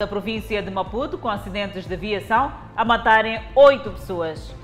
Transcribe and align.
da 0.00 0.06
província 0.06 0.62
de 0.62 0.70
Maputo 0.70 1.18
com 1.18 1.28
acidentes 1.28 1.84
de 1.84 1.92
aviação 1.92 2.52
a 2.76 2.84
matarem 2.84 3.42
oito 3.56 3.90
pessoas. 3.90 4.54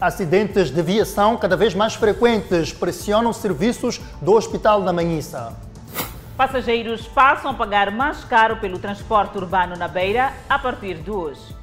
Acidentes 0.00 0.68
de 0.72 0.80
aviação 0.80 1.36
cada 1.36 1.56
vez 1.56 1.76
mais 1.76 1.94
frequentes 1.94 2.72
pressionam 2.72 3.32
serviços 3.32 4.00
do 4.20 4.32
Hospital 4.32 4.82
da 4.82 4.92
Manhissa. 4.92 5.56
Passageiros 6.36 7.06
passam 7.06 7.52
a 7.52 7.54
pagar 7.54 7.92
mais 7.92 8.24
caro 8.24 8.56
pelo 8.56 8.80
transporte 8.80 9.38
urbano 9.38 9.76
na 9.76 9.86
Beira 9.86 10.32
a 10.50 10.58
partir 10.58 10.94
de 10.94 11.10
hoje. 11.12 11.54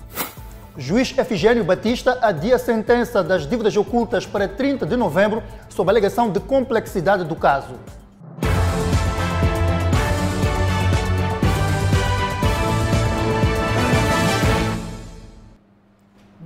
Juiz 0.78 1.18
Efigênio 1.18 1.66
Batista 1.66 2.18
adia 2.22 2.56
a 2.56 2.60
sentença 2.60 3.22
das 3.22 3.46
dívidas 3.46 3.76
ocultas 3.76 4.26
para 4.26 4.48
30 4.48 4.86
de 4.86 4.96
novembro 4.96 5.44
sob 5.68 5.90
a 5.90 5.92
alegação 5.92 6.32
de 6.32 6.40
complexidade 6.40 7.26
do 7.26 7.36
caso. 7.36 7.76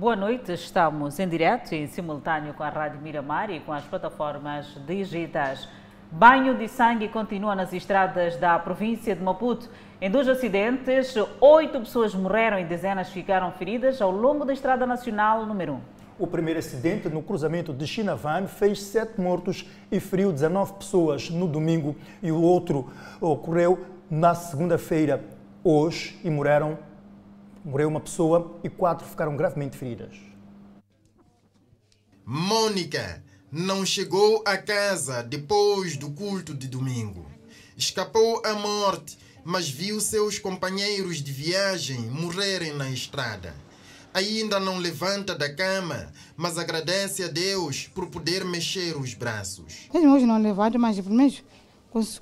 Boa 0.00 0.16
noite, 0.16 0.50
estamos 0.54 1.18
em 1.18 1.28
direto 1.28 1.74
e 1.74 1.76
em 1.76 1.86
simultâneo 1.86 2.54
com 2.54 2.62
a 2.62 2.70
Rádio 2.70 3.02
Miramar 3.02 3.50
e 3.50 3.60
com 3.60 3.70
as 3.70 3.84
plataformas 3.84 4.66
digitais. 4.86 5.68
Banho 6.10 6.56
de 6.56 6.68
sangue 6.68 7.06
continua 7.06 7.54
nas 7.54 7.70
estradas 7.74 8.34
da 8.38 8.58
província 8.58 9.14
de 9.14 9.22
Maputo. 9.22 9.68
Em 10.00 10.10
dois 10.10 10.26
acidentes, 10.26 11.14
oito 11.38 11.80
pessoas 11.80 12.14
morreram 12.14 12.58
e 12.58 12.64
dezenas 12.64 13.10
ficaram 13.10 13.52
feridas 13.52 14.00
ao 14.00 14.10
longo 14.10 14.46
da 14.46 14.54
Estrada 14.54 14.86
Nacional 14.86 15.44
número 15.44 15.74
1. 15.74 15.80
O 16.18 16.26
primeiro 16.26 16.60
acidente 16.60 17.10
no 17.10 17.22
cruzamento 17.22 17.70
de 17.70 17.86
Chinavan 17.86 18.46
fez 18.46 18.80
sete 18.80 19.20
mortos 19.20 19.68
e 19.92 20.00
feriu 20.00 20.32
19 20.32 20.78
pessoas 20.78 21.28
no 21.28 21.46
domingo 21.46 21.94
e 22.22 22.32
o 22.32 22.40
outro 22.40 22.90
ocorreu 23.20 23.84
na 24.10 24.34
segunda-feira, 24.34 25.22
hoje, 25.62 26.18
e 26.24 26.30
morreram 26.30 26.88
Morreu 27.64 27.88
uma 27.88 28.00
pessoa 28.00 28.58
e 28.64 28.70
quatro 28.70 29.06
ficaram 29.06 29.36
gravemente 29.36 29.76
feridas. 29.76 30.16
Mônica 32.24 33.22
não 33.52 33.84
chegou 33.84 34.42
a 34.46 34.56
casa 34.56 35.22
depois 35.22 35.96
do 35.96 36.10
culto 36.10 36.54
de 36.54 36.68
domingo. 36.68 37.26
Escapou 37.76 38.40
à 38.46 38.54
morte, 38.54 39.18
mas 39.44 39.68
viu 39.68 40.00
seus 40.00 40.38
companheiros 40.38 41.18
de 41.18 41.32
viagem 41.32 42.00
morrerem 42.00 42.72
na 42.72 42.88
estrada. 42.88 43.54
Ainda 44.14 44.58
não 44.58 44.78
levanta 44.78 45.34
da 45.34 45.52
cama, 45.54 46.10
mas 46.36 46.56
agradece 46.56 47.24
a 47.24 47.28
Deus 47.28 47.88
por 47.94 48.06
poder 48.06 48.44
mexer 48.44 48.96
os 48.96 49.12
braços. 49.12 49.88
Mesmo 49.92 50.14
hoje 50.14 50.24
não 50.24 50.40
levanto, 50.40 50.78
mas 50.78 50.98
pelo 50.98 51.14
menos 51.14 51.42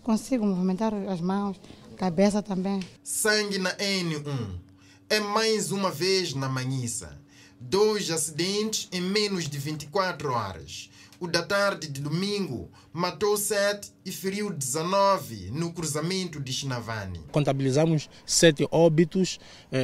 consigo 0.02 0.45
movimentar 0.45 0.92
as 0.95 1.20
mãos, 1.20 1.61
cabeça 1.97 2.42
também. 2.42 2.80
Sangue 3.05 3.58
na 3.58 3.75
N1 3.77 4.67
é 5.11 5.20
mais 5.20 5.73
uma 5.73 5.91
vez 5.91 6.34
na 6.34 6.48
Manhissa. 6.48 7.19
Dois 7.61 8.11
acidentes 8.11 8.89
em 8.92 9.01
menos 9.01 9.48
de 9.48 9.59
24 9.59 10.31
horas. 10.31 10.91
O 11.20 11.27
da 11.27 11.42
tarde 11.42 11.89
de 11.89 12.01
domingo 12.01 12.70
matou 12.92 13.36
7 13.36 13.91
e 14.05 14.12
feriu 14.12 14.53
19 14.53 15.51
no 15.51 15.73
cruzamento 15.73 16.39
de 16.39 16.53
Chinavani. 16.53 17.20
Contabilizamos 17.33 18.09
7 18.25 18.69
óbitos, 18.70 19.41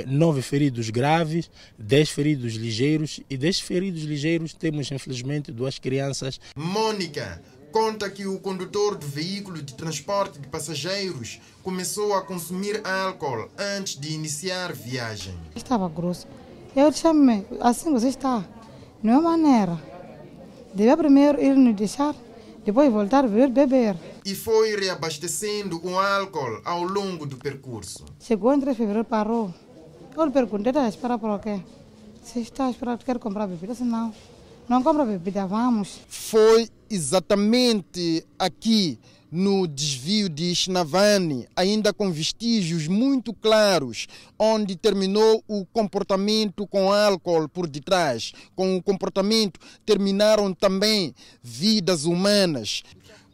9 0.06 0.42
feridos 0.42 0.90
graves, 0.90 1.50
10 1.76 2.10
feridos 2.10 2.54
ligeiros 2.54 3.18
e 3.28 3.36
10 3.36 3.60
feridos 3.60 4.02
ligeiros 4.02 4.52
temos 4.52 4.92
infelizmente 4.92 5.50
duas 5.50 5.76
crianças. 5.76 6.38
Mônica 6.54 7.42
conta 7.74 8.08
que 8.08 8.24
o 8.24 8.38
condutor 8.38 8.94
do 8.94 9.04
veículo 9.04 9.60
de 9.60 9.74
transporte 9.74 10.38
de 10.38 10.46
passageiros 10.46 11.40
começou 11.60 12.14
a 12.14 12.22
consumir 12.22 12.80
álcool 12.86 13.48
antes 13.58 13.98
de 13.98 14.14
iniciar 14.14 14.72
viagem. 14.72 15.34
Estava 15.56 15.88
grosso. 15.88 16.28
Eu 16.76 16.92
chamei, 16.92 17.44
assim 17.60 17.92
você 17.92 18.10
está, 18.10 18.44
não 19.02 19.14
é 19.14 19.20
maneira. 19.20 19.82
Deve 20.72 20.96
primeiro 20.98 21.42
ir 21.42 21.56
nos 21.56 21.74
deixar, 21.74 22.14
depois 22.64 22.92
voltar 22.92 23.24
a 23.24 23.48
beber. 23.48 23.96
E 24.24 24.36
foi 24.36 24.76
reabastecendo 24.76 25.84
o 25.84 25.98
álcool 25.98 26.60
ao 26.64 26.84
longo 26.84 27.26
do 27.26 27.36
percurso. 27.38 28.04
Chegou 28.20 28.54
em 28.54 28.60
3 28.60 28.76
de 28.76 28.78
fevereiro, 28.78 29.04
parou. 29.04 29.52
Eu 30.16 30.24
lhe 30.24 30.30
perguntei, 30.30 30.70
está 30.70 30.84
a 30.84 30.88
esperar 30.88 31.18
por 31.18 31.40
quê? 31.40 31.60
Se 32.22 32.38
está 32.38 32.66
a 32.66 32.70
esperar, 32.70 32.98
quer 32.98 33.18
comprar 33.18 33.48
bebida, 33.48 33.74
senão 33.74 34.14
não 34.68 34.82
compra 34.82 35.04
bebida, 35.04 35.46
vamos. 35.46 36.00
Foi 36.08 36.68
exatamente 36.94 38.24
aqui 38.38 38.98
no 39.30 39.66
desvio 39.66 40.28
de 40.28 40.54
Chinavani, 40.54 41.48
ainda 41.56 41.92
com 41.92 42.12
vestígios 42.12 42.86
muito 42.86 43.34
claros, 43.34 44.06
onde 44.38 44.76
terminou 44.76 45.42
o 45.48 45.66
comportamento 45.66 46.66
com 46.68 46.92
álcool 46.92 47.48
por 47.48 47.66
detrás. 47.66 48.32
Com 48.54 48.76
o 48.76 48.82
comportamento 48.82 49.58
terminaram 49.84 50.54
também 50.54 51.12
vidas 51.42 52.04
humanas. 52.04 52.84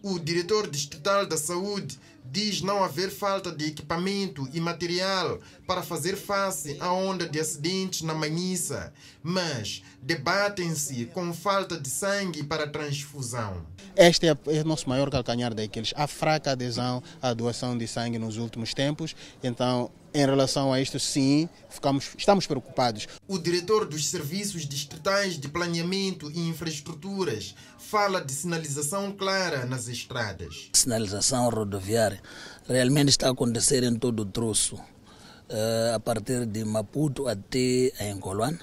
O 0.03 0.19
diretor 0.19 0.71
distrital 0.71 1.27
da 1.27 1.37
saúde 1.37 1.99
diz 2.31 2.63
não 2.63 2.85
haver 2.85 3.11
falta 3.11 3.51
de 3.51 3.67
equipamento 3.67 4.49
e 4.53 4.61
material 4.61 5.41
para 5.67 5.83
fazer 5.83 6.17
face 6.17 6.77
à 6.81 6.93
onda 6.93 7.29
de 7.29 7.41
acidentes 7.41 8.03
na 8.03 8.15
Manhissa, 8.15 8.93
mas 9.23 9.83
debatem-se 10.01 11.07
com 11.07 11.33
falta 11.33 11.79
de 11.79 11.89
sangue 11.89 12.45
para 12.45 12.69
transfusão. 12.69 13.67
Este 13.97 14.29
é, 14.29 14.37
é 14.47 14.61
o 14.61 14.65
nosso 14.65 14.89
maior 14.89 15.11
calcanhar 15.11 15.53
daqueles. 15.53 15.93
A 15.97 16.07
fraca 16.07 16.53
adesão 16.53 17.03
à 17.21 17.35
doação 17.35 17.77
de 17.77 17.87
sangue 17.87 18.19
nos 18.19 18.37
últimos 18.37 18.73
tempos, 18.73 19.17
então 19.43 19.91
em 20.13 20.27
relação 20.27 20.73
a 20.73 20.81
isto, 20.81 20.99
sim, 20.99 21.49
ficamos, 21.69 22.11
estamos 22.17 22.47
preocupados. 22.47 23.07
O 23.29 23.39
diretor 23.39 23.87
dos 23.87 24.09
Serviços 24.09 24.67
Distritais 24.67 25.39
de 25.39 25.49
Planeamento 25.49 26.31
e 26.31 26.41
Infraestruturas 26.49 27.55
fala 27.79 28.21
de 28.21 28.33
sinalização 28.33 29.13
clara 29.13 29.65
nas 29.67 29.89
estradas. 29.89 30.71
Sinalização 30.73 31.49
rodoviária 31.49 32.21
realmente 32.69 33.11
está 33.11 33.29
a 33.29 33.33
acontecer 33.33 33.83
em 33.83 33.95
todo 33.95 34.21
o 34.21 34.27
troço, 34.27 34.77
uh, 34.77 35.95
a 35.95 36.01
partir 36.01 36.47
de 36.47 36.65
Maputo 36.65 37.29
até 37.29 37.93
Engolwan 38.01 38.57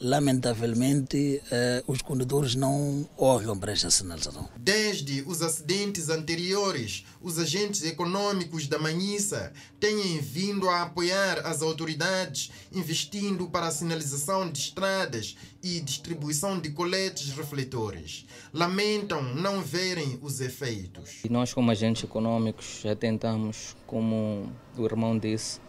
lamentavelmente, 0.00 1.42
eh, 1.50 1.82
os 1.86 2.02
condutores 2.02 2.54
não 2.54 3.08
olham 3.16 3.58
para 3.58 3.72
esta 3.72 3.90
sinalização. 3.90 4.48
Desde 4.56 5.22
os 5.22 5.42
acidentes 5.42 6.08
anteriores, 6.08 7.04
os 7.20 7.38
agentes 7.38 7.84
econômicos 7.84 8.66
da 8.66 8.78
Manhissa 8.78 9.52
têm 9.80 10.18
vindo 10.20 10.68
a 10.68 10.82
apoiar 10.82 11.46
as 11.46 11.62
autoridades, 11.62 12.50
investindo 12.72 13.48
para 13.48 13.66
a 13.66 13.70
sinalização 13.70 14.50
de 14.50 14.58
estradas 14.58 15.36
e 15.62 15.80
distribuição 15.80 16.60
de 16.60 16.70
coletes 16.70 17.30
refletores. 17.30 18.24
Lamentam 18.52 19.22
não 19.34 19.60
verem 19.60 20.18
os 20.22 20.40
efeitos. 20.40 21.24
E 21.24 21.28
nós, 21.28 21.52
como 21.52 21.70
agentes 21.70 22.04
econômicos, 22.04 22.80
já 22.82 22.94
tentamos, 22.94 23.76
como 23.86 24.50
o 24.76 24.84
irmão 24.84 25.18
disse, 25.18 25.60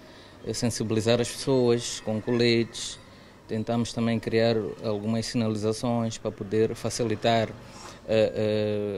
sensibilizar 0.53 1.19
as 1.19 1.29
pessoas 1.29 2.00
com 2.01 2.22
coletes, 2.22 3.00
Tentamos 3.49 3.91
também 3.91 4.19
criar 4.19 4.55
algumas 4.83 5.25
sinalizações 5.25 6.19
para 6.19 6.31
poder 6.31 6.75
facilitar 6.75 7.49
uh, 7.49 7.53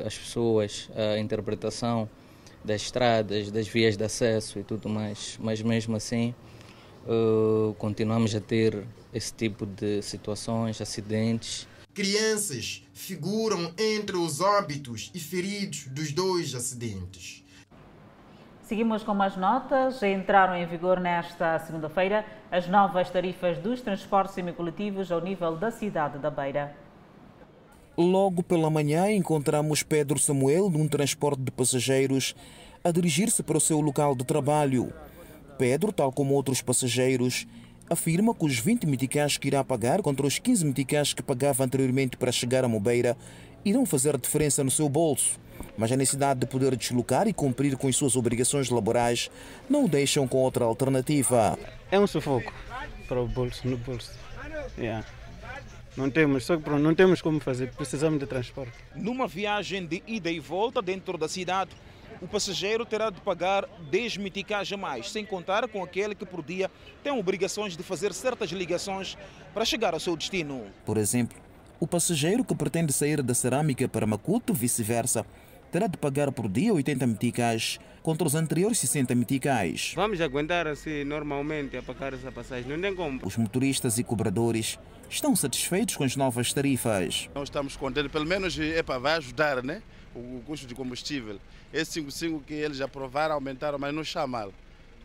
uh, 0.03 0.06
as 0.06 0.17
pessoas 0.17 0.89
a 0.94 1.17
interpretação 1.17 2.09
das 2.62 2.81
estradas, 2.81 3.50
das 3.50 3.66
vias 3.69 3.95
de 3.95 4.03
acesso 4.03 4.59
e 4.59 4.63
tudo 4.63 4.89
mais. 4.89 5.39
Mas 5.41 5.62
mesmo 5.62 5.95
assim, 5.95 6.35
uh, 7.07 7.73
continuamos 7.75 8.35
a 8.35 8.41
ter 8.41 8.85
esse 9.13 9.34
tipo 9.34 9.66
de 9.66 10.01
situações, 10.01 10.81
acidentes. 10.81 11.66
Crianças 11.94 12.83
figuram 12.94 13.73
entre 13.78 14.18
os 14.18 14.41
óbitos 14.41 15.12
e 15.13 15.19
feridos 15.19 15.88
dos 15.88 16.12
dois 16.12 16.53
acidentes. 16.53 17.41
Seguimos 18.72 19.04
com 19.04 19.14
mais 19.14 19.36
notas. 19.36 20.02
Entraram 20.02 20.56
em 20.56 20.66
vigor 20.66 20.98
nesta 20.98 21.59
segunda-feira 21.59 22.24
as 22.50 22.70
novas 22.70 23.10
tarifas 23.10 23.57
dos 23.57 23.81
transportes 23.81 24.34
semicoletivos 24.34 25.12
ao 25.12 25.19
nível 25.19 25.57
da 25.57 25.69
cidade 25.69 26.18
da 26.19 26.30
Beira. 26.30 26.74
Logo 27.98 28.42
pela 28.42 28.69
manhã 28.69 29.12
encontramos 29.12 29.84
Pedro 29.84 30.18
Samuel 30.18 30.69
num 30.69 30.88
transporte 30.88 31.42
de 31.42 31.51
passageiros 31.51 32.34
a 32.81 32.92
dirigir-se 32.92 33.44
para 33.44 33.57
o 33.57 33.60
seu 33.60 33.81
local 33.81 34.16
de 34.16 34.24
trabalho. 34.24 34.94
Pedro, 35.57 35.92
tal 35.92 36.10
como 36.10 36.34
outros 36.34 36.62
passageiros, 36.62 37.45
afirma 37.90 38.34
que 38.34 38.45
os 38.45 38.57
20 38.57 38.88
meticais 38.88 39.36
que 39.38 39.50
irá 39.50 39.66
pagar 39.66 40.01
contra 40.01 40.25
os 40.25 40.40
15 40.40 40.63
meticais 40.63 41.12
que 41.12 41.22
pagava 41.22 41.66
anteriormente 41.66 42.16
para 42.16 42.31
chegar 42.31 42.63
a 42.63 42.69
Mobeira 42.69 43.18
irão 43.66 43.86
fazer 43.86 44.18
diferença 44.18 44.63
no 44.63 44.72
seu 44.72 44.88
bolso 44.88 45.38
mas 45.78 45.92
a 45.92 45.98
necessidade 45.98 46.40
de 46.40 46.46
poder 46.46 46.75
deslocar 46.75 47.28
e 47.28 47.34
cumprir 47.34 47.75
com 47.78 47.88
as 47.88 47.96
suas 47.96 48.16
obrigações 48.16 48.69
laborais 48.69 49.30
não 49.69 49.86
o 49.86 49.90
deixam 49.90 50.28
com 50.28 50.38
outra 50.38 50.66
alternativa. 50.66 51.58
É 51.92 52.00
um 52.00 52.08
sufoco 52.08 52.54
para 53.08 53.22
o 53.22 53.28
bolso, 53.28 53.68
no 53.68 53.78
bolso. 53.78 54.12
Yeah. 54.78 55.06
Não 55.98 56.10
temos, 56.10 56.46
só 56.46 56.56
que 56.56 56.69
não 56.69 56.96
temos 56.96 57.22
como 57.22 57.42
fazer, 57.42 57.72
precisamos 57.74 58.19
de 58.19 58.25
transporte. 58.25 58.72
Numa 58.96 59.28
viagem 59.28 59.86
de 59.86 60.02
ida 60.08 60.31
e 60.31 60.40
volta 60.40 60.81
dentro 60.81 61.18
da 61.18 61.28
cidade, 61.28 61.72
o 62.22 62.28
passageiro 62.28 62.86
terá 62.86 63.10
de 63.10 63.19
pagar 63.19 63.68
10 63.90 64.18
meticais 64.18 64.72
a 64.72 64.78
mais, 64.78 65.12
sem 65.12 65.25
contar 65.25 65.68
com 65.68 65.84
aquele 65.84 66.16
que 66.16 66.25
por 66.25 66.42
dia 66.42 66.72
tem 67.04 67.12
obrigações 67.12 67.75
de 67.75 67.84
fazer 67.84 68.14
certas 68.14 68.52
ligações 68.52 69.18
para 69.54 69.66
chegar 69.66 69.94
ao 69.94 70.00
seu 70.00 70.16
destino. 70.16 70.64
Por 70.86 70.98
exemplo, 70.98 71.38
o 71.80 71.88
passageiro 71.88 72.46
que 72.46 72.56
pretende 72.56 72.94
sair 72.94 73.22
da 73.22 73.34
Cerâmica 73.34 73.88
para 73.90 74.06
Macuto, 74.06 74.54
vice-versa, 74.54 75.25
terá 75.71 75.88
de 75.88 75.97
pagar 75.97 76.31
por 76.31 76.50
dia 76.50 76.73
80 76.73 77.07
meticais 77.07 77.79
contra 78.03 78.27
os 78.27 78.35
anteriores 78.35 78.79
60 78.79 79.15
meticais. 79.15 79.94
Vamos 79.95 80.19
aguentar 80.19 80.68
assim 80.68 81.03
normalmente 81.03 81.77
a 81.77 81.81
pagar 81.81 82.13
essa 82.13 82.31
passagem, 82.31 82.69
não 82.69 82.81
tem 82.81 82.94
como. 82.94 83.21
Os 83.23 83.38
motoristas 83.38 83.97
e 83.97 84.03
cobradores 84.03 84.77
estão 85.09 85.35
satisfeitos 85.35 85.95
com 85.95 86.03
as 86.03 86.15
novas 86.15 86.51
tarifas. 86.51 87.29
Nós 87.33 87.44
estamos 87.44 87.75
contentes, 87.75 88.12
pelo 88.12 88.25
menos 88.25 88.57
epa, 88.59 89.00
vai 89.00 89.13
ajudar 89.18 89.63
né? 89.63 89.81
o 90.15 90.41
custo 90.45 90.68
de 90.68 90.75
combustível. 90.75 91.39
Esse 91.73 91.94
55 91.94 92.44
que 92.45 92.53
eles 92.53 92.81
aprovaram, 92.81 93.35
aumentaram, 93.35 93.79
mas 93.79 93.94
não 93.94 94.01
está 94.01 94.27
mal. 94.27 94.51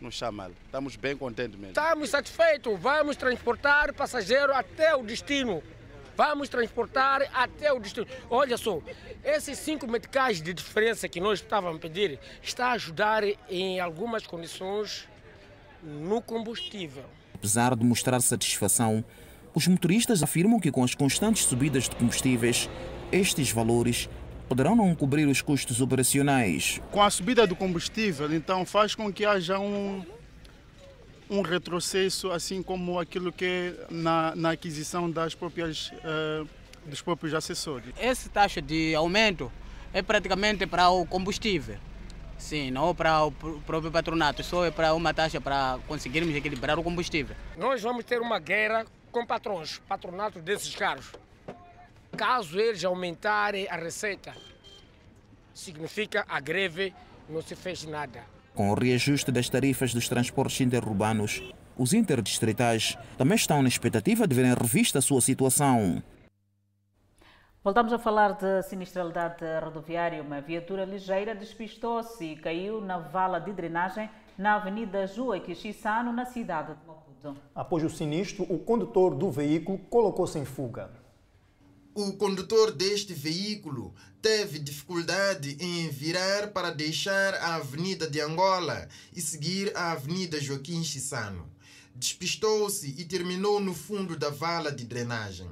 Não 0.00 0.08
está 0.08 0.30
mal. 0.30 0.50
Estamos 0.66 0.96
bem 0.96 1.16
contentes 1.16 1.58
mesmo. 1.58 1.70
Estamos 1.70 2.10
satisfeitos. 2.10 2.78
Vamos 2.78 3.16
transportar 3.16 3.94
passageiro 3.94 4.52
até 4.52 4.94
o 4.94 5.02
destino. 5.02 5.62
Vamos 6.16 6.48
transportar 6.48 7.22
até 7.34 7.72
o 7.72 7.78
destino. 7.78 8.06
Olha 8.30 8.56
só, 8.56 8.80
esses 9.22 9.58
5 9.58 9.86
meticais 9.86 10.40
de 10.40 10.54
diferença 10.54 11.08
que 11.08 11.20
nós 11.20 11.40
estávamos 11.40 11.76
a 11.76 11.80
pedir 11.80 12.18
está 12.42 12.68
a 12.68 12.72
ajudar 12.72 13.22
em 13.50 13.78
algumas 13.80 14.26
condições 14.26 15.06
no 15.82 16.22
combustível. 16.22 17.04
Apesar 17.34 17.76
de 17.76 17.84
mostrar 17.84 18.20
satisfação, 18.20 19.04
os 19.54 19.66
motoristas 19.68 20.22
afirmam 20.22 20.58
que 20.58 20.70
com 20.70 20.82
as 20.82 20.94
constantes 20.94 21.44
subidas 21.44 21.84
de 21.84 21.96
combustíveis, 21.96 22.68
estes 23.12 23.50
valores 23.52 24.08
poderão 24.48 24.74
não 24.74 24.94
cobrir 24.94 25.26
os 25.26 25.42
custos 25.42 25.80
operacionais. 25.80 26.80
Com 26.90 27.02
a 27.02 27.10
subida 27.10 27.46
do 27.46 27.54
combustível, 27.54 28.32
então 28.34 28.64
faz 28.64 28.94
com 28.94 29.12
que 29.12 29.24
haja 29.24 29.58
um, 29.58 30.04
um 31.28 31.42
retrocesso, 31.42 32.30
assim 32.30 32.62
como 32.62 32.98
aquilo 32.98 33.32
que 33.32 33.44
é 33.44 33.86
na, 33.90 34.34
na 34.36 34.50
aquisição 34.52 35.10
das 35.10 35.34
próprias, 35.34 35.90
uh, 35.90 36.48
dos 36.84 37.02
próprios 37.02 37.34
acessórios. 37.34 37.94
Essa 37.98 38.28
taxa 38.28 38.62
de 38.62 38.94
aumento 38.94 39.50
é 39.92 40.02
praticamente 40.02 40.66
para 40.66 40.88
o 40.90 41.06
combustível. 41.06 41.76
Sim, 42.38 42.70
não 42.70 42.94
para 42.94 43.24
o 43.24 43.32
próprio 43.32 43.90
patronato, 43.90 44.42
só 44.44 44.64
é 44.64 44.70
para 44.70 44.92
uma 44.94 45.12
taxa 45.14 45.40
para 45.40 45.78
conseguirmos 45.88 46.34
equilibrar 46.34 46.78
o 46.78 46.82
combustível. 46.82 47.34
Nós 47.56 47.82
vamos 47.82 48.04
ter 48.04 48.20
uma 48.20 48.38
guerra 48.38 48.84
com 49.10 49.24
patrões, 49.24 49.78
patronato 49.88 50.40
desses 50.40 50.74
carros. 50.74 51.12
Caso 52.16 52.58
eles 52.58 52.84
aumentarem 52.84 53.66
a 53.68 53.76
receita, 53.76 54.34
significa 55.54 56.24
a 56.28 56.38
greve 56.38 56.94
não 57.28 57.42
se 57.42 57.56
fez 57.56 57.84
nada. 57.84 58.35
Com 58.56 58.70
o 58.70 58.74
reajuste 58.74 59.30
das 59.30 59.50
tarifas 59.50 59.92
dos 59.92 60.08
transportes 60.08 60.62
interurbanos, 60.62 61.42
os 61.76 61.92
interdistritais 61.92 62.96
também 63.18 63.36
estão 63.36 63.60
na 63.60 63.68
expectativa 63.68 64.26
de 64.26 64.34
verem 64.34 64.54
revista 64.54 64.98
a 64.98 65.02
sua 65.02 65.20
situação. 65.20 66.02
Voltamos 67.62 67.92
a 67.92 67.98
falar 67.98 68.32
de 68.32 68.62
sinistralidade 68.62 69.44
rodoviária. 69.62 70.22
Uma 70.22 70.40
viatura 70.40 70.86
ligeira 70.86 71.34
despistou-se 71.34 72.24
e 72.24 72.36
caiu 72.36 72.80
na 72.80 72.96
vala 72.96 73.38
de 73.38 73.52
drenagem 73.52 74.08
na 74.38 74.54
Avenida 74.54 75.06
Jua 75.06 75.38
Quixissano, 75.38 76.10
na 76.10 76.24
cidade 76.24 76.72
de 76.72 76.86
Maputo. 76.86 77.36
Após 77.54 77.84
o 77.84 77.90
sinistro, 77.90 78.46
o 78.48 78.58
condutor 78.58 79.14
do 79.14 79.30
veículo 79.30 79.76
colocou-se 79.90 80.38
em 80.38 80.46
fuga. 80.46 80.88
O 81.96 82.12
condutor 82.12 82.72
deste 82.72 83.14
veículo 83.14 83.94
teve 84.20 84.58
dificuldade 84.58 85.56
em 85.58 85.88
virar 85.88 86.48
para 86.48 86.70
deixar 86.70 87.32
a 87.36 87.54
Avenida 87.54 88.06
de 88.06 88.20
Angola 88.20 88.86
e 89.14 89.20
seguir 89.22 89.72
a 89.74 89.92
Avenida 89.92 90.38
Joaquim 90.38 90.84
Chissano. 90.84 91.48
Despistou-se 91.94 92.94
e 92.98 93.04
terminou 93.06 93.60
no 93.60 93.72
fundo 93.72 94.14
da 94.14 94.28
vala 94.28 94.70
de 94.70 94.84
drenagem. 94.84 95.48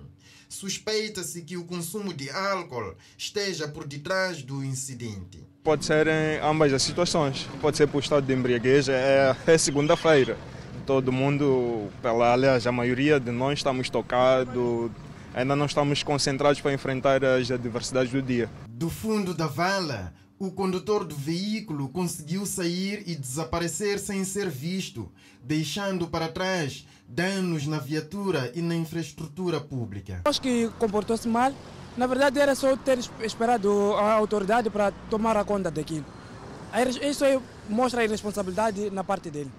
Suspeita-se 0.46 1.40
que 1.40 1.56
o 1.56 1.64
consumo 1.64 2.12
de 2.12 2.28
álcool 2.28 2.94
esteja 3.16 3.66
por 3.66 3.86
detrás 3.86 4.42
do 4.42 4.62
incidente. 4.62 5.42
Pode 5.62 5.86
ser 5.86 6.06
em 6.08 6.40
ambas 6.42 6.74
as 6.74 6.82
situações. 6.82 7.48
Pode 7.62 7.78
ser 7.78 7.88
por 7.88 8.02
estado 8.02 8.26
de 8.26 8.34
embriaguez. 8.34 8.90
É, 8.90 9.34
é 9.46 9.56
segunda-feira. 9.56 10.36
Todo 10.84 11.10
mundo, 11.10 11.88
pela, 12.02 12.34
aliás, 12.34 12.66
a 12.66 12.72
maioria 12.72 13.18
de 13.18 13.30
nós 13.30 13.60
estamos 13.60 13.88
tocados 13.88 14.90
ainda 15.34 15.56
não 15.56 15.66
estamos 15.66 16.02
concentrados 16.02 16.60
para 16.60 16.72
enfrentar 16.72 17.24
as 17.24 17.50
adversidades 17.50 18.12
do 18.12 18.22
dia. 18.22 18.48
Do 18.68 18.88
fundo 18.88 19.34
da 19.34 19.46
vala, 19.46 20.12
o 20.38 20.50
condutor 20.50 21.04
do 21.04 21.14
veículo 21.14 21.88
conseguiu 21.88 22.46
sair 22.46 23.02
e 23.06 23.14
desaparecer 23.14 23.98
sem 23.98 24.24
ser 24.24 24.48
visto, 24.48 25.10
deixando 25.42 26.06
para 26.06 26.28
trás 26.28 26.86
danos 27.08 27.66
na 27.66 27.78
viatura 27.78 28.50
e 28.54 28.62
na 28.62 28.74
infraestrutura 28.74 29.60
pública. 29.60 30.22
Acho 30.24 30.40
que 30.40 30.70
comportou-se 30.78 31.28
mal. 31.28 31.52
Na 31.96 32.06
verdade, 32.06 32.40
era 32.40 32.54
só 32.54 32.76
ter 32.76 32.98
esperado 33.20 33.94
a 33.94 34.12
autoridade 34.12 34.68
para 34.70 34.90
tomar 35.10 35.36
a 35.36 35.44
conta 35.44 35.70
daquilo. 35.70 36.04
Isso 37.00 37.24
mostra 37.68 38.00
a 38.00 38.04
irresponsabilidade 38.04 38.90
na 38.90 39.04
parte 39.04 39.30
dele. 39.30 39.50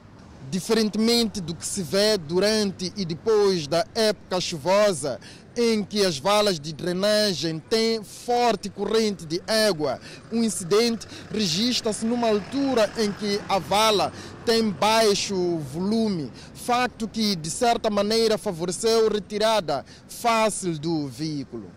Diferentemente 0.50 1.42
do 1.42 1.53
que 1.53 1.65
se 1.65 1.83
vê 1.83 2.18
durante 2.18 2.94
e 2.95 3.03
depois 3.03 3.68
da 3.68 3.86
época 3.94 4.39
chuvosa, 4.39 5.19
em 5.57 5.83
que 5.83 6.06
as 6.06 6.18
valas 6.18 6.59
de 6.59 6.74
drenagem 6.74 7.59
têm 7.59 8.03
forte 8.03 8.69
corrente 8.69 9.25
de 9.25 9.42
água. 9.47 10.00
O 10.31 10.38
incidente 10.38 11.07
registra-se 11.31 12.06
numa 12.06 12.27
altura 12.27 12.92
em 12.97 13.12
que 13.12 13.39
a 13.47 13.57
vala 13.57 14.12
tem 14.45 14.69
baixo 14.69 15.57
volume, 15.74 16.31
facto 16.53 17.07
que 17.07 17.36
de 17.36 17.50
certa 17.50 17.89
maneira 17.89 18.38
favoreceu 18.38 19.09
retirada 19.09 19.86
fácil 20.07 20.77
do 20.77 21.07
veículo. 21.07 21.69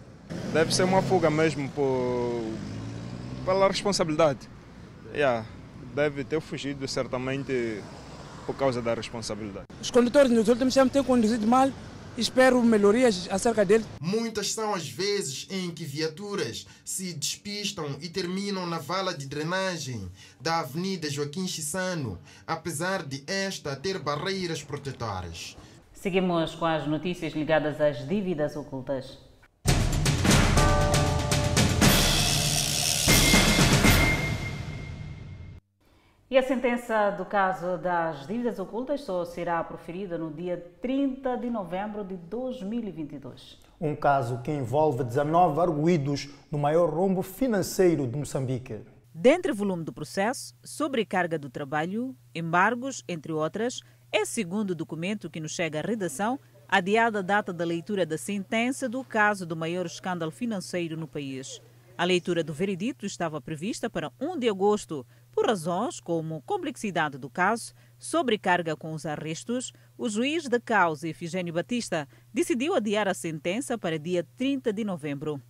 Deve 0.52 0.74
ser 0.74 0.84
uma 0.84 1.02
fuga 1.02 1.30
mesmo 1.30 1.68
por... 1.70 2.44
pela 3.44 3.68
responsabilidade. 3.68 4.40
Yeah, 5.14 5.46
deve 5.94 6.24
ter 6.24 6.40
fugido 6.40 6.86
certamente 6.86 7.82
por 8.48 8.56
causa 8.56 8.80
da 8.80 8.94
responsabilidade. 8.94 9.66
Os 9.78 9.90
condutores 9.90 10.30
nos 10.30 10.48
últimos 10.48 10.72
tempos 10.72 10.90
têm 10.90 11.04
conduzido 11.04 11.46
mal 11.46 11.70
espero 12.16 12.62
melhorias 12.62 13.28
acerca 13.30 13.64
dele. 13.64 13.84
Muitas 14.00 14.52
são 14.52 14.74
as 14.74 14.88
vezes 14.88 15.46
em 15.50 15.70
que 15.70 15.84
viaturas 15.84 16.66
se 16.84 17.12
despistam 17.12 17.96
e 18.00 18.08
terminam 18.08 18.66
na 18.66 18.78
vala 18.78 19.14
de 19.14 19.26
drenagem 19.26 20.10
da 20.40 20.60
Avenida 20.60 21.08
Joaquim 21.08 21.46
Chissano, 21.46 22.18
apesar 22.46 23.04
de 23.04 23.22
esta 23.26 23.76
ter 23.76 23.98
barreiras 23.98 24.62
protetoras. 24.62 25.56
Seguimos 25.92 26.54
com 26.54 26.64
as 26.64 26.86
notícias 26.86 27.34
ligadas 27.34 27.80
às 27.80 28.08
dívidas 28.08 28.56
ocultas. 28.56 29.27
E 36.30 36.36
a 36.36 36.42
sentença 36.42 37.08
do 37.12 37.24
caso 37.24 37.78
das 37.78 38.26
dívidas 38.26 38.58
ocultas 38.58 39.00
só 39.00 39.24
será 39.24 39.64
proferida 39.64 40.18
no 40.18 40.30
dia 40.30 40.62
30 40.82 41.38
de 41.38 41.48
novembro 41.48 42.04
de 42.04 42.18
2022. 42.18 43.58
Um 43.80 43.96
caso 43.96 44.42
que 44.42 44.50
envolve 44.50 45.02
19 45.04 45.58
arguídos 45.58 46.28
no 46.50 46.58
maior 46.58 46.90
rombo 46.90 47.22
financeiro 47.22 48.06
de 48.06 48.14
Moçambique. 48.14 48.82
Dentre 49.14 49.52
o 49.52 49.54
volume 49.54 49.84
do 49.84 49.92
processo, 49.92 50.54
sobrecarga 50.62 51.38
do 51.38 51.48
trabalho, 51.48 52.14
embargos, 52.34 53.02
entre 53.08 53.32
outras, 53.32 53.80
é 54.12 54.26
segundo 54.26 54.72
o 54.72 54.76
documento 54.76 55.30
que 55.30 55.40
nos 55.40 55.52
chega 55.52 55.78
à 55.78 55.82
redação, 55.82 56.38
adiada 56.68 57.20
a 57.20 57.22
data 57.22 57.54
da 57.54 57.64
leitura 57.64 58.04
da 58.04 58.18
sentença 58.18 58.86
do 58.86 59.02
caso 59.02 59.46
do 59.46 59.56
maior 59.56 59.86
escândalo 59.86 60.30
financeiro 60.30 60.94
no 60.94 61.08
país. 61.08 61.58
A 61.98 62.04
leitura 62.04 62.44
do 62.44 62.52
veredito 62.52 63.04
estava 63.04 63.40
prevista 63.40 63.90
para 63.90 64.12
1 64.20 64.38
de 64.38 64.48
agosto, 64.48 65.04
por 65.38 65.46
razões 65.46 66.00
como 66.00 66.42
complexidade 66.42 67.16
do 67.16 67.30
caso, 67.30 67.72
sobrecarga 67.96 68.74
com 68.74 68.92
os 68.92 69.06
arrestos, 69.06 69.72
o 69.96 70.08
juiz 70.08 70.48
da 70.48 70.58
causa, 70.58 71.06
Efigênio 71.06 71.54
Batista, 71.54 72.08
decidiu 72.34 72.74
adiar 72.74 73.06
a 73.06 73.14
sentença 73.14 73.78
para 73.78 74.00
dia 74.00 74.26
30 74.36 74.72
de 74.72 74.82
novembro. 74.82 75.40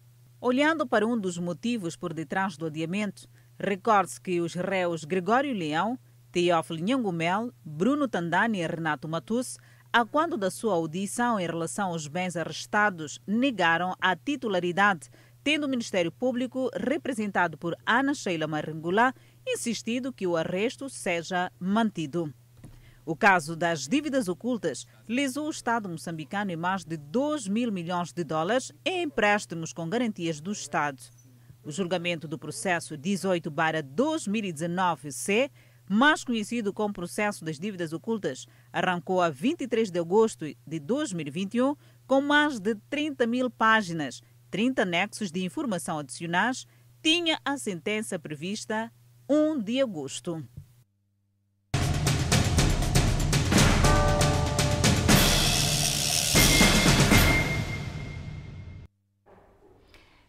Olhando 0.42 0.87
para 0.87 1.07
um 1.07 1.18
dos 1.18 1.38
motivos 1.38 1.97
por 1.97 2.12
detrás 2.12 2.54
do 2.59 2.66
adiamento, 2.66 3.26
recorde-se 3.59 4.21
que 4.21 4.42
os 4.42 4.52
réus 4.52 5.04
Gregório 5.04 5.54
Leão, 5.54 5.99
Teófilo 6.30 6.80
Nhangumel, 6.80 7.50
Bruno 7.64 8.07
Tandani 8.07 8.59
e 8.59 8.66
Renato 8.66 9.09
Matus, 9.09 9.57
a 9.90 10.04
quando 10.04 10.37
da 10.37 10.50
sua 10.50 10.75
audição 10.75 11.40
em 11.40 11.47
relação 11.47 11.92
aos 11.92 12.07
bens 12.07 12.37
arrestados, 12.37 13.18
negaram 13.26 13.95
a 13.99 14.14
titularidade, 14.14 15.09
tendo 15.42 15.64
o 15.64 15.68
Ministério 15.68 16.12
Público, 16.12 16.68
representado 16.75 17.57
por 17.57 17.75
Ana 17.87 18.12
Sheila 18.12 18.47
Marangula, 18.47 19.14
insistido 19.55 20.12
que 20.12 20.26
o 20.26 20.37
arresto 20.37 20.88
seja 20.88 21.50
mantido. 21.59 22.33
O 23.09 23.17
caso 23.17 23.57
das 23.57 23.88
dívidas 23.88 24.28
ocultas 24.28 24.87
lesou 25.09 25.47
o 25.47 25.50
Estado 25.50 25.88
moçambicano 25.88 26.50
em 26.50 26.57
mais 26.57 26.85
de 26.85 26.99
2 26.99 27.49
mil 27.49 27.73
milhões 27.73 28.12
de 28.12 28.23
dólares 28.23 28.71
em 28.85 29.05
empréstimos 29.05 29.73
com 29.73 29.88
garantias 29.88 30.43
do 30.43 30.52
Estado. 30.52 31.00
O 31.64 31.71
julgamento 31.71 32.28
do 32.28 32.38
processo 32.38 32.99
18-2019-C, 32.99 35.50
mais 35.88 36.23
conhecido 36.23 36.71
como 36.71 36.93
processo 36.93 37.47
das 37.47 37.59
dívidas 37.59 37.95
ocultas, 37.95 38.45
arrancou 38.71 39.23
a 39.23 39.31
23 39.31 39.90
de 39.90 39.99
agosto 39.99 40.45
de 40.67 40.78
2021 40.78 41.75
com 42.07 42.21
mais 42.21 42.61
de 42.61 42.75
30 42.90 43.26
mil 43.26 43.49
páginas, 43.49 44.21
30 44.50 44.83
anexos 44.83 45.31
de 45.31 45.43
informação 45.43 45.99
adicionais, 45.99 46.67
tinha 47.02 47.40
a 47.43 47.57
sentença 47.57 48.19
prevista 48.19 48.93
1 49.30 49.58
de 49.58 49.82
agosto. 49.82 50.42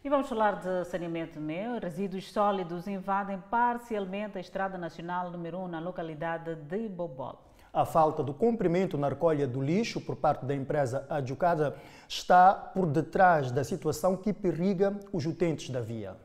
E 0.03 0.09
vamos 0.09 0.27
falar 0.27 0.59
de 0.59 0.83
saneamento 0.83 1.39
meu. 1.39 1.79
Resíduos 1.79 2.29
sólidos 2.29 2.87
invadem 2.87 3.41
parcialmente 3.49 4.37
a 4.37 4.41
Estrada 4.41 4.77
Nacional 4.77 5.31
número 5.31 5.59
1 5.59 5.67
na 5.69 5.79
localidade 5.79 6.55
de 6.55 6.89
Bobol. 6.89 7.41
A 7.71 7.85
falta 7.85 8.21
do 8.21 8.33
cumprimento 8.33 8.97
na 8.97 9.07
recolha 9.07 9.47
do 9.47 9.61
lixo 9.61 10.01
por 10.01 10.17
parte 10.17 10.45
da 10.45 10.53
empresa 10.53 11.05
adjudicada 11.09 11.73
está 12.05 12.53
por 12.53 12.85
detrás 12.85 13.49
da 13.49 13.63
situação 13.63 14.17
que 14.17 14.33
periga 14.33 14.99
os 15.13 15.25
utentes 15.25 15.69
da 15.69 15.79
via. 15.79 16.17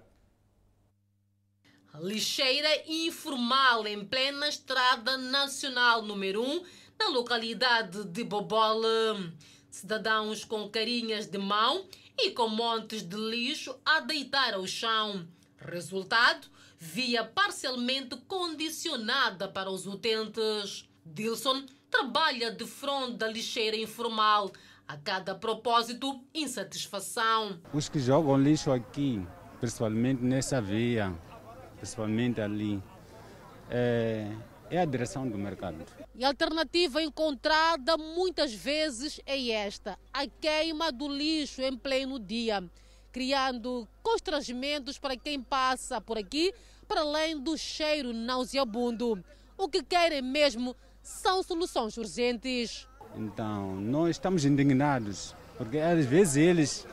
Lixeira 2.01 2.69
informal 2.89 3.87
em 3.87 4.05
plena 4.05 4.49
Estrada 4.49 5.17
Nacional 5.17 6.03
número 6.03 6.43
1 6.43 6.65
na 6.99 7.09
localidade 7.11 8.05
de 8.07 8.25
Bobol. 8.25 8.83
Cidadãos 9.71 10.45
com 10.45 10.69
carinhas 10.69 11.27
de 11.27 11.39
mão 11.39 11.87
e 12.19 12.31
com 12.31 12.49
montes 12.49 13.01
de 13.03 13.17
lixo 13.17 13.79
a 13.87 14.01
deitar 14.01 14.55
ao 14.55 14.67
chão. 14.67 15.25
Resultado: 15.57 16.49
via 16.77 17.23
parcialmente 17.23 18.17
condicionada 18.27 19.47
para 19.47 19.71
os 19.71 19.87
utentes. 19.87 20.89
Dilson 21.07 21.65
trabalha 21.89 22.51
de 22.51 22.67
frente 22.67 23.19
da 23.19 23.29
lixeira 23.29 23.77
informal. 23.77 24.51
A 24.87 24.97
cada 24.97 25.35
propósito, 25.35 26.21
insatisfação. 26.35 27.61
Os 27.73 27.89
que 27.89 28.01
jogam 28.01 28.37
lixo 28.37 28.73
aqui, 28.73 29.25
principalmente 29.61 30.23
nessa 30.23 30.61
via, 30.61 31.17
principalmente 31.85 32.41
ali, 32.41 32.83
é, 33.71 34.27
é 34.71 34.81
a 34.81 34.85
direção 34.87 35.29
do 35.29 35.37
mercado. 35.37 35.85
E 36.15 36.25
a 36.25 36.29
alternativa 36.29 37.03
encontrada 37.03 37.99
muitas 37.99 38.55
vezes 38.55 39.21
é 39.27 39.51
esta: 39.51 39.99
a 40.13 40.27
queima 40.27 40.91
do 40.91 41.07
lixo 41.07 41.61
em 41.61 41.77
pleno 41.77 42.19
dia, 42.19 42.65
criando 43.13 43.87
constrangimentos 44.03 44.99
para 44.99 45.15
quem 45.15 45.43
passa 45.43 46.01
por 46.01 46.17
aqui, 46.17 46.55
para 46.89 47.03
além 47.03 47.39
do 47.39 47.57
cheiro 47.59 48.15
nauseabundo. 48.15 49.23
O 49.59 49.69
que 49.69 49.83
querem 49.83 50.23
mesmo 50.23 50.75
são 51.03 51.43
soluções 51.43 51.97
urgentes. 51.99 52.89
Então, 53.15 53.77
nós 53.77 54.17
estamos 54.17 54.45
indignados, 54.45 55.37
porque 55.57 55.79
às 55.79 56.05
vezes 56.07 56.37
eles 56.37 56.87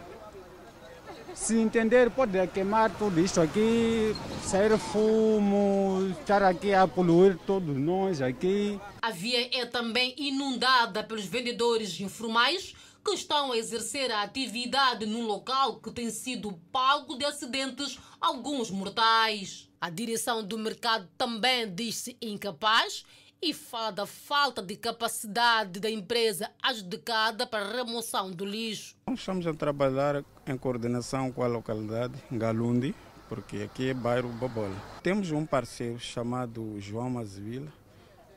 se 1.34 1.58
entender, 1.58 2.10
pode 2.10 2.46
queimar 2.48 2.90
tudo 2.98 3.20
isto 3.20 3.42
aqui, 3.42 4.16
sair 4.44 4.78
fumo, 4.78 6.14
estar 6.20 6.44
aqui 6.44 6.74
a 6.74 6.88
poluir 6.88 7.38
todos 7.46 7.76
nós 7.78 8.22
aqui. 8.22 8.80
A 9.02 9.12
via 9.12 9.50
é 9.58 9.66
também 9.66 10.14
inundada 10.18 11.04
pelos 11.04 11.26
vendedores 11.26 12.00
informais 12.00 12.76
que 13.04 13.12
estão 13.14 13.52
a 13.52 13.58
exercer 13.58 14.12
a 14.12 14.22
atividade 14.22 15.06
num 15.06 15.26
local 15.26 15.80
que 15.80 15.92
tem 15.92 16.10
sido 16.10 16.54
pago 16.72 17.18
de 17.18 17.26
acidentes, 17.26 17.98
alguns 18.20 18.70
mortais. 18.70 19.68
A 19.80 19.90
direção 19.90 20.44
do 20.44 20.58
mercado 20.58 21.10
também 21.18 21.74
diz-se 21.74 22.16
incapaz 22.22 23.04
e 23.42 23.54
fala 23.54 23.92
da 23.92 24.06
falta 24.06 24.62
de 24.62 24.76
capacidade 24.76 25.80
da 25.80 25.90
empresa 25.90 26.52
adjudicada 26.62 27.48
para 27.48 27.66
a 27.66 27.72
remoção 27.72 28.30
do 28.32 28.46
lixo. 28.46 28.96
Estamos 29.12 29.48
a 29.48 29.54
trabalhar 29.54 30.24
em 30.46 30.56
coordenação 30.56 31.32
com 31.32 31.42
a 31.44 31.48
localidade 31.48 32.14
Galundi, 32.32 32.94
porque 33.28 33.64
aqui 33.64 33.90
é 33.90 33.94
bairro 33.96 34.30
Bobola. 34.30 34.76
Temos 35.02 35.32
um 35.32 35.44
parceiro 35.44 36.00
chamado 36.00 36.80
João 36.80 37.10
Mazvila, 37.10 37.72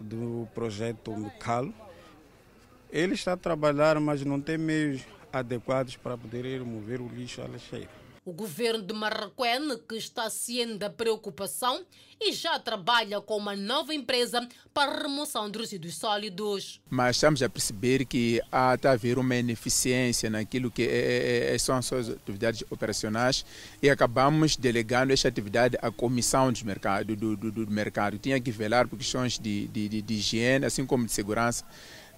do 0.01 0.49
projeto 0.55 1.15
Micalo. 1.15 1.75
Ele 2.91 3.13
está 3.13 3.35
a 3.35 3.37
trabalhar, 3.37 4.01
mas 4.01 4.25
não 4.25 4.41
tem 4.41 4.57
meios 4.57 5.03
adequados 5.31 5.97
para 5.97 6.17
poder 6.17 6.45
remover 6.45 7.03
o 7.03 7.09
lixo 7.09 7.43
à 7.43 7.47
lixeira. 7.47 8.04
O 8.25 8.33
governo 8.33 8.83
de 8.83 8.95
Marraquém, 8.95 9.79
que 9.87 9.97
está 9.97 10.31
ciente 10.31 10.79
da 10.79 10.89
preocupação 10.89 11.85
e 12.19 12.33
já 12.33 12.59
trabalha 12.59 13.21
com 13.21 13.37
uma 13.37 13.55
nova 13.55 13.95
empresa 13.95 14.49
para 14.73 14.93
a 14.93 15.03
remoção 15.03 15.51
de 15.51 15.59
resíduos 15.59 15.97
sólidos. 15.97 16.81
Mas 16.89 17.17
estamos 17.17 17.43
a 17.43 17.51
perceber 17.51 18.07
que 18.07 18.41
há 18.51 18.77
de 18.77 18.89
haver 18.89 19.19
uma 19.19 19.37
ineficiência 19.37 20.31
naquilo 20.31 20.71
que 20.71 20.85
é, 20.85 21.53
é, 21.55 21.59
são 21.59 21.77
as 21.77 21.85
suas 21.85 22.09
atividades 22.09 22.65
operacionais 22.71 23.45
e 23.83 23.91
acabamos 23.91 24.57
delegando 24.57 25.13
esta 25.13 25.29
atividade 25.29 25.77
à 25.83 25.91
comissão 25.91 26.51
de 26.51 26.65
mercado, 26.65 27.15
do, 27.15 27.37
do, 27.37 27.53
do 27.53 27.71
mercado. 27.71 28.19
Tinha 28.19 28.41
que 28.41 28.51
velar 28.51 28.89
por 28.89 28.97
questões 28.97 29.39
de, 29.39 29.69
de, 29.69 30.01
de 30.01 30.15
higiene, 30.15 30.65
assim 30.65 30.87
como 30.87 31.05
de 31.05 31.13
segurança 31.13 31.63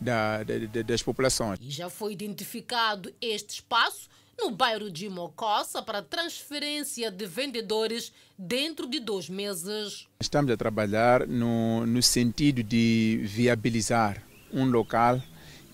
da, 0.01 0.45
da, 0.45 0.83
das 0.83 1.03
populações. 1.03 1.59
E 1.61 1.71
já 1.71 1.91
foi 1.91 2.13
identificado 2.13 3.13
este 3.21 3.55
espaço 3.55 4.09
no 4.39 4.51
bairro 4.51 4.91
de 4.91 5.09
Mocossa 5.09 5.83
para 5.83 6.03
transferência 6.03 7.11
de 7.11 7.27
vendedores 7.27 8.13
dentro 8.39 8.87
de 8.87 9.01
dois 9.01 9.29
meses. 9.29 10.07
Estamos 10.21 10.51
a 10.53 10.57
trabalhar 10.57 11.27
no, 11.27 11.87
no 11.87 12.03
sentido 12.03 12.63
de 12.63 13.21
viabilizar 13.25 14.23
um 14.53 14.65
local 14.65 15.21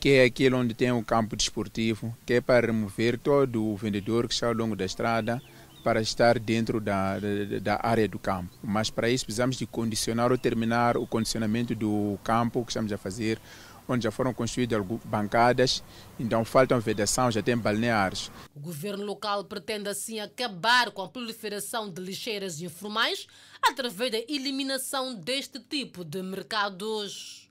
que 0.03 0.15
é 0.15 0.25
aquele 0.25 0.57
onde 0.57 0.75
tem 0.75 0.91
um 0.91 1.01
campo 1.01 1.37
desportivo, 1.37 2.13
que 2.27 2.35
é 2.35 2.41
para 2.41 2.67
remover 2.67 3.17
todo 3.17 3.65
o 3.65 3.77
vendedor 3.77 4.27
que 4.27 4.35
está 4.35 4.49
ao 4.49 4.53
longo 4.53 4.75
da 4.75 4.85
estrada 4.85 5.41
para 5.85 6.01
estar 6.01 6.41
dentro 6.41 6.81
da, 6.81 7.21
da, 7.21 7.59
da, 7.61 7.81
área 7.81 8.09
do 8.09 8.19
campo. 8.19 8.51
Mas 8.63 8.91
para 8.91 9.09
isso 9.09 9.25
precisamos 9.25 9.57
de 9.57 9.65
condicionar 9.65 10.33
ou 10.33 10.39
terminar 10.39 10.97
o 10.97 11.07
condicionamento 11.07 11.73
do 11.77 12.19
campo 12.25 12.65
que 12.65 12.73
estamos 12.73 12.93
a 12.93 12.99
fazer 12.99 13.39
onde 13.89 14.05
já 14.05 14.11
foram 14.11 14.33
construídas 14.33 14.85
bancadas, 15.05 15.83
então 16.19 16.45
faltam 16.45 16.79
vedação, 16.81 17.31
já 17.31 17.43
tem 17.43 17.57
balneários. 17.57 18.31
O 18.55 18.61
governo 18.61 19.05
local 19.05 19.45
pretende 19.45 19.89
assim 19.89 20.21
acabar 20.21 20.91
com 20.91 21.03
a 21.03 21.09
proliferação 21.09 21.91
de 21.91 22.01
lixeiras 22.01 22.61
informais 22.61 23.27
através 23.63 24.11
da 24.11 24.19
eliminação 24.29 25.15
deste 25.15 25.59
tipo 25.61 26.05
de 26.05 26.23
mercados. 26.23 27.43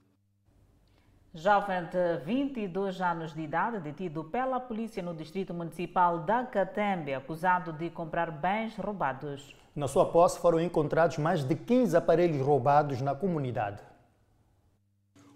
Jovem 1.34 1.86
de 1.86 2.18
22 2.26 3.00
anos 3.00 3.34
de 3.34 3.44
idade, 3.44 3.80
detido 3.80 4.26
pela 4.26 4.60
polícia 4.60 5.02
no 5.02 5.16
distrito 5.16 5.54
municipal 5.54 6.20
da 6.20 6.44
Catembe, 6.44 7.14
acusado 7.14 7.72
de 7.72 7.90
comprar 7.90 8.30
bens 8.32 8.76
roubados. 8.76 9.56
Na 9.74 9.88
sua 9.88 10.06
posse 10.12 10.38
foram 10.38 10.60
encontrados 10.60 11.18
mais 11.18 11.46
de 11.46 11.56
15 11.56 11.96
aparelhos 11.96 12.46
roubados 12.46 13.00
na 13.00 13.16
comunidade. 13.16 13.82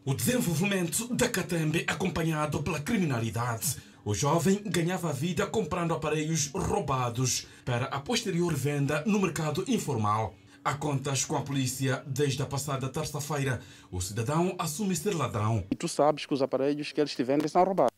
O 0.08 0.14
desenvolvimento 0.14 1.12
da 1.12 1.28
Catembe 1.28 1.84
acompanhado 1.88 2.62
pela 2.62 2.80
criminalidade. 2.80 3.78
O 4.06 4.14
jovem 4.14 4.62
ganhava 4.64 5.12
vida 5.12 5.48
comprando 5.48 5.96
aparelhos 5.96 6.52
roubados 6.54 7.48
para 7.66 7.86
a 7.86 8.00
posterior 8.00 8.54
venda 8.54 9.04
no 9.08 9.20
mercado 9.20 9.66
informal. 9.68 10.36
A 10.64 10.76
contas 10.76 11.26
com 11.26 11.36
a 11.36 11.42
polícia 11.42 12.04
desde 12.06 12.40
a 12.44 12.46
passada 12.46 12.88
terça-feira, 12.88 13.60
o 13.90 14.00
cidadão 14.00 14.56
assume 14.60 14.96
ser 14.96 15.16
ladrão. 15.16 15.66
E 15.72 15.76
tu 15.76 15.88
sabes 15.88 16.28
que 16.28 16.36
os 16.36 16.42
aparelhos 16.44 16.92
que 16.92 17.02
eles 17.02 17.16
te 17.16 17.24
vendem 17.24 17.48
são 17.48 17.64
roubados. 17.64 17.96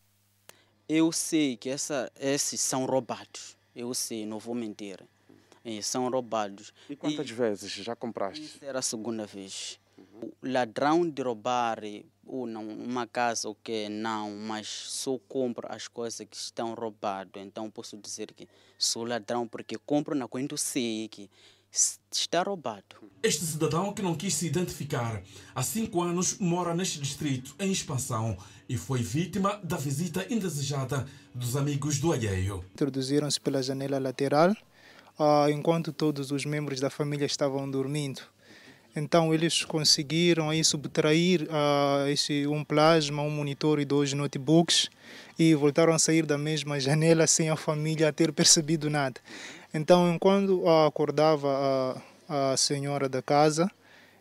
Eu 0.88 1.12
sei 1.12 1.58
que 1.58 1.70
essa, 1.70 2.10
esses 2.18 2.62
são 2.62 2.86
roubados. 2.86 3.58
Eu 3.76 3.94
sei, 3.94 4.26
não 4.26 4.40
vou 4.40 4.56
mentir. 4.56 5.04
É, 5.66 5.82
são 5.82 6.10
roubados. 6.10 6.72
E 6.90 6.96
quantas 6.96 7.30
e, 7.30 7.34
vezes 7.34 7.70
já 7.70 7.98
compraste? 7.98 8.46
Isso 8.46 8.64
era 8.64 8.80
a 8.80 8.82
segunda 8.82 9.26
vez. 9.26 9.78
O 10.22 10.32
ladrão 10.42 11.08
de 11.08 11.22
roubar 11.22 11.80
ou 12.26 12.46
não, 12.46 12.68
uma 12.68 13.08
casa 13.08 13.48
o 13.50 13.56
que 13.56 13.88
não, 13.88 14.36
mas 14.36 14.68
só 14.68 15.18
compro 15.28 15.68
as 15.72 15.88
coisas 15.88 16.28
que 16.30 16.36
estão 16.36 16.74
roubadas. 16.74 17.42
Então 17.42 17.70
posso 17.70 17.98
dizer 17.98 18.34
que 18.34 18.48
sou 18.78 19.06
ladrão 19.06 19.48
porque 19.48 19.78
compro 19.78 20.14
na 20.14 20.28
quando 20.28 20.58
sei 20.58 21.08
que 21.08 21.30
está 22.12 22.44
roubado. 22.44 22.84
Este 23.22 23.46
cidadão 23.46 23.94
que 23.94 24.02
não 24.02 24.16
quis 24.16 24.34
se 24.34 24.48
identificar 24.48 25.22
há 25.54 25.64
cinco 25.64 26.02
anos 26.02 26.38
mora 26.40 26.74
neste 26.74 27.00
distrito 27.00 27.56
em 27.60 27.72
expansão 27.72 28.38
e 28.68 28.78
foi 28.78 29.02
vítima 29.02 29.60
da 29.64 29.78
visita 29.78 30.26
indesejada 30.30 31.08
dos 31.34 31.56
amigos 31.56 32.00
do 32.00 32.12
alheio. 32.12 32.64
Introduziram-se 32.74 33.40
pela 33.40 33.62
janela 33.62 34.00
lateral 34.00 34.52
uh, 35.20 35.50
enquanto 35.50 35.94
todos 35.94 36.32
os 36.32 36.46
membros 36.46 36.80
da 36.80 36.90
família 36.90 37.26
estavam 37.26 37.70
dormindo. 37.70 38.22
Então 38.98 39.32
eles 39.32 39.64
conseguiram 39.64 40.50
aí 40.50 40.64
subtrair 40.64 41.44
uh, 41.44 42.08
esse, 42.10 42.48
um 42.48 42.64
plasma, 42.64 43.22
um 43.22 43.30
monitor 43.30 43.80
e 43.80 43.86
dois 43.86 44.12
notebooks 44.12 44.90
e 45.38 45.54
voltaram 45.54 45.94
a 45.94 46.00
sair 46.00 46.26
da 46.26 46.36
mesma 46.36 46.80
janela 46.80 47.28
sem 47.28 47.48
a 47.52 47.56
família 47.56 48.12
ter 48.12 48.32
percebido 48.34 48.90
nada. 48.90 49.22
Então, 49.72 50.12
enquanto 50.12 50.68
acordava 50.68 52.02
a, 52.28 52.54
a 52.54 52.58
senhora 52.58 53.08
da 53.08 53.22
casa, 53.22 53.70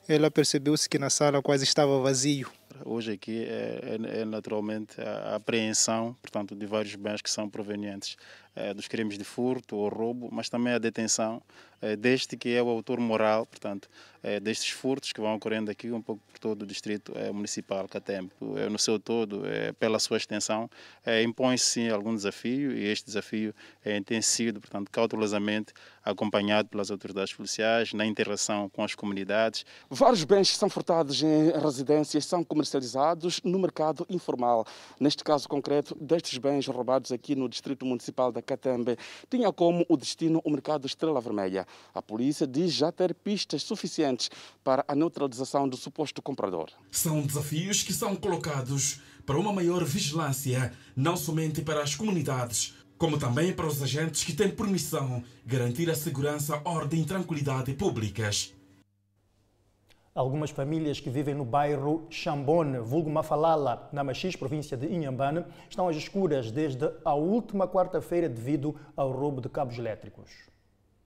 ela 0.06 0.30
percebeu-se 0.30 0.86
que 0.90 0.98
na 0.98 1.08
sala 1.08 1.40
quase 1.40 1.64
estava 1.64 1.98
vazio. 2.02 2.50
Hoje 2.84 3.12
aqui 3.12 3.44
é, 3.44 3.98
é, 4.04 4.20
é 4.20 4.24
naturalmente 4.26 5.00
a 5.00 5.36
apreensão, 5.36 6.14
portanto, 6.20 6.54
de 6.54 6.66
vários 6.66 6.94
bens 6.96 7.22
que 7.22 7.30
são 7.30 7.48
provenientes 7.48 8.18
é, 8.56 8.72
dos 8.72 8.88
crimes 8.88 9.18
de 9.18 9.24
furto 9.24 9.76
ou 9.76 9.88
roubo, 9.90 10.30
mas 10.32 10.48
também 10.48 10.72
a 10.72 10.78
detenção 10.78 11.42
é, 11.82 11.94
deste 11.94 12.38
que 12.38 12.48
é 12.54 12.62
o 12.62 12.68
autor 12.70 12.98
moral, 12.98 13.44
portanto, 13.44 13.86
é, 14.22 14.40
destes 14.40 14.70
furtos 14.70 15.12
que 15.12 15.20
vão 15.20 15.34
ocorrendo 15.34 15.70
aqui 15.70 15.92
um 15.92 16.00
pouco 16.00 16.22
por 16.26 16.38
todo 16.38 16.62
o 16.62 16.66
distrito 16.66 17.12
municipal 17.34 17.86
Catempo. 17.86 18.34
no 18.70 18.78
seu 18.78 18.98
todo, 18.98 19.42
pela 19.78 19.98
sua 19.98 20.16
extensão, 20.16 20.68
impõe-se 21.22 21.88
algum 21.90 22.14
desafio 22.14 22.72
e 22.72 22.84
este 22.86 23.06
desafio 23.06 23.54
tem 24.04 24.20
sido, 24.20 24.60
portanto, 24.60 24.90
cautelosamente 24.90 25.72
acompanhado 26.04 26.68
pelas 26.68 26.90
autoridades 26.90 27.32
policiais 27.34 27.92
na 27.92 28.04
interação 28.04 28.68
com 28.68 28.82
as 28.82 28.94
comunidades. 28.94 29.64
Vários 29.88 30.24
bens 30.24 30.56
são 30.56 30.68
furtados 30.68 31.22
em 31.22 31.50
residências 31.52 32.24
são 32.24 32.42
comercializados 32.42 33.40
no 33.44 33.58
mercado 33.58 34.04
informal. 34.08 34.66
Neste 34.98 35.22
caso 35.22 35.48
concreto, 35.48 35.96
destes 36.00 36.38
bens 36.38 36.66
roubados 36.66 37.12
aqui 37.12 37.36
no 37.36 37.48
distrito 37.48 37.86
municipal 37.86 38.32
da 38.32 38.42
Catembe 38.46 38.96
tinha 39.28 39.52
como 39.52 39.84
o 39.88 39.96
destino 39.96 40.40
o 40.44 40.50
mercado 40.50 40.86
Estrela 40.86 41.20
Vermelha. 41.20 41.66
A 41.92 42.00
polícia 42.00 42.46
diz 42.46 42.72
já 42.72 42.90
ter 42.90 43.14
pistas 43.14 43.62
suficientes 43.62 44.30
para 44.64 44.84
a 44.88 44.94
neutralização 44.94 45.68
do 45.68 45.76
suposto 45.76 46.22
comprador. 46.22 46.70
São 46.90 47.20
desafios 47.20 47.82
que 47.82 47.92
são 47.92 48.16
colocados 48.16 49.00
para 49.26 49.38
uma 49.38 49.52
maior 49.52 49.84
vigilância, 49.84 50.72
não 50.94 51.16
somente 51.16 51.60
para 51.60 51.82
as 51.82 51.94
comunidades, 51.94 52.74
como 52.96 53.18
também 53.18 53.52
para 53.52 53.66
os 53.66 53.82
agentes 53.82 54.24
que 54.24 54.32
têm 54.32 54.48
por 54.48 54.68
missão 54.68 55.22
garantir 55.44 55.90
a 55.90 55.94
segurança, 55.94 56.60
ordem 56.64 57.02
e 57.02 57.04
tranquilidade 57.04 57.74
públicas. 57.74 58.55
Algumas 60.16 60.48
famílias 60.48 60.98
que 60.98 61.10
vivem 61.10 61.34
no 61.34 61.44
bairro 61.44 62.06
Chambone, 62.08 62.78
vulgo 62.78 63.10
Mafalala, 63.10 63.86
na 63.92 64.02
Machis, 64.02 64.34
província 64.34 64.74
de 64.74 64.86
Inhambane, 64.86 65.44
estão 65.68 65.90
às 65.90 65.94
escuras 65.94 66.50
desde 66.50 66.90
a 67.04 67.12
última 67.12 67.68
quarta-feira 67.68 68.26
devido 68.26 68.80
ao 68.96 69.12
roubo 69.12 69.42
de 69.42 69.50
cabos 69.50 69.76
elétricos. 69.76 70.30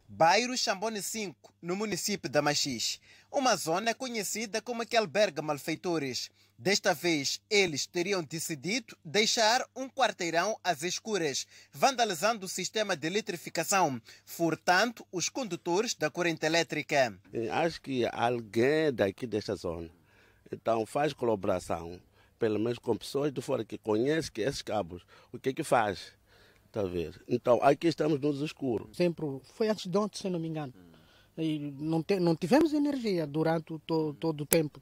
Bairro 0.07 0.57
Chambone 0.57 1.03
5, 1.03 1.53
no 1.61 1.75
município 1.75 2.31
da 2.31 2.41
Machis, 2.41 3.01
uma 3.33 3.57
zona 3.57 3.93
conhecida 3.97 4.63
como 4.63 4.87
que 4.87 4.97
alberga 4.97 5.43
malfeitores. 5.43 6.31
Desta 6.63 6.93
vez, 6.93 7.41
eles 7.49 7.87
teriam 7.87 8.23
decidido 8.23 8.95
deixar 9.03 9.65
um 9.75 9.89
quarteirão 9.89 10.59
às 10.63 10.83
escuras, 10.83 11.47
vandalizando 11.73 12.45
o 12.45 12.49
sistema 12.51 12.95
de 12.95 13.07
eletrificação, 13.07 13.99
furtando 14.27 15.03
os 15.11 15.31
condutores 15.31 15.95
da 15.95 16.11
corrente 16.11 16.45
elétrica. 16.45 17.19
Acho 17.51 17.81
que 17.81 18.05
alguém 18.13 18.93
daqui 18.93 19.27
desta 19.27 19.57
zona 19.57 19.89
então 20.53 20.85
faz 20.85 21.15
colaboração, 21.15 21.99
pelo 22.39 22.61
menos 22.61 22.79
com 22.79 22.95
pessoas 22.95 23.33
de 23.33 23.41
fora 23.41 23.65
que 23.65 23.79
conhecem 23.79 24.31
que 24.31 24.43
esses 24.43 24.61
cabos, 24.61 25.03
o 25.33 25.39
que 25.39 25.49
é 25.49 25.53
que 25.55 25.65
faz? 25.65 26.13
Ver? 26.93 27.19
Então, 27.27 27.59
aqui 27.63 27.89
estamos 27.89 28.21
nos 28.21 28.43
escuros. 28.43 28.95
Sempre, 28.95 29.25
foi 29.55 29.71
antes 29.71 29.87
de 29.87 29.97
ontem, 29.97 30.19
se 30.19 30.29
não 30.29 30.39
me 30.39 30.49
engano. 30.49 30.75
E 31.39 31.59
não, 31.79 32.03
te, 32.03 32.21
não 32.21 32.37
tivemos 32.37 32.75
energia 32.75 33.27
durante 33.27 33.79
todo, 33.87 34.13
todo 34.13 34.43
o 34.43 34.47
tempo 34.47 34.79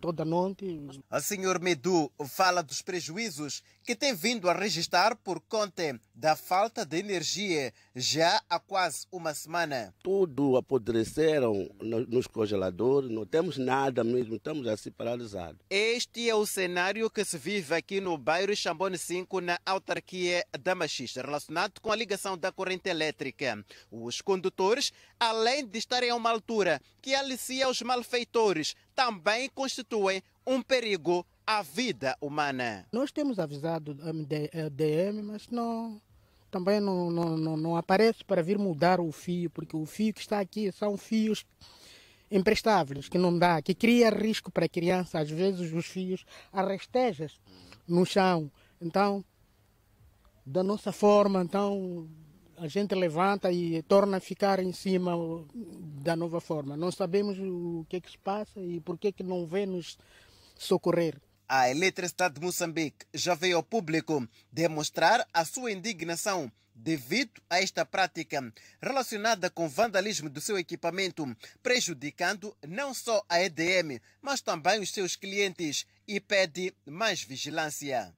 toda 0.00 0.24
noite. 0.24 0.80
O 1.10 1.20
senhor 1.20 1.60
Medu 1.60 2.10
fala 2.28 2.62
dos 2.62 2.82
prejuízos 2.82 3.62
que 3.82 3.94
tem 3.94 4.14
vindo 4.14 4.48
a 4.48 4.52
registrar 4.52 5.16
por 5.16 5.40
conta 5.40 6.00
da 6.14 6.36
falta 6.36 6.84
de 6.84 6.98
energia 6.98 7.72
já 7.94 8.40
há 8.48 8.58
quase 8.58 9.06
uma 9.10 9.34
semana. 9.34 9.94
Tudo 10.02 10.56
apodreceram 10.56 11.68
nos 11.80 12.26
congeladores, 12.26 13.10
não 13.10 13.26
temos 13.26 13.58
nada 13.58 14.02
mesmo, 14.02 14.36
estamos 14.36 14.66
assim 14.66 14.90
paralisados. 14.90 15.60
Este 15.68 16.28
é 16.28 16.34
o 16.34 16.46
cenário 16.46 17.10
que 17.10 17.24
se 17.24 17.36
vive 17.36 17.74
aqui 17.74 18.00
no 18.00 18.16
bairro 18.16 18.54
Chambone 18.56 18.98
5, 18.98 19.40
na 19.40 19.58
autarquia 19.64 20.44
da 20.60 20.74
Machista, 20.74 21.22
relacionado 21.22 21.80
com 21.80 21.90
a 21.90 21.96
ligação 21.96 22.38
da 22.38 22.52
corrente 22.52 22.88
elétrica. 22.88 23.64
Os 23.90 24.20
condutores, 24.20 24.92
além 25.18 25.66
de 25.66 25.78
estarem 25.78 26.10
a 26.10 26.14
uma 26.14 26.30
altura 26.30 26.80
que 27.02 27.14
alicia 27.14 27.68
os 27.68 27.82
malfeitores, 27.82 28.74
também 28.94 29.48
constituem 29.48 30.22
um 30.46 30.62
perigo 30.62 31.26
à 31.46 31.62
vida 31.62 32.16
humana. 32.20 32.86
Nós 32.92 33.10
temos 33.10 33.38
avisado 33.38 33.96
a 34.02 34.68
DM, 34.68 35.22
mas 35.22 35.48
não, 35.48 36.00
também 36.50 36.80
não, 36.80 37.10
não, 37.10 37.36
não, 37.36 37.56
não 37.56 37.76
aparece 37.76 38.24
para 38.24 38.42
vir 38.42 38.58
mudar 38.58 39.00
o 39.00 39.10
fio, 39.10 39.50
porque 39.50 39.76
o 39.76 39.84
fio 39.84 40.14
que 40.14 40.20
está 40.20 40.40
aqui 40.40 40.70
são 40.72 40.96
fios 40.96 41.44
imprestáveis, 42.30 43.08
que 43.08 43.18
não 43.18 43.36
dá, 43.38 43.60
que 43.60 43.74
cria 43.74 44.10
risco 44.10 44.50
para 44.50 44.66
a 44.66 44.68
criança, 44.68 45.18
às 45.18 45.30
vezes 45.30 45.72
os 45.72 45.86
fios 45.86 46.24
arrestejas 46.52 47.38
no 47.86 48.04
chão. 48.04 48.50
Então, 48.80 49.24
da 50.44 50.62
nossa 50.62 50.92
forma, 50.92 51.42
então 51.42 52.08
a 52.64 52.68
gente 52.68 52.94
levanta 52.94 53.52
e 53.52 53.82
torna 53.82 54.16
a 54.16 54.20
ficar 54.20 54.58
em 54.58 54.72
cima 54.72 55.12
da 56.02 56.16
nova 56.16 56.40
forma. 56.40 56.78
Não 56.78 56.90
sabemos 56.90 57.38
o 57.38 57.84
que 57.90 57.96
é 57.96 58.00
que 58.00 58.10
se 58.10 58.16
passa 58.16 58.58
e 58.58 58.80
por 58.80 58.96
que, 58.98 59.12
que 59.12 59.22
não 59.22 59.46
vem 59.46 59.66
nos 59.66 59.98
socorrer. 60.56 61.20
A 61.46 61.68
Eletricidade 61.68 62.36
de 62.36 62.40
Moçambique 62.40 63.04
já 63.12 63.34
veio 63.34 63.58
ao 63.58 63.62
público 63.62 64.26
demonstrar 64.50 65.28
a 65.32 65.44
sua 65.44 65.72
indignação 65.72 66.50
devido 66.74 67.42
a 67.50 67.60
esta 67.60 67.84
prática 67.84 68.40
relacionada 68.80 69.50
com 69.50 69.68
vandalismo 69.68 70.30
do 70.30 70.40
seu 70.40 70.58
equipamento, 70.58 71.36
prejudicando 71.62 72.56
não 72.66 72.94
só 72.94 73.22
a 73.28 73.42
EDM, 73.42 74.00
mas 74.22 74.40
também 74.40 74.80
os 74.80 74.90
seus 74.90 75.16
clientes 75.16 75.86
e 76.08 76.18
pede 76.18 76.74
mais 76.86 77.22
vigilância. 77.22 78.10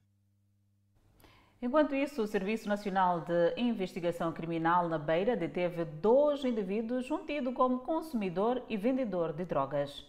Enquanto 1.59 1.95
isso, 1.95 2.21
o 2.21 2.27
Serviço 2.27 2.69
Nacional 2.69 3.21
de 3.21 3.59
Investigação 3.59 4.31
Criminal 4.31 4.87
na 4.87 4.99
Beira 4.99 5.35
deteve 5.35 5.85
dois 5.85 6.45
indivíduos, 6.45 7.09
um 7.09 7.25
tido 7.25 7.51
como 7.51 7.79
consumidor 7.79 8.61
e 8.69 8.77
vendedor 8.77 9.33
de 9.33 9.43
drogas. 9.43 10.05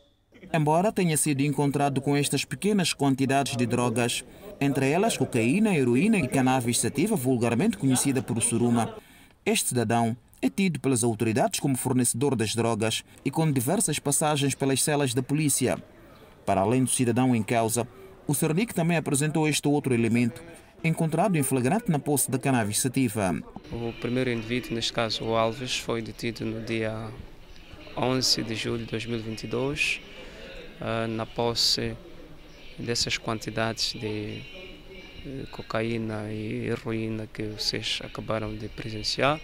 Embora 0.52 0.92
tenha 0.92 1.16
sido 1.16 1.40
encontrado 1.40 2.02
com 2.02 2.14
estas 2.14 2.44
pequenas 2.44 2.92
quantidades 2.92 3.56
de 3.56 3.64
drogas, 3.64 4.22
entre 4.60 4.90
elas 4.90 5.16
cocaína, 5.16 5.74
heroína 5.74 6.18
e 6.18 6.28
cannabis 6.28 6.78
sativa, 6.78 7.16
vulgarmente 7.16 7.78
conhecida 7.78 8.20
por 8.22 8.40
suruma, 8.42 8.94
este 9.44 9.70
cidadão 9.70 10.14
é 10.42 10.50
tido 10.50 10.78
pelas 10.78 11.02
autoridades 11.02 11.60
como 11.60 11.78
fornecedor 11.78 12.36
das 12.36 12.54
drogas 12.54 13.02
e 13.24 13.30
com 13.30 13.50
diversas 13.50 13.98
passagens 13.98 14.54
pelas 14.54 14.82
celas 14.82 15.14
da 15.14 15.22
polícia. 15.22 15.82
Para 16.44 16.60
além 16.60 16.84
do 16.84 16.90
cidadão 16.90 17.34
em 17.34 17.42
causa, 17.42 17.88
o 18.26 18.34
Cernic 18.34 18.74
também 18.74 18.98
apresentou 18.98 19.48
este 19.48 19.66
outro 19.66 19.94
elemento 19.94 20.44
encontrado 20.82 21.36
em 21.36 21.42
flagrante 21.42 21.90
na 21.90 21.98
posse 21.98 22.30
da 22.30 22.38
cannabis 22.38 22.78
sativa. 22.78 23.34
O 23.72 23.92
primeiro 24.00 24.30
indivíduo, 24.30 24.74
neste 24.74 24.92
caso 24.92 25.24
o 25.24 25.36
Alves, 25.36 25.78
foi 25.78 26.02
detido 26.02 26.44
no 26.44 26.62
dia 26.64 27.10
11 27.96 28.42
de 28.42 28.54
julho 28.54 28.84
de 28.84 28.90
2022 28.90 30.00
ah, 30.80 31.06
na 31.08 31.26
posse 31.26 31.96
dessas 32.78 33.18
quantidades 33.18 33.92
de 33.92 34.42
cocaína 35.50 36.30
e 36.30 36.68
heroína 36.68 37.26
que 37.26 37.42
vocês 37.42 37.98
acabaram 38.04 38.54
de 38.54 38.68
presenciar. 38.68 39.40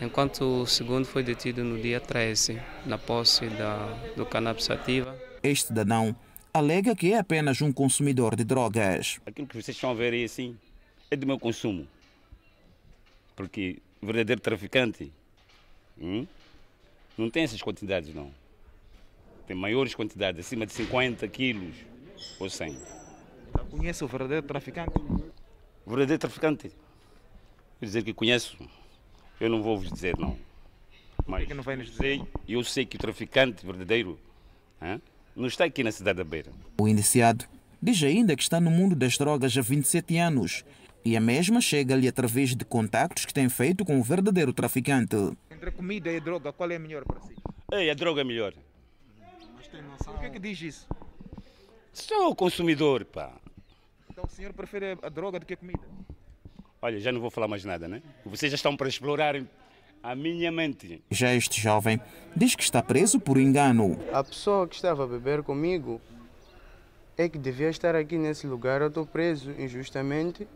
Enquanto 0.00 0.62
o 0.62 0.66
segundo 0.66 1.04
foi 1.04 1.22
detido 1.22 1.62
no 1.62 1.80
dia 1.80 2.00
13, 2.00 2.60
na 2.86 2.98
posse 2.98 3.46
da, 3.46 3.86
do 4.16 4.24
cannabis 4.24 4.64
sativa. 4.64 5.16
Este 5.42 5.68
cidadão 5.68 6.14
alega 6.54 6.94
que 6.94 7.14
é 7.14 7.18
apenas 7.18 7.62
um 7.62 7.72
consumidor 7.72 8.36
de 8.36 8.44
drogas. 8.44 9.18
Aquilo 9.24 9.46
que 9.46 9.54
vocês 9.54 9.74
estão 9.74 9.90
a 9.90 9.94
ver 9.94 10.12
aí 10.12 10.24
assim 10.24 10.56
é 11.10 11.16
do 11.16 11.26
meu 11.26 11.38
consumo. 11.38 11.88
Porque 13.34 13.78
o 14.02 14.06
verdadeiro 14.06 14.40
traficante 14.40 15.10
hum, 15.98 16.26
não 17.16 17.30
tem 17.30 17.44
essas 17.44 17.62
quantidades, 17.62 18.14
não. 18.14 18.30
Tem 19.46 19.56
maiores 19.56 19.94
quantidades, 19.94 20.44
acima 20.44 20.66
de 20.66 20.72
50 20.72 21.26
quilos 21.28 21.74
ou 22.38 22.50
100. 22.50 22.76
Conhece 23.70 24.04
o 24.04 24.06
verdadeiro 24.06 24.46
traficante? 24.46 24.92
O 25.86 25.90
verdadeiro 25.90 26.20
traficante? 26.20 26.70
Quer 27.80 27.86
dizer 27.86 28.04
que 28.04 28.12
conheço, 28.12 28.58
eu 29.40 29.48
não 29.48 29.62
vou 29.62 29.78
vos 29.78 29.90
dizer, 29.90 30.16
não. 30.18 30.38
Mas 31.26 31.46
que 31.46 31.54
não 31.54 31.62
vai 31.62 31.76
nos 31.76 31.86
dizer? 31.86 32.18
Sei, 32.18 32.26
eu 32.46 32.62
sei 32.62 32.84
que 32.84 32.96
o 32.96 32.98
traficante 32.98 33.64
verdadeiro. 33.64 34.18
Hein, 34.80 35.00
não 35.34 35.46
está 35.46 35.64
aqui 35.64 35.82
na 35.82 35.92
cidade 35.92 36.18
da 36.18 36.24
Beira. 36.24 36.50
O 36.80 36.88
indiciado 36.88 37.44
diz 37.80 38.02
ainda 38.02 38.36
que 38.36 38.42
está 38.42 38.60
no 38.60 38.70
mundo 38.70 38.94
das 38.94 39.16
drogas 39.16 39.56
há 39.56 39.60
27 39.60 40.16
anos 40.18 40.64
e 41.04 41.16
a 41.16 41.20
mesma 41.20 41.60
chega-lhe 41.60 42.06
através 42.06 42.54
de 42.54 42.64
contactos 42.64 43.26
que 43.26 43.34
tem 43.34 43.48
feito 43.48 43.84
com 43.84 43.98
o 43.98 44.02
verdadeiro 44.02 44.52
traficante. 44.52 45.16
Entre 45.50 45.68
a 45.68 45.72
comida 45.72 46.10
e 46.10 46.16
a 46.16 46.20
droga, 46.20 46.52
qual 46.52 46.70
é 46.70 46.78
melhor 46.78 47.04
para 47.04 47.20
si? 47.20 47.34
Ei, 47.72 47.90
a 47.90 47.94
droga 47.94 48.20
é 48.20 48.24
melhor. 48.24 48.52
Mas 49.56 49.66
tem 49.68 49.82
noção. 49.82 50.12
Por 50.12 50.20
que, 50.20 50.26
é 50.26 50.30
que 50.30 50.38
diz 50.38 50.60
isso? 50.60 50.88
Sou 51.92 52.30
o 52.30 52.34
consumidor, 52.34 53.04
pá. 53.04 53.32
Então 54.10 54.24
o 54.24 54.28
senhor 54.28 54.52
prefere 54.52 54.98
a 55.02 55.08
droga 55.08 55.40
do 55.40 55.46
que 55.46 55.54
a 55.54 55.56
comida? 55.56 55.82
Olha, 56.80 57.00
já 57.00 57.10
não 57.10 57.20
vou 57.20 57.30
falar 57.30 57.48
mais 57.48 57.64
nada, 57.64 57.88
né? 57.88 58.02
Vocês 58.24 58.50
já 58.50 58.56
estão 58.56 58.76
para 58.76 58.88
explorar 58.88 59.40
A 60.02 60.16
minha 60.16 60.50
mente. 60.50 61.00
Já 61.08 61.32
este 61.32 61.60
jovem 61.60 62.00
diz 62.34 62.56
que 62.56 62.62
está 62.64 62.82
preso 62.82 63.20
por 63.20 63.38
engano. 63.38 63.96
A 64.12 64.24
pessoa 64.24 64.66
que 64.66 64.74
estava 64.74 65.04
a 65.04 65.06
beber 65.06 65.44
comigo 65.44 66.00
é 67.16 67.28
que 67.28 67.38
devia 67.38 67.68
estar 67.68 67.94
aqui 67.94 68.18
nesse 68.18 68.44
lugar. 68.46 68.80
Eu 68.80 68.88
estou 68.88 69.06
preso 69.06 69.52
injustamente. 69.52 70.48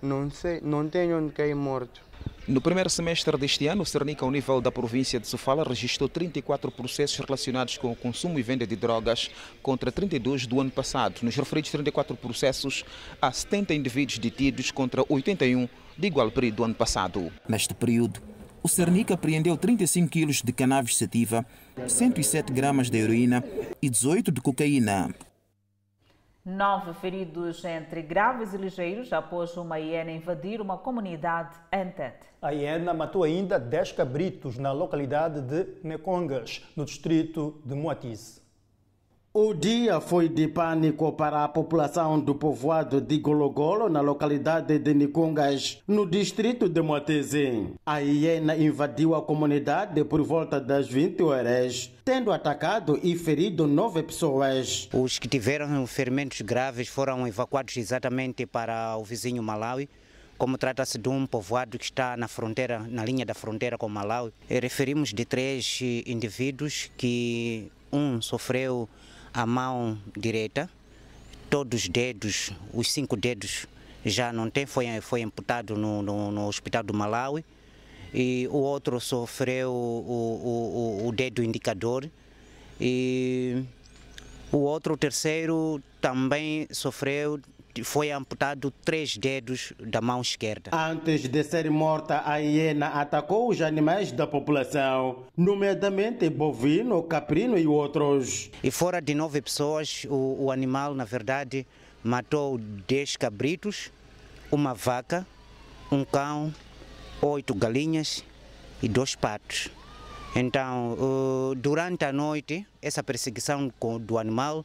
Não 0.00 0.30
sei, 0.30 0.58
não 0.62 0.88
tenho 0.88 1.18
onde 1.18 1.32
cair 1.32 1.54
morto. 1.54 2.00
No 2.48 2.62
primeiro 2.62 2.88
semestre 2.88 3.36
deste 3.36 3.66
ano, 3.66 3.82
o 3.82 3.86
Cernica, 3.86 4.24
ao 4.24 4.30
nível 4.30 4.60
da 4.60 4.72
província 4.72 5.20
de 5.20 5.28
Sofala, 5.28 5.62
registrou 5.62 6.08
34 6.08 6.70
processos 6.72 7.18
relacionados 7.18 7.76
com 7.76 7.92
o 7.92 7.96
consumo 7.96 8.38
e 8.38 8.42
venda 8.42 8.66
de 8.66 8.74
drogas, 8.74 9.30
contra 9.62 9.92
32 9.92 10.46
do 10.46 10.60
ano 10.60 10.70
passado. 10.70 11.20
Nos 11.22 11.36
referidos 11.36 11.70
34 11.70 12.16
processos, 12.16 12.84
há 13.20 13.30
70 13.30 13.74
indivíduos 13.74 14.18
detidos 14.18 14.70
contra 14.70 15.04
81 15.06 15.68
de 15.96 16.06
igual 16.06 16.30
período 16.30 16.56
do 16.56 16.64
ano 16.64 16.74
passado. 16.74 17.30
Neste 17.46 17.74
período, 17.74 18.29
o 18.62 18.68
Cernica 18.68 19.14
apreendeu 19.14 19.56
35 19.56 20.08
quilos 20.08 20.42
de 20.42 20.52
cannabis 20.52 20.96
sativa, 20.96 21.46
107 21.86 22.52
gramas 22.52 22.90
de 22.90 22.98
heroína 22.98 23.42
e 23.80 23.88
18 23.88 24.30
de 24.30 24.40
cocaína. 24.40 25.14
Nove 26.44 26.94
feridos 26.94 27.64
entre 27.64 28.00
graves 28.00 28.54
e 28.54 28.56
ligeiros 28.56 29.12
após 29.12 29.56
uma 29.56 29.78
hiena 29.78 30.10
invadir 30.10 30.60
uma 30.60 30.78
comunidade 30.78 31.56
em 31.70 31.90
Tete. 31.90 32.26
A 32.40 32.50
hiena 32.50 32.94
matou 32.94 33.24
ainda 33.24 33.58
10 33.58 33.92
cabritos 33.92 34.56
na 34.56 34.72
localidade 34.72 35.42
de 35.42 35.66
Necongas, 35.84 36.62
no 36.74 36.84
distrito 36.86 37.60
de 37.64 37.74
Moatize. 37.74 38.40
O 39.32 39.54
dia 39.54 40.00
foi 40.00 40.28
de 40.28 40.48
pânico 40.48 41.12
para 41.12 41.44
a 41.44 41.48
população 41.48 42.18
do 42.18 42.34
povoado 42.34 43.00
de 43.00 43.16
Gologolo, 43.18 43.88
na 43.88 44.00
localidade 44.00 44.76
de 44.76 44.92
Nicongas, 44.92 45.78
no 45.86 46.04
distrito 46.04 46.68
de 46.68 46.82
Moateze. 46.82 47.68
A 47.86 47.98
hiena 48.00 48.56
invadiu 48.56 49.14
a 49.14 49.22
comunidade 49.22 50.02
por 50.02 50.20
volta 50.24 50.60
das 50.60 50.88
20 50.88 51.22
horas, 51.22 51.92
tendo 52.04 52.32
atacado 52.32 52.98
e 53.04 53.14
ferido 53.14 53.68
nove 53.68 54.02
pessoas. 54.02 54.88
Os 54.92 55.20
que 55.20 55.28
tiveram 55.28 55.86
ferimentos 55.86 56.40
graves 56.40 56.88
foram 56.88 57.24
evacuados 57.24 57.76
exatamente 57.76 58.44
para 58.46 58.96
o 58.96 59.04
vizinho 59.04 59.44
Malawi. 59.44 59.88
Como 60.36 60.58
trata-se 60.58 60.98
de 60.98 61.08
um 61.08 61.24
povoado 61.24 61.78
que 61.78 61.84
está 61.84 62.16
na 62.16 62.26
fronteira, 62.26 62.80
na 62.80 63.04
linha 63.04 63.24
da 63.24 63.34
fronteira 63.34 63.78
com 63.78 63.88
Malawi, 63.88 64.32
referimos 64.48 65.14
de 65.14 65.24
três 65.24 65.78
indivíduos 66.04 66.90
que 66.96 67.70
um 67.92 68.20
sofreu 68.20 68.88
a 69.32 69.46
mão 69.46 69.98
direita, 70.16 70.68
todos 71.48 71.82
os 71.82 71.88
dedos, 71.88 72.52
os 72.72 72.90
cinco 72.90 73.16
dedos 73.16 73.66
já 74.04 74.32
não 74.32 74.48
tem, 74.50 74.66
foi, 74.66 74.86
foi 75.00 75.22
amputado 75.22 75.76
no, 75.76 76.02
no, 76.02 76.30
no 76.30 76.46
hospital 76.46 76.82
do 76.82 76.94
Malawi 76.94 77.44
e 78.12 78.48
o 78.50 78.56
outro 78.56 79.00
sofreu 79.00 79.70
o, 79.70 81.02
o, 81.04 81.08
o 81.08 81.12
dedo 81.12 81.42
indicador 81.42 82.08
e 82.80 83.62
o 84.50 84.58
outro, 84.58 84.94
o 84.94 84.96
terceiro, 84.96 85.80
também 86.00 86.66
sofreu 86.72 87.38
foi 87.84 88.10
amputado 88.10 88.70
três 88.70 89.16
dedos 89.16 89.72
da 89.78 90.00
mão 90.00 90.20
esquerda. 90.20 90.70
Antes 90.72 91.28
de 91.28 91.44
ser 91.44 91.70
morta, 91.70 92.22
a 92.24 92.38
hiena 92.38 92.88
atacou 92.88 93.48
os 93.48 93.60
animais 93.60 94.12
da 94.12 94.26
população, 94.26 95.24
nomeadamente 95.36 96.28
bovino, 96.28 97.02
caprino 97.02 97.56
e 97.56 97.66
outros. 97.66 98.50
E 98.62 98.70
fora 98.70 99.00
de 99.00 99.14
nove 99.14 99.40
pessoas, 99.40 100.04
o, 100.08 100.44
o 100.44 100.50
animal, 100.50 100.94
na 100.94 101.04
verdade, 101.04 101.66
matou 102.02 102.58
dez 102.58 103.16
cabritos, 103.16 103.90
uma 104.50 104.74
vaca, 104.74 105.26
um 105.92 106.04
cão, 106.04 106.52
oito 107.22 107.54
galinhas 107.54 108.24
e 108.82 108.88
dois 108.88 109.14
patos. 109.14 109.68
Então, 110.34 110.96
durante 111.56 112.04
a 112.04 112.12
noite, 112.12 112.64
essa 112.80 113.02
perseguição 113.02 113.72
do 114.00 114.16
animal 114.16 114.64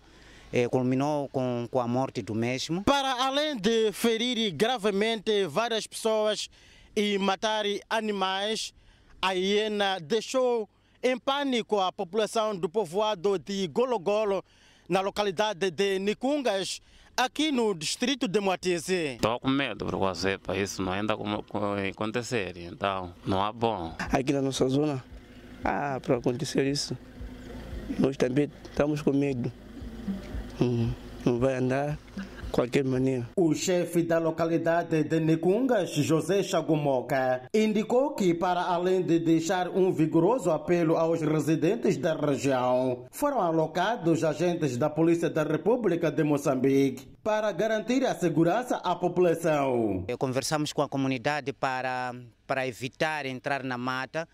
eh, 0.55 0.69
culminou 0.69 1.27
com, 1.27 1.67
com 1.69 1.81
a 1.81 1.87
morte 1.87 2.21
do 2.21 2.33
mesmo. 2.33 2.81
Para 2.85 3.25
além 3.25 3.57
de 3.57 3.91
ferir 3.91 4.53
gravemente 4.53 5.45
várias 5.47 5.85
pessoas 5.85 6.49
e 6.95 7.17
matar 7.17 7.65
animais, 7.89 8.73
a 9.21 9.33
hiena 9.33 9.99
deixou 9.99 10.69
em 11.03 11.17
pânico 11.17 11.81
a 11.81 11.91
população 11.91 12.55
do 12.55 12.69
povoado 12.69 13.37
de 13.37 13.67
Gologolo, 13.67 14.41
na 14.87 15.01
localidade 15.01 15.69
de 15.71 15.99
Nicungas, 15.99 16.81
aqui 17.17 17.51
no 17.51 17.75
distrito 17.75 18.25
de 18.25 18.39
Moatize. 18.39 19.15
Estou 19.15 19.39
com 19.41 19.49
medo, 19.49 19.85
porque 19.85 20.37
para 20.37 20.57
isso 20.57 20.81
não 20.81 20.93
ainda 20.93 21.17
acontecer, 21.89 22.55
então 22.55 23.13
não 23.25 23.45
é 23.45 23.51
bom. 23.51 23.93
Aqui 23.99 24.31
na 24.31 24.41
nossa 24.41 24.69
zona, 24.69 25.03
ah, 25.65 25.99
para 26.01 26.15
acontecer 26.15 26.65
isso, 26.65 26.97
nós 27.99 28.15
também 28.15 28.49
estamos 28.69 29.01
com 29.01 29.11
medo. 29.11 29.51
Hum, 30.61 30.91
não 31.25 31.39
vai 31.39 31.55
andar 31.55 31.97
de 32.15 32.51
qualquer 32.51 32.83
maneira. 32.85 33.27
O 33.35 33.53
chefe 33.53 34.03
da 34.03 34.17
localidade 34.19 35.03
de 35.03 35.19
Nicungas, 35.19 35.91
José 35.91 36.41
Chagumoca, 36.43 37.41
indicou 37.53 38.13
que, 38.13 38.33
para 38.33 38.61
além 38.61 39.01
de 39.01 39.19
deixar 39.19 39.67
um 39.69 39.91
vigoroso 39.91 40.51
apelo 40.51 40.95
aos 40.95 41.21
residentes 41.21 41.97
da 41.97 42.15
região, 42.15 43.05
foram 43.11 43.41
alocados 43.41 44.23
agentes 44.23 44.77
da 44.77 44.89
Polícia 44.89 45.29
da 45.29 45.43
República 45.43 46.09
de 46.09 46.23
Moçambique 46.23 47.07
para 47.23 47.51
garantir 47.51 48.05
a 48.05 48.15
segurança 48.15 48.77
à 48.77 48.95
população. 48.95 50.05
Conversamos 50.17 50.71
com 50.71 50.81
a 50.81 50.87
comunidade 50.87 51.51
para, 51.51 52.13
para 52.47 52.67
evitar 52.67 53.25
entrar 53.25 53.63
na 53.63 53.77
mata 53.77 54.27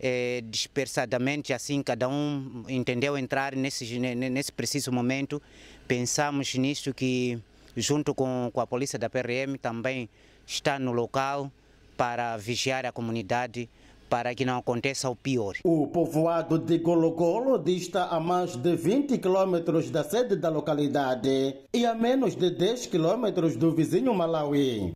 eh, 0.00 0.42
dispersadamente, 0.46 1.52
assim 1.52 1.82
cada 1.82 2.08
um 2.08 2.64
entendeu 2.68 3.18
entrar 3.18 3.54
nesse, 3.54 3.98
nesse 3.98 4.50
preciso 4.50 4.90
momento. 4.90 5.40
Pensamos 5.86 6.54
nisso 6.54 6.94
que, 6.94 7.38
junto 7.76 8.14
com, 8.14 8.50
com 8.52 8.60
a 8.60 8.66
polícia 8.66 8.98
da 8.98 9.10
PRM, 9.10 9.58
também 9.60 10.08
está 10.46 10.78
no 10.78 10.92
local 10.92 11.52
para 11.96 12.36
vigiar 12.38 12.86
a 12.86 12.92
comunidade 12.92 13.68
para 14.08 14.34
que 14.34 14.44
não 14.44 14.58
aconteça 14.58 15.08
o 15.08 15.14
pior. 15.14 15.54
O 15.62 15.86
povoado 15.86 16.58
de 16.58 16.78
Gologolo 16.78 17.56
dista 17.58 18.06
a 18.06 18.18
mais 18.18 18.56
de 18.56 18.74
20 18.74 19.18
quilômetros 19.18 19.88
da 19.90 20.02
sede 20.02 20.34
da 20.34 20.48
localidade 20.48 21.56
e 21.72 21.86
a 21.86 21.94
menos 21.94 22.34
de 22.34 22.50
10 22.50 22.86
quilômetros 22.86 23.54
do 23.54 23.70
vizinho 23.70 24.12
Malawi. 24.12 24.92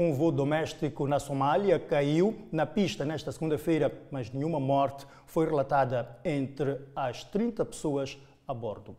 Um 0.00 0.14
voo 0.14 0.30
doméstico 0.30 1.08
na 1.08 1.18
Somália 1.18 1.76
caiu 1.76 2.46
na 2.52 2.64
pista 2.64 3.04
nesta 3.04 3.32
segunda-feira, 3.32 3.92
mas 4.12 4.30
nenhuma 4.30 4.60
morte 4.60 5.04
foi 5.26 5.44
relatada 5.44 6.16
entre 6.24 6.78
as 6.94 7.24
30 7.24 7.64
pessoas 7.64 8.16
a 8.46 8.54
bordo. 8.54 8.96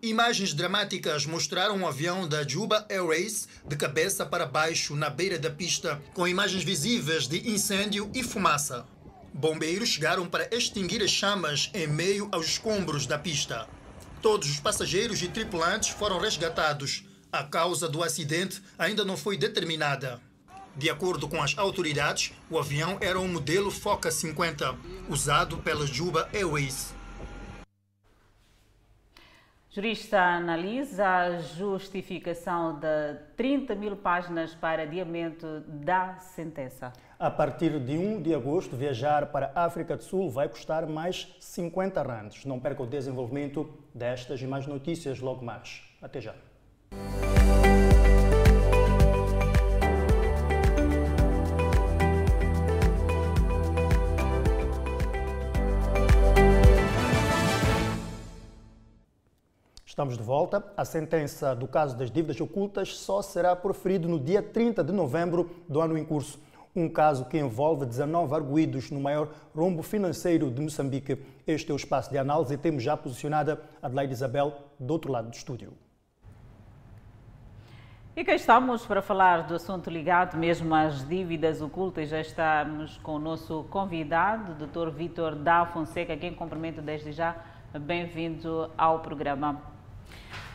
Imagens 0.00 0.54
dramáticas 0.54 1.26
mostraram 1.26 1.76
um 1.78 1.88
avião 1.88 2.28
da 2.28 2.46
Juba 2.46 2.86
Airways 2.88 3.48
de 3.66 3.74
cabeça 3.74 4.24
para 4.24 4.46
baixo 4.46 4.94
na 4.94 5.10
beira 5.10 5.40
da 5.40 5.50
pista, 5.50 6.00
com 6.14 6.28
imagens 6.28 6.62
visíveis 6.62 7.26
de 7.26 7.50
incêndio 7.50 8.08
e 8.14 8.22
fumaça. 8.22 8.86
Bombeiros 9.34 9.88
chegaram 9.88 10.24
para 10.24 10.48
extinguir 10.54 11.02
as 11.02 11.10
chamas 11.10 11.68
em 11.74 11.88
meio 11.88 12.28
aos 12.30 12.46
escombros 12.46 13.06
da 13.06 13.18
pista. 13.18 13.66
Todos 14.22 14.48
os 14.48 14.60
passageiros 14.60 15.20
e 15.20 15.26
tripulantes 15.26 15.88
foram 15.88 16.20
resgatados. 16.20 17.09
A 17.32 17.44
causa 17.44 17.88
do 17.88 18.02
acidente 18.02 18.60
ainda 18.76 19.04
não 19.04 19.16
foi 19.16 19.38
determinada. 19.38 20.20
De 20.74 20.90
acordo 20.90 21.28
com 21.28 21.40
as 21.40 21.56
autoridades, 21.56 22.32
o 22.50 22.58
avião 22.58 22.98
era 23.00 23.20
um 23.20 23.28
modelo 23.28 23.70
Foca 23.70 24.10
50, 24.10 24.76
usado 25.08 25.58
pela 25.58 25.86
Juba 25.86 26.28
Airways. 26.34 26.92
Jurista 29.70 30.20
analisa 30.20 31.06
a 31.06 31.38
justificação 31.38 32.80
de 32.80 33.14
30 33.36 33.76
mil 33.76 33.96
páginas 33.96 34.52
para 34.52 34.82
adiamento 34.82 35.60
da 35.68 36.18
sentença. 36.18 36.92
A 37.16 37.30
partir 37.30 37.78
de 37.78 37.96
1 37.96 38.22
de 38.22 38.34
agosto, 38.34 38.74
viajar 38.74 39.26
para 39.26 39.52
a 39.54 39.66
África 39.66 39.96
do 39.96 40.02
Sul 40.02 40.28
vai 40.28 40.48
custar 40.48 40.84
mais 40.88 41.28
50 41.38 42.02
randes. 42.02 42.44
Não 42.44 42.58
perca 42.58 42.82
o 42.82 42.86
desenvolvimento 42.86 43.72
destas 43.94 44.42
e 44.42 44.46
mais 44.48 44.66
notícias 44.66 45.20
logo 45.20 45.44
mais. 45.44 45.82
Até 46.02 46.20
já. 46.20 46.34
Estamos 60.00 60.16
de 60.16 60.24
volta. 60.24 60.64
A 60.78 60.84
sentença 60.86 61.54
do 61.54 61.68
caso 61.68 61.94
das 61.94 62.10
dívidas 62.10 62.40
ocultas 62.40 62.96
só 62.96 63.20
será 63.20 63.54
proferida 63.54 64.08
no 64.08 64.18
dia 64.18 64.42
30 64.42 64.82
de 64.82 64.94
novembro 64.94 65.50
do 65.68 65.78
ano 65.78 65.98
em 65.98 66.04
curso. 66.06 66.40
Um 66.74 66.88
caso 66.88 67.26
que 67.26 67.36
envolve 67.36 67.84
19 67.84 68.34
arguídos 68.34 68.90
no 68.90 68.98
maior 68.98 69.28
rombo 69.54 69.82
financeiro 69.82 70.50
de 70.50 70.62
Moçambique. 70.62 71.18
Este 71.46 71.70
é 71.70 71.74
o 71.74 71.76
espaço 71.76 72.08
de 72.08 72.16
análise 72.16 72.54
e 72.54 72.56
temos 72.56 72.82
já 72.82 72.96
posicionada 72.96 73.60
Adelaide 73.82 74.14
Isabel 74.14 74.54
do 74.78 74.90
outro 74.90 75.12
lado 75.12 75.28
do 75.28 75.34
estúdio. 75.34 75.74
E 78.20 78.24
cá 78.24 78.34
estamos 78.34 78.84
para 78.84 79.00
falar 79.00 79.44
do 79.44 79.54
assunto 79.54 79.88
ligado 79.88 80.36
mesmo 80.36 80.74
às 80.74 81.08
dívidas 81.08 81.62
ocultas. 81.62 82.10
Já 82.10 82.20
estamos 82.20 82.98
com 82.98 83.14
o 83.14 83.18
nosso 83.18 83.64
convidado, 83.70 84.52
Dr. 84.66 84.90
Vitor 84.90 85.34
da 85.34 85.64
Fonseca, 85.64 86.14
quem 86.18 86.34
cumprimento 86.34 86.82
desde 86.82 87.12
já. 87.12 87.34
Bem-vindo 87.72 88.70
ao 88.76 88.98
programa. 88.98 89.62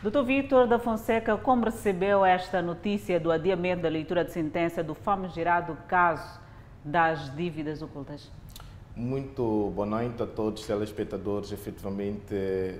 Dr. 0.03 0.21
Vitor 0.23 0.67
da 0.67 0.77
Fonseca, 0.77 1.35
como 1.37 1.65
recebeu 1.65 2.23
esta 2.23 2.61
notícia 2.61 3.19
do 3.19 3.31
adiamento 3.31 3.81
da 3.81 3.89
leitura 3.89 4.23
de 4.23 4.31
sentença 4.31 4.83
do 4.83 4.93
famigerado 4.93 5.75
caso 5.87 6.39
das 6.83 7.35
dívidas 7.35 7.81
ocultas? 7.81 8.31
Muito 8.97 9.73
boa 9.75 9.85
noite 9.85 10.23
a 10.23 10.25
todos 10.25 10.61
os 10.61 10.67
telespectadores, 10.67 11.51
efetivamente, 11.51 12.33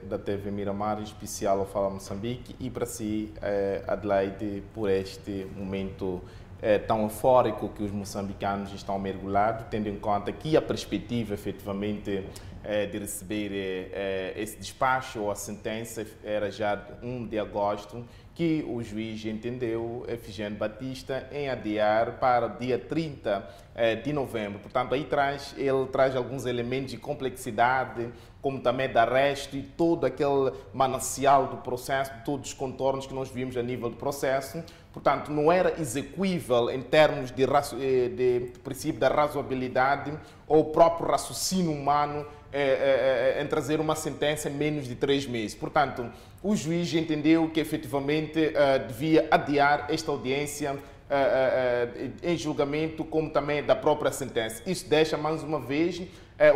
da 0.07 0.17
TV 0.17 0.49
Miramar, 0.49 0.97
em 1.01 1.03
especial 1.03 1.59
ao 1.59 1.65
Fala 1.65 1.89
Moçambique, 1.89 2.55
e 2.57 2.69
para 2.69 2.85
si, 2.85 3.33
eh, 3.41 3.83
Adelaide, 3.85 4.63
por 4.73 4.89
este 4.89 5.45
momento 5.57 6.21
eh, 6.61 6.79
tão 6.79 7.03
eufórico 7.03 7.67
que 7.67 7.83
os 7.83 7.91
moçambicanos 7.91 8.73
estão 8.73 8.97
mergulhados, 8.97 9.65
tendo 9.69 9.89
em 9.89 9.99
conta 9.99 10.31
que 10.31 10.55
a 10.55 10.61
perspectiva, 10.61 11.33
efetivamente, 11.33 12.23
eh, 12.63 12.85
de 12.85 12.97
receber 12.97 13.91
esse 14.37 14.55
despacho 14.55 15.19
ou 15.19 15.29
a 15.29 15.35
sentença 15.35 16.07
era 16.23 16.49
já 16.49 16.81
1 17.03 17.27
de 17.27 17.37
agosto, 17.37 18.05
que 18.35 18.65
o 18.67 18.83
juiz 18.83 19.25
entendeu, 19.25 20.05
Efigênio 20.09 20.59
Batista, 20.59 21.25
em 21.31 21.49
adiar 21.49 22.19
para 22.19 22.49
dia 22.49 22.77
30 22.77 23.47
eh, 23.73 23.95
de 23.95 24.11
novembro. 24.11 24.59
Portanto, 24.59 24.93
aí 24.93 25.05
traz, 25.05 25.55
ele 25.57 25.85
traz 25.85 26.17
alguns 26.17 26.45
elementos 26.45 26.91
de 26.91 26.97
complexidade, 26.97 28.09
como 28.41 28.59
também 28.59 28.89
de 28.89 28.97
arresto 28.97 29.55
e 29.55 29.63
todo 29.63 30.05
aquele 30.05 30.51
manancial 30.73 31.47
do 31.47 31.57
processo, 31.57 32.11
todos 32.25 32.49
os 32.49 32.53
contornos 32.53 33.07
que 33.07 33.13
nós 33.13 33.29
vimos 33.29 33.55
a 33.55 33.63
nível 33.63 33.89
do 33.89 33.95
processo. 33.95 34.61
Portanto, 34.91 35.31
não 35.31 35.49
era 35.49 35.79
execuível 35.79 36.69
em 36.69 36.81
termos 36.81 37.31
de, 37.31 37.43
eh, 37.43 38.09
de 38.09 38.51
princípio 38.65 38.99
da 38.99 39.07
razoabilidade 39.07 40.11
ou 40.45 40.59
o 40.59 40.65
próprio 40.65 41.09
raciocínio 41.09 41.71
humano 41.71 42.25
é, 42.57 43.35
é, 43.37 43.43
em 43.43 43.47
trazer 43.47 43.81
uma 43.81 43.97
sentença 43.97 44.49
em 44.49 44.53
menos 44.53 44.87
de 44.87 44.95
três 44.95 45.27
meses. 45.27 45.53
Portanto, 45.53 46.09
o 46.45 46.55
juiz 46.55 46.93
entendeu 46.93 47.49
que 47.49 47.59
efetivamente 47.59 48.39
uh, 48.39 48.87
devia 48.87 49.27
adiar 49.31 49.87
esta 49.89 50.11
audiência 50.11 50.73
uh, 50.73 50.77
uh, 50.77 52.11
em 52.21 52.37
julgamento, 52.37 53.03
como 53.03 53.31
também 53.31 53.63
da 53.63 53.75
própria 53.75 54.11
sentença. 54.11 54.61
Isso 54.67 54.87
deixa, 54.87 55.17
mais 55.17 55.41
uma 55.41 55.59
vez, 55.59 56.03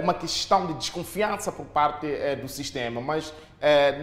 uma 0.04 0.14
questão 0.14 0.68
de 0.68 0.74
desconfiança 0.74 1.54
por 1.54 1.66
parte 1.66 2.06
do 2.42 2.50
sistema, 2.50 3.00
mas 3.00 3.34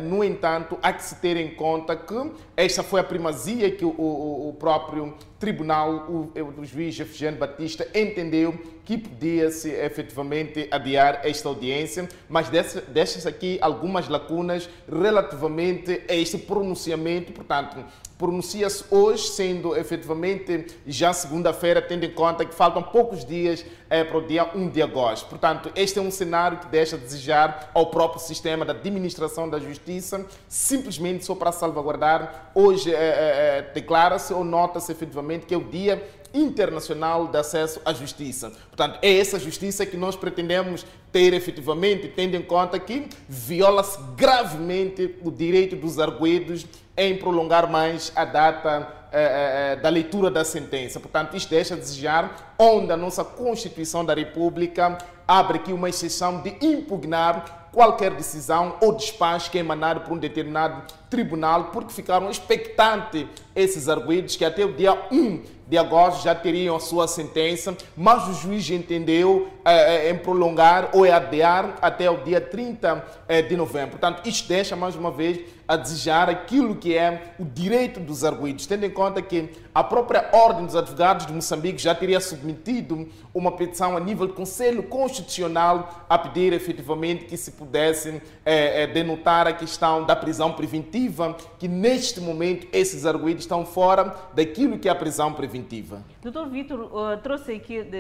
no 0.09 0.25
entanto, 0.25 0.79
há 0.83 0.91
que 0.91 1.03
se 1.05 1.17
ter 1.17 1.37
em 1.37 1.55
conta 1.55 1.95
que 1.95 2.33
esta 2.57 2.83
foi 2.83 2.99
a 2.99 3.05
primazia 3.05 3.71
que 3.71 3.85
o, 3.85 4.57
próprio 4.59 5.15
tribunal, 5.39 6.07
o, 6.09 6.33
o 6.59 6.65
juiz 6.65 6.99
Efigênio 6.99 7.39
Batista, 7.39 7.87
entendeu 7.95 8.59
que 8.87 8.97
podia-se 8.97 9.69
efetivamente 9.69 10.69
adiar 10.71 11.21
esta 11.25 11.49
audiência, 11.49 12.09
mas 12.29 12.49
deixa-se 12.49 13.27
aqui 13.27 13.59
algumas 13.61 14.09
lacunas 14.09 14.71
relativamente 14.89 16.03
a 16.09 16.15
este 16.15 16.39
pronunciamento. 16.39 17.33
Portanto, 17.33 17.85
pronuncia-se 18.17 18.85
hoje, 18.89 19.27
sendo 19.31 19.77
efetivamente 19.77 20.69
já 20.87 21.13
segunda-feira, 21.13 21.83
tendo 21.83 22.05
em 22.05 22.13
conta 22.13 22.45
que 22.45 22.55
faltam 22.55 22.81
poucos 22.81 23.25
dias 23.25 23.67
é, 23.91 24.05
para 24.05 24.19
o 24.19 24.25
dia 24.25 24.49
1 24.55 24.69
de 24.69 24.81
agosto. 24.81 25.29
Portanto, 25.29 25.71
este 25.75 25.99
é 25.99 26.03
um 26.03 26.11
cenário 26.11 26.59
que 26.59 26.69
deixa 26.69 26.95
a 26.95 26.99
desejar 26.99 27.73
ao 27.75 27.87
próprio 27.87 28.21
sistema 28.21 28.65
da 28.65 28.73
administração 28.73 29.51
da 29.51 29.59
justiça, 29.59 30.25
simplesmente 30.49 31.25
só 31.25 31.35
para 31.35 31.51
salvaguardar. 31.51 32.53
Hoje 32.55 32.95
é, 32.95 32.97
é, 32.97 33.71
declara-se 33.75 34.33
ou 34.33 34.45
nota-se 34.45 34.93
efetivamente 34.93 35.45
que 35.45 35.55
é 35.55 35.59
o 35.59 35.65
dia 35.65 36.09
internacional 36.37 37.29
de 37.29 37.39
acesso 37.39 37.81
à 37.85 37.93
justiça. 37.93 38.53
Portanto, 38.69 38.99
é 39.01 39.19
essa 39.19 39.39
justiça 39.39 39.87
que 39.87 39.97
nós 39.97 40.15
pretendemos 40.15 40.85
ter 41.11 41.33
efetivamente, 41.33 42.09
tendo 42.09 42.37
em 42.37 42.43
conta 42.43 42.79
que 42.79 43.09
viola-se 43.29 43.99
gravemente 44.17 45.17
o 45.23 45.31
direito 45.31 45.75
dos 45.75 45.99
arguidos 45.99 46.67
em 46.97 47.17
prolongar 47.17 47.71
mais 47.71 48.13
a 48.15 48.25
data 48.25 49.07
eh, 49.13 49.73
eh, 49.73 49.77
da 49.77 49.89
leitura 49.89 50.31
da 50.31 50.45
sentença. 50.45 51.01
Portanto, 51.01 51.37
isto 51.37 51.49
deixa 51.49 51.75
a 51.75 51.77
desejar, 51.77 52.55
onde 52.59 52.93
a 52.93 52.97
nossa 52.97 53.25
Constituição 53.25 54.05
da 54.05 54.15
República 54.15 54.99
abre 55.27 55.59
aqui 55.59 55.73
uma 55.73 55.89
exceção 55.89 56.41
de 56.41 56.57
impugnar 56.61 57.66
qualquer 57.77 58.13
decisão 58.13 58.77
ou 58.81 58.95
despacho 58.95 59.51
que 59.51 59.59
é 59.59 59.61
emanado 59.61 60.01
por 60.01 60.15
um 60.15 60.17
determinado 60.17 60.83
tribunal, 61.11 61.65
porque 61.65 61.93
ficaram 61.93 62.31
expectantes 62.31 63.27
esses 63.55 63.87
arguidos 63.87 64.35
que 64.35 64.47
até 64.47 64.65
o 64.65 64.73
dia 64.73 64.97
1 65.13 65.43
de 65.69 65.77
agosto 65.77 66.25
já 66.25 66.35
teriam 66.35 66.75
a 66.75 66.81
sua 66.81 67.07
sentença, 67.07 67.77
mas 67.95 68.27
o 68.29 68.33
juiz 68.33 68.71
entendeu 68.71 69.51
eh, 69.63 70.11
em 70.11 70.17
prolongar 70.17 70.89
ou 70.95 71.05
adiar 71.05 71.77
até 71.83 72.11
o 72.11 72.17
dia 72.25 72.41
30 72.41 73.05
de 73.47 73.57
novembro. 73.57 73.99
Portanto, 73.99 74.27
isto 74.27 74.49
deixa 74.49 74.75
mais 74.75 74.97
uma 74.97 75.11
vez 75.11 75.41
a 75.69 75.77
desejar 75.77 76.29
aquilo 76.29 76.77
que 76.77 76.97
é 76.97 77.35
o 77.39 77.45
direito 77.45 78.01
dos 78.01 78.25
arguidos, 78.25 78.67
tendo 78.67 78.85
em 78.85 78.91
conta 78.91 79.21
que 79.21 79.51
a 79.75 79.85
própria 79.85 80.31
Ordem 80.33 80.65
dos 80.65 80.77
Advogados 80.77 81.27
de 81.27 81.33
Moçambique 81.33 81.79
já 81.79 81.95
teria 81.95 82.21
submetido 82.21 83.09
uma 83.35 83.53
petição 83.53 83.97
a 83.97 84.01
nível 84.01 84.27
do 84.27 84.33
Conselho 84.33 84.83
Constitucional 84.85 86.07
a 86.09 86.17
pedir 86.17 86.53
efetivamente 86.53 87.25
que 87.27 87.37
se 87.37 87.53
pudesse 87.53 88.23
é, 88.45 88.83
é, 88.83 88.87
denotar 88.87 89.47
a 89.47 89.53
questão 89.53 90.05
da 90.05 90.17
prisão 90.17 90.53
preventiva, 90.53 91.37
que 91.59 91.69
neste 91.69 92.21
momento 92.21 92.67
esses 92.73 93.05
arguidos 93.05 93.45
estão 93.45 93.67
fora 93.67 94.15
daquilo 94.35 94.79
que 94.79 94.89
é 94.89 94.93
a 94.93 94.95
prisão 94.95 95.33
preventiva. 95.33 96.03
Doutor 96.23 96.49
Vitor 96.49 96.81
uh, 96.81 97.19
trouxe 97.23 97.53
aqui 97.53 97.83
de, 97.83 97.99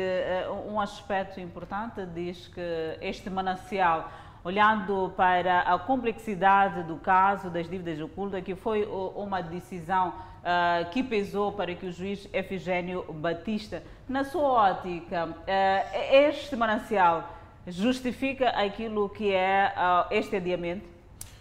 um 0.68 0.81
aspecto 0.81 1.40
importante, 1.40 2.05
diz 2.07 2.48
que 2.48 2.61
este 3.00 3.29
manancial 3.29 4.11
olhando 4.46 5.12
para 5.16 5.62
a 5.62 5.76
complexidade 5.76 6.85
do 6.85 6.98
caso 6.98 7.50
das 7.50 7.68
dívidas 7.68 8.00
ocultas, 8.00 8.44
que 8.44 8.54
foi 8.54 8.85
uma 8.87 9.40
decisão 9.40 10.11
uh, 10.11 10.88
que 10.92 11.02
pesou 11.02 11.50
para 11.50 11.74
que 11.74 11.87
o 11.87 11.90
juiz 11.90 12.28
Efigênio 12.32 13.04
Batista, 13.12 13.82
na 14.09 14.22
sua 14.22 14.70
ótica, 14.70 15.30
uh, 15.30 16.16
este 16.28 16.54
manancial 16.54 17.28
justifica 17.66 18.50
aquilo 18.50 19.09
que 19.09 19.32
é 19.32 19.72
uh, 19.76 20.14
este 20.14 20.37
adiamento? 20.37 20.87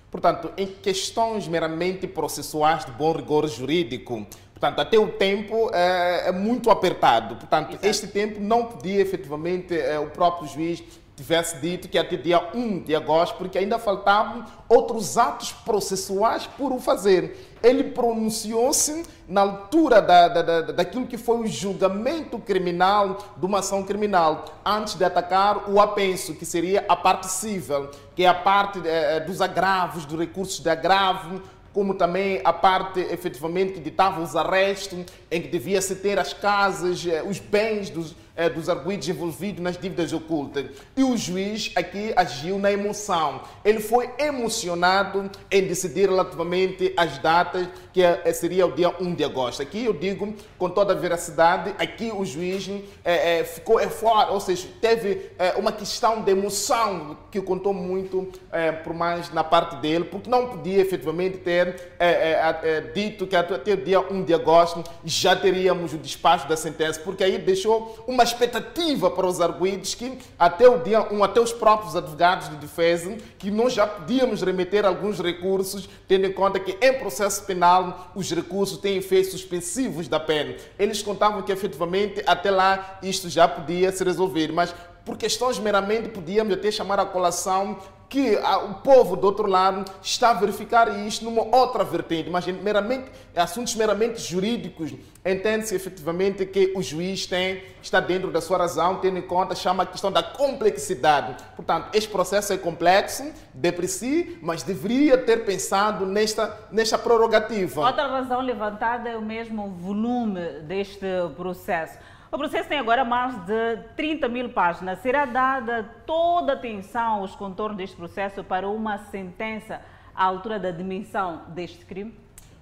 Portanto, 0.09 0.51
em 0.57 0.65
questões 0.65 1.47
meramente 1.47 2.07
processuais 2.07 2.85
de 2.85 2.91
bom 2.91 3.11
rigor 3.11 3.47
jurídico, 3.47 4.25
Portanto, 4.55 4.79
até 4.79 4.97
o 4.97 5.09
tempo 5.09 5.69
é, 5.73 6.29
é 6.29 6.31
muito 6.31 6.71
apertado. 6.71 7.35
Portanto, 7.35 7.71
Exato. 7.71 7.85
este 7.85 8.07
tempo 8.07 8.39
não 8.39 8.67
podia 8.67 9.01
efetivamente 9.01 9.77
é, 9.77 9.99
o 9.99 10.09
próprio 10.09 10.47
juiz 10.47 10.81
tivesse 11.15 11.57
dito 11.61 11.87
que 11.87 11.97
até 11.97 12.17
dia 12.17 12.49
1 12.53 12.79
de 12.79 12.95
agosto, 12.95 13.37
porque 13.37 13.57
ainda 13.57 13.79
faltavam 13.79 14.45
outros 14.67 15.17
atos 15.17 15.51
processuais 15.51 16.45
por 16.45 16.71
o 16.71 16.79
fazer. 16.79 17.55
Ele 17.63 17.85
pronunciou-se 17.85 19.03
na 19.27 19.41
altura 19.41 20.01
da, 20.01 20.27
da, 20.27 20.41
da, 20.41 20.61
daquilo 20.61 21.07
que 21.07 21.17
foi 21.17 21.37
o 21.37 21.47
julgamento 21.47 22.37
criminal 22.37 23.17
de 23.37 23.45
uma 23.45 23.59
ação 23.59 23.83
criminal, 23.83 24.45
antes 24.65 24.95
de 24.95 25.03
atacar 25.03 25.69
o 25.69 25.79
apenso, 25.79 26.35
que 26.35 26.45
seria 26.45 26.85
a 26.87 26.95
parte 26.95 27.27
civil, 27.27 27.89
que 28.15 28.23
é 28.23 28.27
a 28.27 28.33
parte 28.33 28.81
eh, 28.85 29.21
dos 29.21 29.41
agravos, 29.41 30.05
dos 30.05 30.19
recursos 30.19 30.59
de 30.59 30.69
agravo, 30.69 31.41
como 31.73 31.93
também 31.93 32.39
a 32.43 32.53
parte 32.53 32.99
efetivamente 32.99 33.73
que 33.73 33.79
ditava 33.79 34.21
os 34.21 34.35
arrestos, 34.35 34.99
em 35.31 35.41
que 35.41 35.47
devia-se 35.47 35.95
ter 35.95 36.19
as 36.19 36.33
casas, 36.33 37.05
eh, 37.05 37.23
os 37.23 37.39
bens 37.39 37.89
dos 37.89 38.15
é, 38.35 38.49
dos 38.49 38.69
arguidos 38.69 39.07
envolvidos 39.07 39.61
nas 39.61 39.77
dívidas 39.77 40.11
ocultas. 40.13 40.65
E 40.95 41.03
o 41.03 41.15
juiz 41.15 41.71
aqui 41.75 42.13
agiu 42.15 42.59
na 42.59 42.71
emoção. 42.71 43.41
Ele 43.63 43.79
foi 43.79 44.09
emocionado 44.17 45.29
em 45.49 45.63
decidir 45.63 46.09
relativamente 46.09 46.93
às 46.97 47.17
datas, 47.17 47.67
que 47.93 48.03
é, 48.03 48.31
seria 48.33 48.65
o 48.65 48.71
dia 48.71 48.93
1 48.99 49.15
de 49.15 49.23
agosto. 49.23 49.61
Aqui 49.61 49.85
eu 49.85 49.93
digo 49.93 50.33
com 50.57 50.69
toda 50.69 50.93
a 50.93 50.95
veracidade, 50.95 51.73
aqui 51.77 52.11
o 52.11 52.25
juiz 52.25 52.69
é, 53.03 53.39
é, 53.39 53.43
ficou 53.43 53.79
fora, 53.89 54.31
ou 54.31 54.39
seja, 54.39 54.67
teve 54.81 55.31
é, 55.37 55.53
uma 55.53 55.71
questão 55.71 56.21
de 56.21 56.31
emoção 56.31 57.17
que 57.31 57.41
contou 57.41 57.73
muito 57.73 58.27
é, 58.51 58.71
por 58.71 58.93
mais 58.93 59.31
na 59.31 59.43
parte 59.43 59.77
dele, 59.77 60.05
porque 60.05 60.29
não 60.29 60.47
podia 60.49 60.81
efetivamente 60.81 61.37
ter 61.37 61.93
é, 61.99 62.81
dito 62.93 63.27
que 63.27 63.35
até 63.35 63.73
o 63.73 63.77
dia 63.77 63.99
1 63.99 64.23
de 64.23 64.33
agosto 64.33 64.83
já 65.03 65.35
teríamos 65.35 65.93
o 65.93 65.97
despacho 65.97 66.47
da 66.47 66.57
sentença, 66.57 66.99
porque 66.99 67.23
aí 67.23 67.37
deixou 67.37 68.03
uma 68.07 68.24
expectativa 68.25 69.09
para 69.09 69.25
os 69.25 69.39
arguidos 69.39 69.95
que 69.95 70.17
até 70.37 70.67
o 70.67 70.79
dia 70.79 71.01
1, 71.11 71.23
até 71.23 71.39
os 71.39 71.53
próprios 71.53 71.95
advogados 71.95 72.49
de 72.49 72.57
defesa, 72.57 73.15
que 73.39 73.49
nós 73.49 73.71
já 73.71 73.87
podíamos 73.87 74.41
remeter 74.41 74.85
alguns 74.85 75.19
recursos, 75.19 75.87
tendo 76.07 76.25
em 76.25 76.33
conta 76.33 76.59
que 76.59 76.77
em 76.85 76.93
processo 76.99 77.45
penal 77.45 78.11
os 78.13 78.29
recursos 78.29 78.77
têm 78.77 78.97
efeitos 78.97 79.31
suspensivos 79.31 80.09
da 80.09 80.19
pena. 80.19 80.55
Eles 80.77 81.01
contavam 81.01 81.41
que 81.41 81.51
efetivamente 81.51 82.21
até 82.27 82.51
lá 82.51 82.99
isto 83.01 83.29
já 83.29 83.47
podia 83.47 83.91
se 83.91 84.03
resolver, 84.03 84.51
mas 84.51 84.75
por 85.05 85.17
questões 85.17 85.59
meramente 85.59 86.09
podíamos 86.09 86.53
até 86.53 86.71
chamar 86.71 86.99
a 86.99 87.05
colação 87.05 87.77
que 88.09 88.37
ah, 88.37 88.57
o 88.59 88.73
povo 88.75 89.15
do 89.15 89.25
outro 89.25 89.47
lado 89.47 89.85
está 90.01 90.29
a 90.29 90.33
verificar 90.33 91.05
isto 91.05 91.25
numa 91.25 91.43
outra 91.55 91.83
vertente, 91.83 92.29
mas 92.29 92.45
meramente, 92.47 93.11
assuntos 93.35 93.75
meramente 93.75 94.21
jurídicos, 94.21 94.93
entende-se 95.25 95.75
efetivamente 95.75 96.45
que 96.45 96.73
o 96.75 96.81
juiz 96.81 97.25
tem, 97.25 97.63
está 97.81 97.99
dentro 97.99 98.31
da 98.31 98.41
sua 98.41 98.57
razão, 98.57 98.97
tendo 98.97 99.17
em 99.17 99.21
conta, 99.21 99.55
chama 99.55 99.83
a 99.83 99.85
questão 99.85 100.11
da 100.11 100.21
complexidade. 100.21 101.35
Portanto, 101.55 101.89
este 101.93 102.09
processo 102.09 102.53
é 102.53 102.57
complexo, 102.57 103.31
de 103.53 103.71
por 103.71 103.87
si, 103.87 104.37
mas 104.41 104.63
deveria 104.63 105.17
ter 105.17 105.45
pensado 105.45 106.05
nesta, 106.05 106.57
nesta 106.71 106.97
prerrogativa. 106.97 107.81
Outra 107.81 108.07
razão 108.07 108.41
levantada 108.41 109.09
é 109.09 109.17
o 109.17 109.21
mesmo 109.21 109.69
volume 109.71 110.61
deste 110.61 111.05
processo. 111.35 111.97
O 112.35 112.37
processo 112.37 112.67
tem 112.67 112.77
agora 112.77 113.05
mais 113.05 113.33
de 113.45 113.77
30 113.95 114.27
mil 114.27 114.49
páginas. 114.49 114.99
Será 114.99 115.23
dada 115.23 115.89
toda 116.05 116.51
a 116.51 116.55
atenção 116.55 117.21
aos 117.21 117.33
contornos 117.33 117.77
deste 117.77 117.95
processo 117.95 118.43
para 118.43 118.67
uma 118.67 118.97
sentença 119.05 119.79
à 120.13 120.25
altura 120.25 120.59
da 120.59 120.69
dimensão 120.69 121.43
deste 121.47 121.85
crime? 121.85 122.13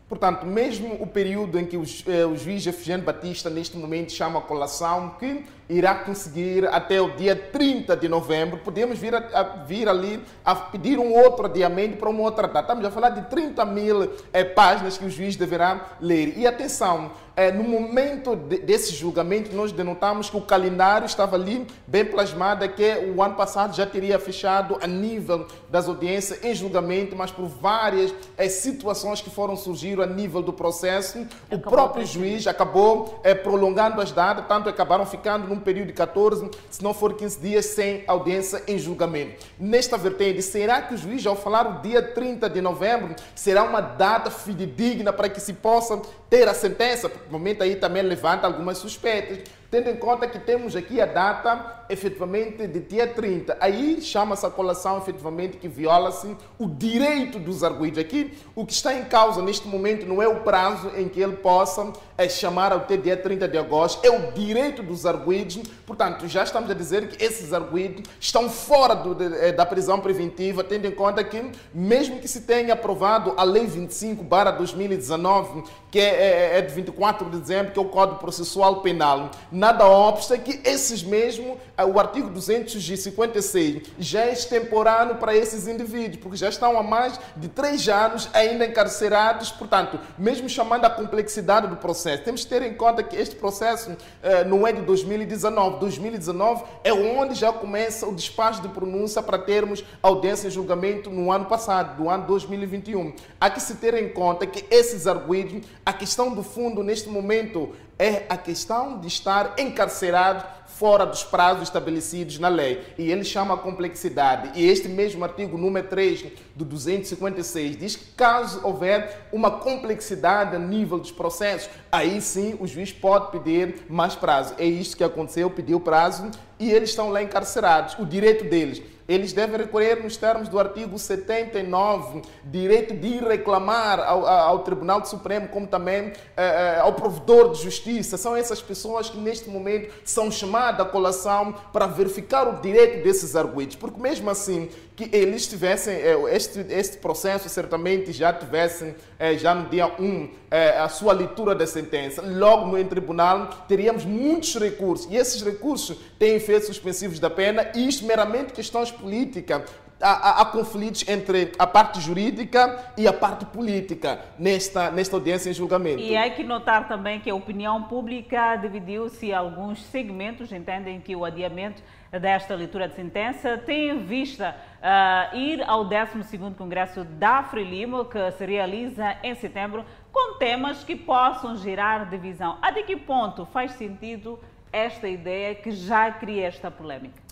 Portanto, 0.07 0.45
mesmo 0.45 1.01
o 1.01 1.07
período 1.07 1.57
em 1.57 1.65
que 1.65 1.75
o, 1.75 1.83
eh, 2.05 2.23
o 2.23 2.35
juiz 2.35 2.67
Efigênio 2.67 3.03
Batista, 3.03 3.49
neste 3.49 3.75
momento, 3.75 4.11
chama 4.11 4.37
a 4.37 4.41
colação, 4.43 5.15
que 5.17 5.43
irá 5.67 5.95
conseguir 5.95 6.67
até 6.67 7.01
o 7.01 7.15
dia 7.15 7.35
30 7.35 7.97
de 7.97 8.07
novembro, 8.07 8.59
podemos 8.59 8.99
vir, 8.99 9.15
a, 9.15 9.17
a, 9.17 9.43
vir 9.63 9.89
ali 9.89 10.21
a 10.45 10.53
pedir 10.53 10.99
um 10.99 11.13
outro 11.13 11.47
adiamento 11.47 11.97
para 11.97 12.09
uma 12.09 12.21
outra 12.21 12.47
data. 12.47 12.59
Estamos 12.59 12.85
a 12.85 12.91
falar 12.91 13.09
de 13.09 13.23
30 13.27 13.65
mil 13.65 14.11
eh, 14.31 14.43
páginas 14.43 14.99
que 14.99 15.05
o 15.05 15.09
juiz 15.09 15.35
deverá 15.35 15.97
ler. 15.99 16.37
E 16.37 16.45
atenção, 16.45 17.09
eh, 17.35 17.51
no 17.51 17.63
momento 17.63 18.35
de, 18.35 18.59
desse 18.59 18.93
julgamento, 18.93 19.55
nós 19.55 19.71
denotamos 19.71 20.29
que 20.29 20.37
o 20.37 20.41
calendário 20.41 21.05
estava 21.05 21.35
ali 21.35 21.65
bem 21.87 22.05
plasmado, 22.05 22.67
que 22.69 23.13
o 23.15 23.23
ano 23.23 23.35
passado 23.35 23.75
já 23.75 23.85
teria 23.85 24.19
fechado 24.19 24.77
a 24.81 24.87
nível 24.87 25.47
das 25.69 25.87
audiências 25.87 26.43
em 26.43 26.53
julgamento, 26.53 27.15
mas 27.15 27.31
por 27.31 27.47
várias 27.47 28.13
eh, 28.37 28.47
situações 28.47 29.21
que 29.21 29.29
foram 29.29 29.55
surgir 29.55 29.99
a 29.99 30.05
nível 30.05 30.41
do 30.41 30.53
processo, 30.53 31.19
acabou 31.19 31.57
o 31.57 31.59
próprio 31.59 32.05
juiz 32.05 32.45
acabou 32.45 33.19
eh, 33.23 33.33
prolongando 33.33 33.99
as 33.99 34.11
datas, 34.11 34.45
tanto 34.47 34.69
acabaram 34.69 35.05
ficando 35.05 35.47
num 35.47 35.59
período 35.59 35.87
de 35.87 35.93
14, 35.93 36.49
se 36.69 36.83
não 36.83 36.93
for 36.93 37.13
15 37.13 37.39
dias, 37.39 37.65
sem 37.65 38.03
audiência 38.07 38.63
em 38.67 38.77
julgamento. 38.77 39.43
Nesta 39.59 39.97
vertente, 39.97 40.41
será 40.41 40.81
que 40.81 40.93
o 40.93 40.97
juiz, 40.97 41.25
ao 41.25 41.35
falar 41.35 41.67
o 41.67 41.81
dia 41.81 42.01
30 42.01 42.49
de 42.49 42.61
novembro, 42.61 43.15
será 43.35 43.63
uma 43.63 43.81
data 43.81 44.29
fidedigna 44.29 45.11
para 45.11 45.29
que 45.29 45.39
se 45.39 45.53
possa 45.53 46.01
ter 46.29 46.47
a 46.47 46.53
sentença? 46.53 47.11
Momento 47.29 47.63
aí 47.63 47.75
também 47.75 48.03
levanta 48.03 48.47
algumas 48.47 48.77
suspeitas 48.77 49.39
tendo 49.73 49.89
em 49.89 49.95
conta 49.95 50.27
que 50.27 50.37
temos 50.37 50.75
aqui 50.75 51.01
a 51.01 51.05
data 51.07 51.83
efetivamente 51.89 52.67
de 52.67 52.79
dia 52.79 53.07
30. 53.07 53.57
Aí 53.59 53.99
chama-se 54.01 54.45
a 54.45 54.49
colação 54.49 54.99
efetivamente 54.99 55.57
que 55.57 55.67
viola-se 55.67 56.37
o 56.59 56.67
direito 56.67 57.39
dos 57.39 57.63
arguidos. 57.63 57.97
Aqui 57.97 58.37
o 58.55 58.67
que 58.67 58.73
está 58.73 58.93
em 58.93 59.05
causa 59.05 59.41
neste 59.41 59.67
momento 59.67 60.05
não 60.05 60.21
é 60.21 60.27
o 60.27 60.41
prazo 60.41 60.91
em 60.95 61.09
que 61.09 61.19
ele 61.19 61.37
possa 61.37 61.91
é, 62.17 62.29
chamar 62.29 62.71
até 62.71 62.97
dia 62.97 63.17
30 63.17 63.47
de 63.47 63.57
agosto, 63.57 64.05
é 64.05 64.11
o 64.11 64.31
direito 64.31 64.83
dos 64.83 65.05
arguidos. 65.05 65.59
Portanto, 65.85 66.27
já 66.27 66.43
estamos 66.43 66.69
a 66.69 66.73
dizer 66.73 67.07
que 67.07 67.23
esses 67.23 67.51
arguidos 67.51 68.03
estão 68.19 68.49
fora 68.49 68.95
do, 68.95 69.15
de, 69.15 69.25
eh, 69.25 69.51
da 69.51 69.65
prisão 69.65 69.99
preventiva, 69.99 70.63
tendo 70.63 70.85
em 70.85 70.91
conta 70.91 71.23
que 71.23 71.51
mesmo 71.73 72.19
que 72.19 72.27
se 72.27 72.41
tenha 72.41 72.73
aprovado 72.73 73.33
a 73.35 73.43
Lei 73.43 73.65
25 73.65 74.23
2019, 74.23 75.63
que 75.89 75.99
é, 75.99 76.55
é, 76.55 76.57
é 76.59 76.61
de 76.61 76.73
24 76.73 77.29
de 77.29 77.39
dezembro, 77.39 77.71
que 77.71 77.79
é 77.79 77.81
o 77.81 77.85
Código 77.85 78.19
Processual 78.19 78.81
Penal, 78.81 79.31
nada 79.63 79.87
obsta 79.87 80.37
que 80.37 80.59
esses 80.65 81.01
mesmo, 81.01 81.57
eh, 81.77 81.85
o 81.85 81.97
artigo 81.97 82.29
256, 82.29 83.83
já 83.97 84.25
é 84.25 84.33
extemporâneo 84.33 85.15
para 85.15 85.33
esses 85.33 85.69
indivíduos, 85.69 86.17
porque 86.17 86.35
já 86.35 86.49
estão 86.49 86.77
há 86.77 86.83
mais 86.83 87.17
de 87.37 87.47
três 87.47 87.87
anos 87.87 88.29
ainda 88.33 88.65
encarcerados, 88.65 89.53
portanto, 89.53 89.97
mesmo 90.17 90.49
chamando 90.49 90.83
a 90.83 90.89
complexidade 90.89 91.67
do 91.67 91.77
processo, 91.77 92.23
temos 92.23 92.43
que 92.43 92.49
ter 92.49 92.61
em 92.61 92.73
conta 92.73 93.01
que 93.01 93.15
este 93.15 93.37
processo 93.37 93.95
eh, 94.21 94.43
não 94.43 94.67
é 94.67 94.73
de 94.73 94.81
2019, 94.81 95.79
2019 95.79 96.65
é 96.83 96.91
onde 96.91 97.33
já 97.33 97.53
começa 97.53 98.05
o 98.05 98.13
despacho 98.13 98.61
de 98.61 98.67
pronúncia 98.67 99.23
para 99.23 99.37
termos 99.37 99.81
audiência 100.01 100.49
e 100.49 100.51
julgamento 100.51 101.09
no 101.09 101.31
ano 101.31 101.45
passado, 101.45 101.95
do 101.95 102.09
ano 102.09 102.27
2021. 102.27 103.13
Há 103.39 103.49
que 103.49 103.61
se 103.61 103.75
ter 103.75 103.93
em 103.93 104.09
conta 104.09 104.45
que 104.45 104.65
esses 104.69 105.07
arguídos, 105.07 105.65
a 105.85 105.93
questão 105.93 106.33
do 106.33 106.43
fundo 106.43 106.83
neste 106.83 107.07
momento 107.07 107.71
é 108.03 108.25
a 108.27 108.35
questão 108.35 108.99
de 108.99 109.07
estar 109.07 109.53
encarcerado 109.57 110.43
fora 110.67 111.05
dos 111.05 111.23
prazos 111.23 111.63
estabelecidos 111.63 112.37
na 112.37 112.49
lei. 112.49 112.83
E 112.97 113.09
ele 113.09 113.23
chama 113.23 113.53
a 113.53 113.57
complexidade. 113.57 114.51
E 114.59 114.67
este 114.67 114.89
mesmo 114.89 115.23
artigo 115.23 115.57
número 115.57 115.87
3 115.87 116.25
do 116.53 116.65
256 116.65 117.77
diz 117.77 117.95
que 117.95 118.11
caso 118.11 118.59
houver 118.61 119.29
uma 119.31 119.51
complexidade 119.51 120.53
a 120.53 120.59
nível 120.59 120.99
dos 120.99 121.11
processos, 121.11 121.69
aí 121.89 122.19
sim 122.19 122.57
o 122.59 122.67
juiz 122.67 122.91
pode 122.91 123.31
pedir 123.31 123.85
mais 123.87 124.15
prazo. 124.15 124.53
É 124.57 124.65
isto 124.65 124.97
que 124.97 125.03
aconteceu, 125.03 125.49
pediu 125.49 125.79
prazo 125.79 126.29
e 126.59 126.71
eles 126.71 126.89
estão 126.89 127.09
lá 127.09 127.23
encarcerados. 127.23 127.97
O 127.97 128.05
direito 128.05 128.43
deles 128.43 128.81
eles 129.13 129.33
devem 129.33 129.57
recorrer 129.57 130.01
nos 130.01 130.17
termos 130.17 130.49
do 130.49 130.59
artigo 130.59 130.97
79, 130.97 132.21
direito 132.45 132.93
de 132.93 133.07
ir 133.07 133.23
reclamar 133.23 133.99
ao, 133.99 134.25
ao 134.25 134.59
Tribunal 134.59 135.05
Supremo, 135.05 135.47
como 135.47 135.67
também 135.67 136.05
eh, 136.05 136.13
eh, 136.37 136.79
ao 136.79 136.93
provedor 136.93 137.51
de 137.51 137.61
justiça. 137.61 138.17
São 138.17 138.35
essas 138.35 138.61
pessoas 138.61 139.09
que 139.09 139.17
neste 139.17 139.49
momento 139.49 139.93
são 140.03 140.31
chamadas 140.31 140.85
à 140.85 140.89
colação 140.89 141.53
para 141.71 141.85
verificar 141.85 142.47
o 142.47 142.61
direito 142.61 143.03
desses 143.03 143.35
arguidos, 143.35 143.75
porque 143.75 143.99
mesmo 143.99 144.29
assim 144.29 144.69
que 144.95 145.09
eles 145.11 145.47
tivessem, 145.47 145.95
eh, 145.95 146.15
este, 146.35 146.65
este 146.69 146.97
processo 146.97 147.49
certamente 147.49 148.11
já 148.11 148.31
tivessem, 148.31 148.95
eh, 149.17 149.35
já 149.37 149.55
no 149.55 149.67
dia 149.67 149.87
1, 149.99 150.29
eh, 150.51 150.77
a 150.77 150.87
sua 150.87 151.13
leitura 151.13 151.55
da 151.55 151.65
sentença. 151.65 152.21
Logo 152.21 152.67
no 152.67 152.83
tribunal 152.85 153.65
teríamos 153.67 154.05
muitos 154.05 154.55
recursos 154.55 155.07
e 155.09 155.15
esses 155.15 155.41
recursos 155.41 155.97
têm 156.19 156.35
efeitos 156.35 156.67
suspensivos 156.67 157.19
da 157.19 157.29
pena 157.29 157.71
e 157.73 157.87
isto 157.87 158.05
meramente 158.05 158.53
questões 158.53 158.91
políticas. 159.03 159.83
Há, 160.01 160.11
há, 160.11 160.41
há, 160.41 160.45
conflitos 160.45 161.07
entre 161.07 161.53
a 161.57 161.65
parte 161.65 162.01
jurídica 162.01 162.91
e 162.97 163.07
a 163.07 163.13
parte 163.13 163.45
política 163.45 164.19
nesta, 164.37 164.91
nesta 164.91 165.15
audiência 165.15 165.49
em 165.49 165.53
julgamento. 165.53 166.01
E 166.01 166.17
há 166.17 166.29
que 166.29 166.43
notar 166.43 166.89
também 166.89 167.21
que 167.21 167.29
a 167.29 167.35
opinião 167.35 167.83
pública 167.83 168.57
dividiu-se 168.57 169.27
em 169.27 169.33
alguns 169.33 169.81
segmentos, 169.83 170.51
entendem 170.51 170.99
que 170.99 171.15
o 171.15 171.23
adiamento 171.23 171.81
desta 172.11 172.53
leitura 172.53 172.89
de 172.89 172.95
sentença 172.95 173.57
tem 173.57 173.89
em 173.89 173.99
vista 173.99 174.55
uh, 174.81 175.37
ir 175.37 175.63
ao 175.67 175.85
12º 175.85 176.53
Congresso 176.55 177.05
da 177.05 177.43
Frelimo, 177.43 178.05
que 178.05 178.31
se 178.31 178.45
realiza 178.45 179.17
em 179.23 179.33
setembro, 179.35 179.85
com 180.11 180.37
temas 180.37 180.83
que 180.83 180.95
possam 180.95 181.55
gerar 181.55 182.09
divisão. 182.09 182.57
Até 182.61 182.83
que 182.83 182.97
ponto 182.97 183.45
faz 183.45 183.71
sentido 183.73 184.37
esta 184.71 185.07
ideia 185.07 185.55
que 185.55 185.71
já 185.71 186.11
cria 186.11 186.47
esta 186.47 186.69
polêmica? 186.69 187.23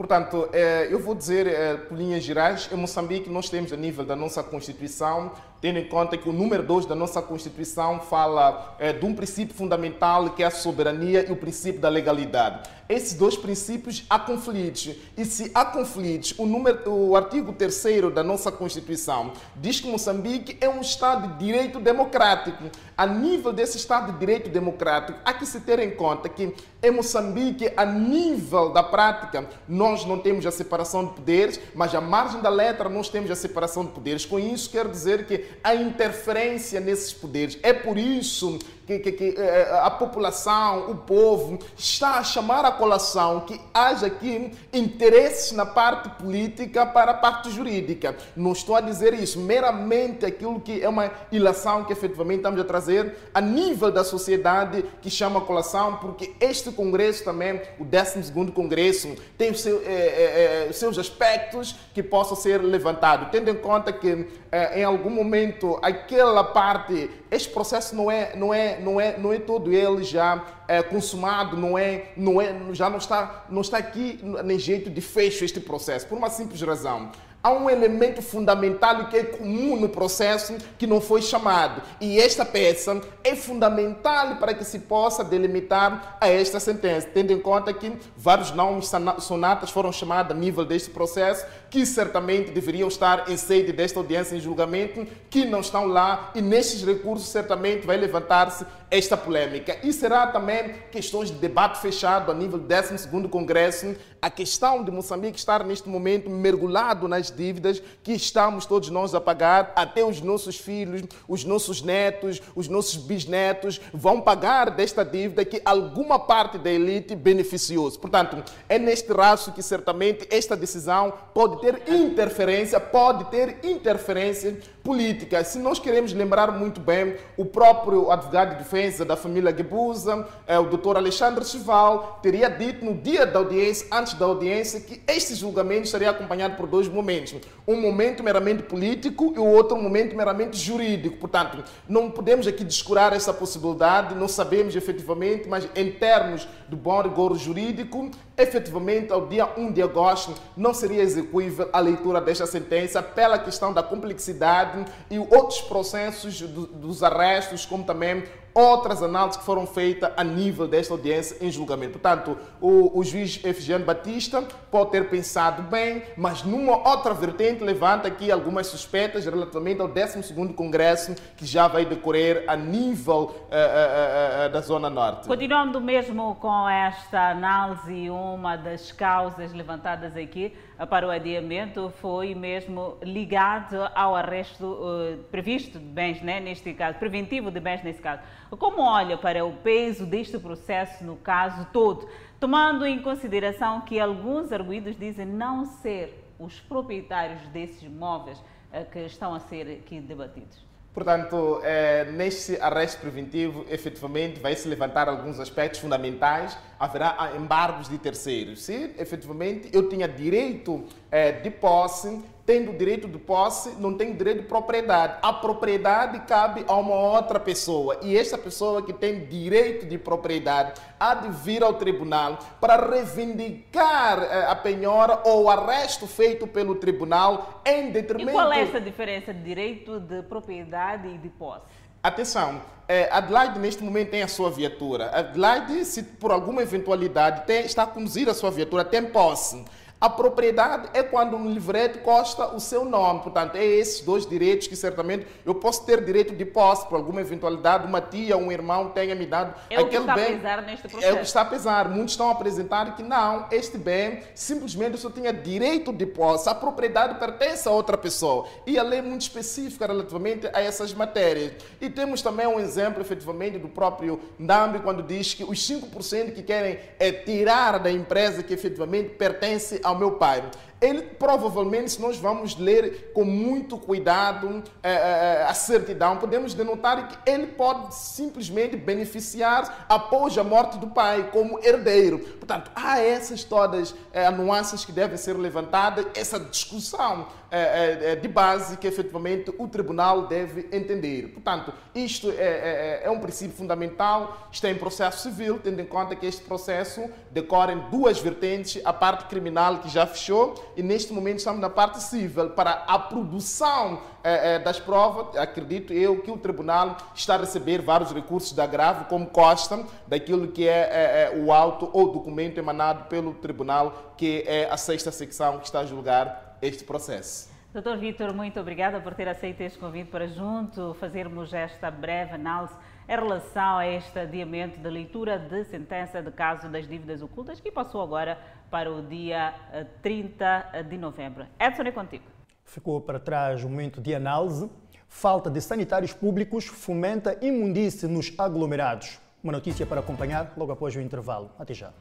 Portanto, 0.00 0.48
eh, 0.54 0.88
eu 0.90 0.98
vou 0.98 1.14
dizer 1.14 1.46
eh, 1.46 1.74
por 1.76 1.94
linhas 1.94 2.24
gerais, 2.24 2.70
em 2.72 2.74
Moçambique 2.74 3.28
nós 3.28 3.50
temos 3.50 3.70
a 3.70 3.76
nível 3.76 4.02
da 4.02 4.16
nossa 4.16 4.42
Constituição 4.42 5.30
tendo 5.60 5.78
em 5.78 5.88
conta 5.88 6.16
que 6.16 6.28
o 6.28 6.32
número 6.32 6.62
2 6.62 6.86
da 6.86 6.94
nossa 6.94 7.20
Constituição 7.20 8.00
fala 8.00 8.74
é, 8.78 8.92
de 8.92 9.04
um 9.04 9.14
princípio 9.14 9.54
fundamental 9.54 10.30
que 10.30 10.42
é 10.42 10.46
a 10.46 10.50
soberania 10.50 11.26
e 11.28 11.32
o 11.32 11.36
princípio 11.36 11.80
da 11.80 11.88
legalidade. 11.88 12.68
Esses 12.88 13.14
dois 13.14 13.36
princípios 13.36 14.04
há 14.10 14.18
conflitos. 14.18 14.96
E 15.16 15.24
se 15.24 15.52
há 15.54 15.64
conflitos, 15.64 16.34
o, 16.36 16.44
número, 16.44 16.90
o 16.90 17.14
artigo 17.14 17.52
3 17.52 18.12
da 18.12 18.24
nossa 18.24 18.50
Constituição 18.50 19.32
diz 19.54 19.78
que 19.78 19.86
Moçambique 19.86 20.56
é 20.60 20.68
um 20.68 20.80
Estado 20.80 21.28
de 21.28 21.44
direito 21.44 21.78
democrático. 21.78 22.64
A 22.96 23.06
nível 23.06 23.52
desse 23.52 23.76
Estado 23.76 24.12
de 24.12 24.18
direito 24.18 24.50
democrático, 24.50 25.20
há 25.24 25.32
que 25.32 25.46
se 25.46 25.60
ter 25.60 25.78
em 25.78 25.92
conta 25.92 26.28
que 26.28 26.52
em 26.82 26.90
Moçambique, 26.90 27.72
a 27.76 27.84
nível 27.84 28.70
da 28.70 28.82
prática, 28.82 29.48
nós 29.68 30.04
não 30.04 30.18
temos 30.18 30.44
a 30.44 30.50
separação 30.50 31.04
de 31.04 31.12
poderes, 31.12 31.60
mas 31.74 31.94
à 31.94 32.00
margem 32.00 32.40
da 32.40 32.48
letra 32.48 32.88
nós 32.88 33.08
temos 33.08 33.30
a 33.30 33.36
separação 33.36 33.84
de 33.84 33.92
poderes. 33.92 34.24
Com 34.24 34.38
isso, 34.38 34.68
quero 34.68 34.88
dizer 34.88 35.26
que 35.26 35.44
a 35.62 35.74
interferência 35.74 36.80
nesses 36.80 37.12
poderes. 37.12 37.58
É 37.62 37.72
por 37.72 37.98
isso 37.98 38.58
que, 38.98 38.98
que, 38.98 39.12
que 39.12 39.40
eh, 39.40 39.80
a 39.82 39.90
população, 39.90 40.90
o 40.90 40.96
povo, 40.96 41.58
está 41.76 42.18
a 42.18 42.24
chamar 42.24 42.64
a 42.64 42.72
colação 42.72 43.40
que 43.40 43.60
haja 43.72 44.06
aqui 44.06 44.50
interesses 44.72 45.52
na 45.52 45.64
parte 45.64 46.08
política 46.20 46.84
para 46.84 47.12
a 47.12 47.14
parte 47.14 47.50
jurídica. 47.50 48.16
Não 48.34 48.52
estou 48.52 48.74
a 48.74 48.80
dizer 48.80 49.14
isso, 49.14 49.38
meramente 49.38 50.26
aquilo 50.26 50.60
que 50.60 50.82
é 50.82 50.88
uma 50.88 51.10
ilação 51.30 51.84
que 51.84 51.92
efetivamente 51.92 52.38
estamos 52.38 52.60
a 52.60 52.64
trazer 52.64 53.16
a 53.32 53.40
nível 53.40 53.92
da 53.92 54.02
sociedade 54.02 54.84
que 55.00 55.10
chama 55.10 55.38
a 55.38 55.42
colação, 55.42 55.96
porque 55.96 56.34
este 56.40 56.72
Congresso 56.72 57.24
também, 57.24 57.60
o 57.78 57.84
12º 57.84 58.52
Congresso, 58.52 59.14
tem 59.38 59.50
os 59.50 59.60
seu, 59.60 59.82
eh, 59.84 60.66
eh, 60.68 60.72
seus 60.72 60.98
aspectos 60.98 61.76
que 61.94 62.02
possam 62.02 62.36
ser 62.36 62.60
levantados, 62.62 63.28
tendo 63.30 63.50
em 63.50 63.56
conta 63.56 63.92
que 63.92 64.26
em 64.74 64.82
algum 64.82 65.10
momento 65.10 65.78
aquela 65.80 66.42
parte, 66.42 67.08
este 67.30 67.48
processo 67.50 67.94
não 67.94 68.10
é, 68.10 68.34
não 68.36 68.52
é 68.52 68.80
não 68.80 69.00
é, 69.00 69.18
não 69.18 69.32
é 69.32 69.38
todo 69.38 69.72
ele 69.72 70.02
já 70.02 70.44
é, 70.66 70.82
consumado, 70.82 71.56
não 71.56 71.78
é, 71.78 72.12
não 72.16 72.40
é, 72.40 72.54
já 72.72 72.90
não 72.90 72.98
está, 72.98 73.46
não 73.48 73.60
está 73.60 73.78
aqui 73.78 74.20
nem 74.44 74.58
jeito 74.58 74.90
de 74.90 75.00
fecho 75.00 75.44
este 75.44 75.60
processo, 75.60 76.06
por 76.06 76.18
uma 76.18 76.30
simples 76.30 76.60
razão. 76.60 77.10
Há 77.42 77.50
um 77.50 77.70
elemento 77.70 78.22
fundamental 78.22 79.08
que 79.08 79.16
é 79.16 79.24
comum 79.24 79.76
no 79.76 79.88
processo 79.88 80.56
que 80.78 80.86
não 80.86 81.00
foi 81.00 81.22
chamado. 81.22 81.82
E 82.00 82.18
esta 82.18 82.44
peça 82.44 83.00
é 83.24 83.34
fundamental 83.34 84.36
para 84.36 84.54
que 84.54 84.64
se 84.64 84.80
possa 84.80 85.24
delimitar 85.24 86.18
a 86.20 86.28
esta 86.28 86.60
sentença, 86.60 87.08
tendo 87.12 87.32
em 87.32 87.38
conta 87.38 87.72
que 87.72 87.92
vários 88.16 88.50
nomes 88.50 88.90
sonatas 89.18 89.70
foram 89.70 89.92
chamados 89.92 90.36
a 90.36 90.38
nível 90.38 90.64
deste 90.64 90.90
processo, 90.90 91.46
que 91.70 91.86
certamente 91.86 92.50
deveriam 92.50 92.88
estar 92.88 93.30
em 93.30 93.36
sede 93.36 93.72
desta 93.72 94.00
audiência 94.00 94.34
em 94.34 94.40
julgamento, 94.40 95.06
que 95.28 95.44
não 95.44 95.60
estão 95.60 95.86
lá, 95.86 96.30
e 96.34 96.42
nestes 96.42 96.84
recursos 96.84 97.28
certamente 97.28 97.86
vai 97.86 97.96
levantar-se 97.96 98.66
esta 98.90 99.16
polêmica. 99.16 99.78
E 99.84 99.92
será 99.92 100.26
também 100.26 100.74
questões 100.90 101.30
de 101.30 101.36
debate 101.36 101.78
fechado 101.80 102.32
a 102.32 102.34
nível 102.34 102.58
do 102.58 102.66
12º 102.66 103.28
Congresso, 103.28 103.94
a 104.20 104.28
questão 104.28 104.82
de 104.82 104.90
Moçambique 104.90 105.38
estar 105.38 105.64
neste 105.64 105.88
momento 105.88 106.28
mergulhado 106.28 107.06
nas 107.06 107.29
dívidas 107.30 107.82
que 108.02 108.12
estamos 108.12 108.66
todos 108.66 108.88
nós 108.90 109.14
a 109.14 109.20
pagar, 109.20 109.72
até 109.76 110.04
os 110.04 110.20
nossos 110.20 110.56
filhos, 110.56 111.02
os 111.28 111.44
nossos 111.44 111.82
netos, 111.82 112.40
os 112.54 112.68
nossos 112.68 112.96
bisnetos 112.96 113.80
vão 113.92 114.20
pagar 114.20 114.70
desta 114.70 115.04
dívida 115.04 115.44
que 115.44 115.60
alguma 115.64 116.18
parte 116.18 116.58
da 116.58 116.70
elite 116.70 117.14
beneficiou-se. 117.14 117.98
Portanto, 117.98 118.42
é 118.68 118.78
neste 118.78 119.12
raço 119.12 119.52
que 119.52 119.62
certamente 119.62 120.26
esta 120.30 120.56
decisão 120.56 121.12
pode 121.34 121.60
ter 121.60 121.82
interferência, 121.88 122.78
pode 122.80 123.24
ter 123.30 123.58
interferência 123.62 124.58
política. 124.82 125.42
Se 125.44 125.58
nós 125.58 125.78
queremos 125.78 126.12
lembrar 126.12 126.50
muito 126.52 126.80
bem, 126.80 127.16
o 127.36 127.44
próprio 127.44 128.10
advogado 128.10 128.52
de 128.52 128.56
defesa 128.58 129.04
da 129.04 129.16
família 129.16 129.54
Gebusa, 129.56 130.26
é, 130.46 130.58
o 130.58 130.64
doutor 130.64 130.96
Alexandre 130.96 131.44
Chival, 131.44 132.18
teria 132.22 132.48
dito 132.48 132.84
no 132.84 132.94
dia 132.94 133.26
da 133.26 133.38
audiência, 133.38 133.86
antes 133.92 134.14
da 134.14 134.24
audiência, 134.24 134.80
que 134.80 135.00
este 135.06 135.34
julgamento 135.34 135.84
estaria 135.84 136.10
acompanhado 136.10 136.56
por 136.56 136.66
dois 136.66 136.88
momentos. 136.88 137.34
Um 137.66 137.80
momento 137.80 138.22
meramente 138.22 138.62
político 138.62 139.32
e 139.34 139.38
o 139.38 139.46
outro 139.46 139.76
momento 139.76 140.16
meramente 140.16 140.56
jurídico. 140.56 141.16
Portanto, 141.18 141.62
não 141.88 142.10
podemos 142.10 142.46
aqui 142.46 142.64
descurar 142.64 143.12
essa 143.12 143.32
possibilidade, 143.32 144.14
não 144.14 144.28
sabemos 144.28 144.74
efetivamente, 144.74 145.48
mas 145.48 145.68
em 145.74 145.90
termos 145.90 146.48
do 146.70 146.76
bom 146.76 147.02
rigor 147.02 147.36
jurídico, 147.36 148.10
efetivamente, 148.38 149.12
ao 149.12 149.26
dia 149.26 149.48
1 149.58 149.72
de 149.72 149.82
agosto, 149.82 150.34
não 150.56 150.72
seria 150.72 151.02
execuível 151.02 151.68
a 151.72 151.80
leitura 151.80 152.20
desta 152.20 152.46
sentença 152.46 153.02
pela 153.02 153.38
questão 153.38 153.72
da 153.72 153.82
complexidade 153.82 154.84
e 155.10 155.18
outros 155.18 155.60
processos 155.62 156.40
dos 156.40 157.02
arrestos, 157.02 157.66
como 157.66 157.82
também 157.82 158.22
outras 158.54 159.02
análises 159.02 159.38
que 159.38 159.44
foram 159.44 159.66
feitas 159.66 160.10
a 160.16 160.24
nível 160.24 160.66
desta 160.66 160.94
audiência 160.94 161.36
em 161.40 161.50
julgamento. 161.50 161.98
Portanto, 161.98 162.36
o, 162.60 162.98
o 162.98 163.04
juiz 163.04 163.42
Efigênio 163.44 163.86
Batista 163.86 164.42
pode 164.70 164.90
ter 164.90 165.08
pensado 165.08 165.62
bem, 165.62 166.02
mas 166.16 166.42
numa 166.42 166.76
outra 166.88 167.14
vertente 167.14 167.62
levanta 167.62 168.08
aqui 168.08 168.30
algumas 168.30 168.66
suspeitas 168.66 169.24
relativamente 169.24 169.80
ao 169.80 169.88
12º 169.88 170.54
Congresso 170.54 171.14
que 171.36 171.46
já 171.46 171.68
vai 171.68 171.84
decorrer 171.84 172.44
a 172.46 172.56
nível 172.56 173.16
uh, 173.16 173.26
uh, 173.26 174.46
uh, 174.46 174.52
da 174.52 174.60
Zona 174.60 174.90
Norte. 174.90 175.26
Continuando 175.26 175.80
mesmo 175.80 176.34
com 176.36 176.68
esta 176.68 177.30
análise, 177.30 178.10
uma 178.10 178.56
das 178.56 178.92
causas 178.92 179.52
levantadas 179.52 180.16
aqui 180.16 180.54
para 180.86 181.06
o 181.06 181.10
adiamento 181.10 181.92
foi 182.00 182.34
mesmo 182.34 182.96
ligado 183.02 183.76
ao 183.94 184.16
arresto 184.16 184.64
uh, 184.64 185.18
previsto 185.30 185.78
de 185.78 185.84
bens, 185.84 186.22
né, 186.22 186.40
neste 186.40 186.72
caso, 186.72 186.98
preventivo 186.98 187.50
de 187.50 187.60
bens 187.60 187.82
neste 187.82 188.00
caso. 188.00 188.22
Como 188.50 188.80
olha 188.80 189.18
para 189.18 189.44
o 189.44 189.52
peso 189.52 190.06
deste 190.06 190.38
processo 190.38 191.04
no 191.04 191.16
caso 191.16 191.66
todo, 191.72 192.08
tomando 192.38 192.86
em 192.86 193.00
consideração 193.02 193.82
que 193.82 194.00
alguns 194.00 194.52
arguídos 194.52 194.96
dizem 194.98 195.26
não 195.26 195.66
ser 195.66 196.32
os 196.38 196.58
proprietários 196.60 197.40
desses 197.48 197.82
imóveis 197.82 198.38
uh, 198.38 198.90
que 198.90 199.00
estão 199.00 199.34
a 199.34 199.40
ser 199.40 199.80
aqui 199.82 200.00
debatidos? 200.00 200.69
Portanto, 200.92 201.60
é, 201.62 202.04
neste 202.10 202.60
arresto 202.60 203.00
preventivo, 203.00 203.64
efetivamente, 203.70 204.40
vai 204.40 204.56
se 204.56 204.66
levantar 204.66 205.08
alguns 205.08 205.38
aspectos 205.38 205.80
fundamentais. 205.80 206.56
Haverá 206.78 207.32
embargos 207.36 207.88
de 207.88 207.96
terceiros. 207.96 208.62
Se 208.62 208.92
efetivamente 208.98 209.70
eu 209.72 209.88
tinha 209.88 210.08
direito 210.08 210.84
é, 211.10 211.32
de 211.32 211.50
posse, 211.50 212.22
tendo 212.46 212.72
direito 212.72 213.06
de 213.06 213.18
posse, 213.18 213.76
não 213.78 213.96
tenho 213.96 214.14
direito 214.14 214.42
de 214.42 214.48
propriedade. 214.48 215.18
A 215.22 215.32
propriedade 215.32 216.18
cabe 216.20 216.64
a 216.66 216.74
uma 216.74 216.94
outra 216.94 217.38
pessoa. 217.38 217.98
E 218.02 218.16
esta 218.16 218.36
pessoa 218.36 218.82
que 218.82 218.92
tem 218.92 219.26
direito 219.26 219.86
de 219.86 219.96
propriedade 219.96 220.80
há 220.98 221.14
de 221.14 221.28
vir 221.28 221.62
ao 221.62 221.74
tribunal 221.74 222.38
para 222.60 222.76
reivindicar 222.76 224.22
eh, 224.22 224.46
a 224.48 224.56
penhora 224.56 225.20
ou 225.24 225.44
o 225.44 225.50
arresto 225.50 226.06
feito 226.08 226.46
pelo 226.46 226.74
tribunal 226.74 227.62
em 227.64 227.90
detrimento... 227.90 228.30
E 228.30 228.32
qual 228.32 228.52
é 228.52 228.62
essa 228.62 228.80
diferença 228.80 229.32
de 229.32 229.42
direito 229.42 230.00
de 230.00 230.22
propriedade 230.22 231.08
e 231.08 231.18
de 231.18 231.28
posse? 231.28 231.62
Atenção, 232.02 232.62
eh, 232.88 233.08
Adelaide 233.12 233.58
neste 233.58 233.84
momento 233.84 234.10
tem 234.10 234.22
a 234.22 234.28
sua 234.28 234.50
viatura. 234.50 235.10
Adelaide, 235.16 235.84
se 235.84 236.02
por 236.02 236.32
alguma 236.32 236.62
eventualidade 236.62 237.46
tem, 237.46 237.64
está 237.64 237.82
a 237.82 237.86
conduzir 237.86 238.28
a 238.28 238.34
sua 238.34 238.50
viatura, 238.50 238.84
tem 238.84 239.04
posse. 239.04 239.64
A 240.00 240.08
propriedade 240.08 240.88
é 240.94 241.02
quando 241.02 241.36
um 241.36 241.52
livrete 241.52 241.98
consta 241.98 242.54
o 242.54 242.58
seu 242.58 242.86
nome. 242.86 243.20
Portanto, 243.20 243.56
é 243.56 243.64
esses 243.64 244.00
dois 244.00 244.26
direitos 244.26 244.66
que 244.66 244.74
certamente 244.74 245.26
eu 245.44 245.54
posso 245.54 245.84
ter 245.84 246.02
direito 246.02 246.34
de 246.34 246.42
posse 246.46 246.88
por 246.88 246.96
alguma 246.96 247.20
eventualidade, 247.20 247.86
uma 247.86 248.00
tia, 248.00 248.34
um 248.34 248.50
irmão 248.50 248.88
tenha 248.88 249.14
me 249.14 249.26
dado 249.26 249.54
é 249.68 249.76
aquele 249.76 249.84
o 249.84 249.88
que 249.88 249.96
está 249.96 250.14
bem. 250.14 250.24
A 250.24 250.36
pesar 250.36 250.62
neste 250.62 250.88
processo. 250.88 251.06
É 251.06 251.12
o 251.12 251.16
que 251.16 251.26
está 251.26 251.40
a 251.42 251.44
pesar. 251.44 251.88
Muitos 251.90 252.14
estão 252.14 252.30
a 252.30 252.32
apresentar 252.32 252.96
que 252.96 253.02
não, 253.02 253.46
este 253.52 253.76
bem 253.76 254.22
simplesmente 254.34 254.96
só 254.96 255.10
tinha 255.10 255.34
direito 255.34 255.92
de 255.92 256.06
posse. 256.06 256.48
A 256.48 256.54
propriedade 256.54 257.18
pertence 257.18 257.68
a 257.68 257.70
outra 257.70 257.98
pessoa. 257.98 258.46
E 258.66 258.78
a 258.78 258.82
lei 258.82 259.00
é 259.00 259.02
muito 259.02 259.20
específica 259.20 259.86
relativamente 259.86 260.48
a 260.50 260.62
essas 260.62 260.94
matérias. 260.94 261.52
E 261.78 261.90
temos 261.90 262.22
também 262.22 262.46
um 262.46 262.58
exemplo, 262.58 263.02
efetivamente, 263.02 263.58
do 263.58 263.68
próprio 263.68 264.18
Ndambi, 264.38 264.78
quando 264.78 265.02
diz 265.02 265.34
que 265.34 265.44
os 265.44 265.58
5% 265.58 266.32
que 266.32 266.42
querem 266.42 266.78
é 266.98 267.12
tirar 267.12 267.78
da 267.78 267.90
empresa 267.90 268.42
que 268.42 268.54
efetivamente 268.54 269.10
pertence 269.10 269.78
a 269.84 269.89
ao 269.90 269.98
meu 269.98 270.12
pai. 270.12 270.42
Ele 270.80 271.02
provavelmente, 271.02 271.92
se 271.92 272.00
nós 272.00 272.16
vamos 272.16 272.56
ler 272.56 273.12
com 273.12 273.24
muito 273.24 273.76
cuidado 273.76 274.62
é, 274.82 274.92
é, 274.92 275.46
a 275.46 275.52
certidão, 275.52 276.16
podemos 276.16 276.54
denotar 276.54 277.08
que 277.08 277.30
ele 277.30 277.48
pode 277.48 277.94
simplesmente 277.94 278.76
beneficiar 278.76 279.86
após 279.88 280.36
a 280.38 280.44
morte 280.44 280.78
do 280.78 280.88
pai 280.88 281.30
como 281.30 281.58
herdeiro. 281.62 282.18
Portanto, 282.18 282.70
há 282.74 283.00
essas 283.00 283.44
todas 283.44 283.94
é, 284.12 284.30
nuances 284.30 284.84
que 284.84 284.92
devem 284.92 285.16
ser 285.16 285.36
levantadas, 285.36 286.06
essa 286.14 286.40
discussão 286.40 287.26
é, 287.50 288.12
é, 288.12 288.16
de 288.16 288.28
base 288.28 288.76
que 288.76 288.86
efetivamente 288.86 289.52
o 289.58 289.66
tribunal 289.66 290.28
deve 290.28 290.68
entender. 290.70 291.28
Portanto, 291.28 291.74
isto 291.94 292.30
é, 292.30 293.02
é, 293.04 293.10
um 293.10 293.18
princípio 293.18 293.56
fundamental, 293.56 294.48
está 294.52 294.70
em 294.70 294.76
processo 294.76 295.22
civil, 295.24 295.58
tendo 295.58 295.80
em 295.80 295.84
conta 295.84 296.14
que 296.14 296.26
este 296.26 296.42
processo 296.42 297.10
decorre 297.30 297.72
em 297.72 297.90
duas 297.90 298.20
vertentes, 298.20 298.80
a 298.84 298.92
parte 298.92 299.24
criminal 299.24 299.78
que 299.78 299.88
já 299.88 300.06
fechou 300.06 300.69
e 300.76 300.82
neste 300.82 301.12
momento 301.12 301.38
estamos 301.38 301.60
na 301.60 301.68
parte 301.68 302.02
civil 302.02 302.50
para 302.50 302.84
a 302.86 302.98
produção 302.98 304.00
eh, 304.22 304.54
eh, 304.54 304.58
das 304.58 304.78
provas. 304.78 305.36
Acredito 305.36 305.92
eu 305.92 306.20
que 306.22 306.30
o 306.30 306.36
tribunal 306.36 306.96
está 307.14 307.34
a 307.34 307.38
receber 307.38 307.82
vários 307.82 308.12
recursos 308.12 308.52
de 308.52 308.60
agravo, 308.60 309.06
como 309.06 309.26
consta 309.26 309.84
daquilo 310.06 310.48
que 310.48 310.66
é, 310.66 311.32
o 311.44 311.52
auto 311.52 311.90
ou 311.92 312.12
documento 312.12 312.58
emanado 312.58 313.04
pelo 313.08 313.34
tribunal, 313.34 314.14
que 314.16 314.44
é 314.46 314.68
a 314.70 314.76
sexta 314.76 315.10
secção 315.10 315.58
que 315.58 315.66
está 315.66 315.80
a 315.80 315.86
julgar 315.86 316.56
este 316.62 316.84
processo. 316.84 317.49
Doutor 317.72 317.98
Vitor, 317.98 318.34
muito 318.34 318.58
obrigada 318.58 319.00
por 319.00 319.14
ter 319.14 319.28
aceito 319.28 319.60
este 319.60 319.78
convite 319.78 320.10
para 320.10 320.26
junto 320.26 320.92
fazermos 320.94 321.54
esta 321.54 321.88
breve 321.88 322.32
análise 322.34 322.74
em 323.08 323.14
relação 323.14 323.78
a 323.78 323.86
este 323.86 324.18
adiamento 324.18 324.80
da 324.80 324.90
leitura 324.90 325.38
de 325.38 325.62
sentença 325.66 326.20
de 326.20 326.32
caso 326.32 326.68
das 326.68 326.88
dívidas 326.88 327.22
ocultas 327.22 327.60
que 327.60 327.70
passou 327.70 328.02
agora 328.02 328.36
para 328.68 328.90
o 328.90 329.00
dia 329.02 329.54
30 330.02 330.70
eh, 330.72 330.82
de 330.82 330.98
novembro. 330.98 331.46
Edson, 331.60 331.82
é 331.82 331.92
contigo. 331.92 332.24
Ficou 332.64 333.00
para 333.00 333.20
trás 333.20 333.62
o 333.62 333.68
momento 333.68 334.00
de 334.00 334.16
análise. 334.16 334.68
Falta 335.08 335.48
de 335.48 335.60
sanitários 335.60 336.12
públicos 336.12 336.66
fomenta 336.66 337.38
imundície 337.40 338.08
nos 338.08 338.34
aglomerados. 338.36 339.20
Uma 339.44 339.52
notícia 339.52 339.86
para 339.86 340.00
acompanhar 340.00 340.54
logo 340.56 340.72
após 340.72 340.96
o 340.96 341.00
intervalo. 341.00 341.52
Até 341.56 341.72
já. 341.72 341.92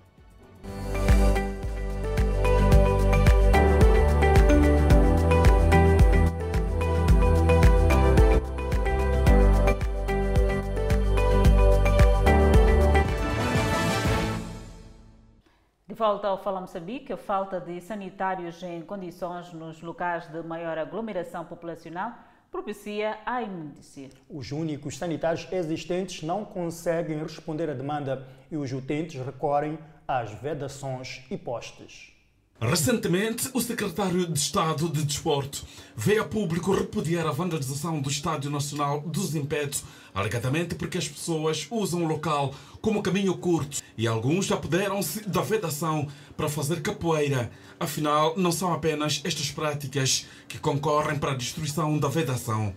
Volta 16.00 16.30
ao 16.30 16.41
Fala 16.41 16.62
Moçambique, 16.62 17.12
a 17.12 17.18
falta 17.18 17.60
de 17.60 17.82
sanitários 17.82 18.64
em 18.64 18.82
condições 18.82 19.52
nos 19.52 19.82
locais 19.82 20.26
de 20.32 20.41
maior 20.41 20.78
aglomeração 20.78 21.43
populacional 21.43 22.14
propicia 22.50 23.18
a 23.26 23.43
imundície. 23.43 24.10
Os 24.30 24.54
únicos 24.54 24.97
sanitários 24.97 25.45
existentes 25.52 26.24
não 26.24 26.45
conseguem 26.45 27.22
responder 27.22 27.70
à 27.70 27.74
demanda 27.74 28.26
e 28.50 28.56
os 28.56 28.72
utentes 28.72 29.22
recorrem 29.26 29.78
às 30.08 30.32
vedações 30.32 31.22
e 31.30 31.38
postes. 31.38 32.14
Recentemente, 32.62 33.50
o 33.54 33.60
secretário 33.60 34.26
de 34.26 34.39
Estado 34.39 34.88
de 34.88 35.04
Desporto 35.04 35.66
veio 35.97 36.22
a 36.22 36.26
público 36.26 36.74
repudiar 36.74 37.28
a 37.28 37.32
vandalização 37.32 38.00
do 38.00 38.10
Estádio 38.10 38.50
Nacional 38.50 39.02
dos 39.02 39.36
Impetos, 39.36 39.84
alegadamente 40.14 40.76
porque 40.76 40.97
as 40.97 41.07
pessoas 41.07 41.68
usam 41.70 42.03
o 42.03 42.07
local 42.07 42.53
como 42.82 43.03
caminho 43.03 43.38
curto 43.38 43.82
e 43.97 44.07
alguns 44.07 44.51
apoderam-se 44.51 45.28
da 45.28 45.41
vedação 45.41 46.07
para 46.36 46.49
fazer 46.49 46.82
capoeira. 46.82 47.51
Afinal, 47.80 48.34
não 48.38 48.51
são 48.51 48.74
apenas 48.74 49.22
estas 49.24 49.51
práticas 49.51 50.26
que 50.47 50.57
concorrem 50.57 51.20
para 51.20 51.32
a 51.32 51.38
destruição 51.38 51.97
da 51.97 52.07
vedação. 52.07 52.74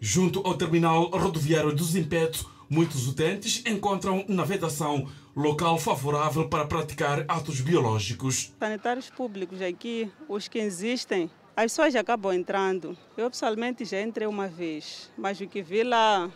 Junto 0.00 0.40
ao 0.46 0.54
terminal 0.54 1.10
rodoviário 1.10 1.74
dos 1.74 1.96
Impetos, 1.96 2.46
muitos 2.68 3.06
utentes 3.06 3.62
encontram 3.66 4.24
na 4.28 4.44
vedação 4.44 5.08
local 5.34 5.78
favorável 5.78 6.48
para 6.48 6.66
praticar 6.66 7.24
atos 7.28 7.60
biológicos. 7.60 8.52
Sanitários 8.58 9.10
públicos 9.10 9.60
aqui, 9.60 10.10
os 10.28 10.48
que 10.48 10.58
existem, 10.58 11.30
as 11.56 11.72
pessoas 11.72 11.94
acabam 11.94 12.32
entrando. 12.32 12.96
Eu 13.16 13.30
pessoalmente 13.30 13.84
já 13.84 14.00
entrei 14.00 14.26
uma 14.26 14.48
vez, 14.48 15.10
mas 15.16 15.40
o 15.40 15.46
que 15.46 15.62
vi 15.62 15.82
lá 15.82 16.30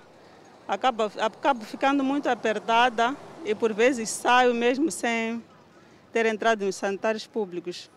acaba, 0.71 1.11
acaba 1.19 1.65
ficando 1.65 2.05
muito 2.05 2.29
apertada 2.29 3.17
e 3.45 3.55
por 3.57 3.73
vezes 3.73 4.09
saio 4.09 4.55
mesmo 4.55 4.89
sem 4.91 5.43
ter 6.13 6.27
entrado 6.27 6.65
nos 6.65 6.77
sanitários 6.77 7.27
públicos. 7.27 7.91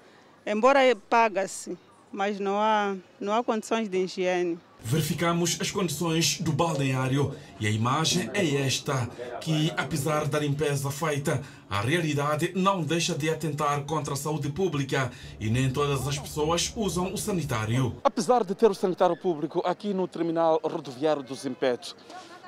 Embora 0.44 0.80
paga-se, 1.08 1.78
mas 2.12 2.40
não 2.40 2.58
há, 2.58 2.96
não 3.20 3.34
há 3.34 3.44
condições 3.44 3.88
de 3.88 4.04
higiene. 4.04 4.60
Verificamos 4.86 5.58
as 5.62 5.72
condições 5.72 6.42
do 6.42 6.52
balneário 6.52 7.34
e 7.58 7.66
a 7.66 7.70
imagem 7.70 8.30
é 8.34 8.66
esta, 8.66 9.08
que 9.40 9.72
apesar 9.78 10.28
da 10.28 10.38
limpeza 10.38 10.92
feita, 10.92 11.42
a 11.70 11.80
realidade 11.80 12.52
não 12.54 12.82
deixa 12.82 13.16
de 13.16 13.30
atentar 13.30 13.84
contra 13.84 14.14
a 14.14 14.18
saúde 14.18 14.50
pública 14.50 15.10
e 15.40 15.50
nem 15.50 15.72
todas 15.72 16.06
as 16.06 16.20
pessoas 16.20 16.74
usam 16.76 17.14
o 17.14 17.18
sanitário. 17.18 17.96
Apesar 18.04 18.44
de 18.44 18.54
ter 18.54 18.70
o 18.70 18.76
sanitário 18.76 19.16
público 19.16 19.62
aqui 19.64 19.94
no 19.94 20.06
terminal 20.06 20.60
rodoviário 20.62 21.24
dos 21.24 21.46
Impetos, 21.46 21.96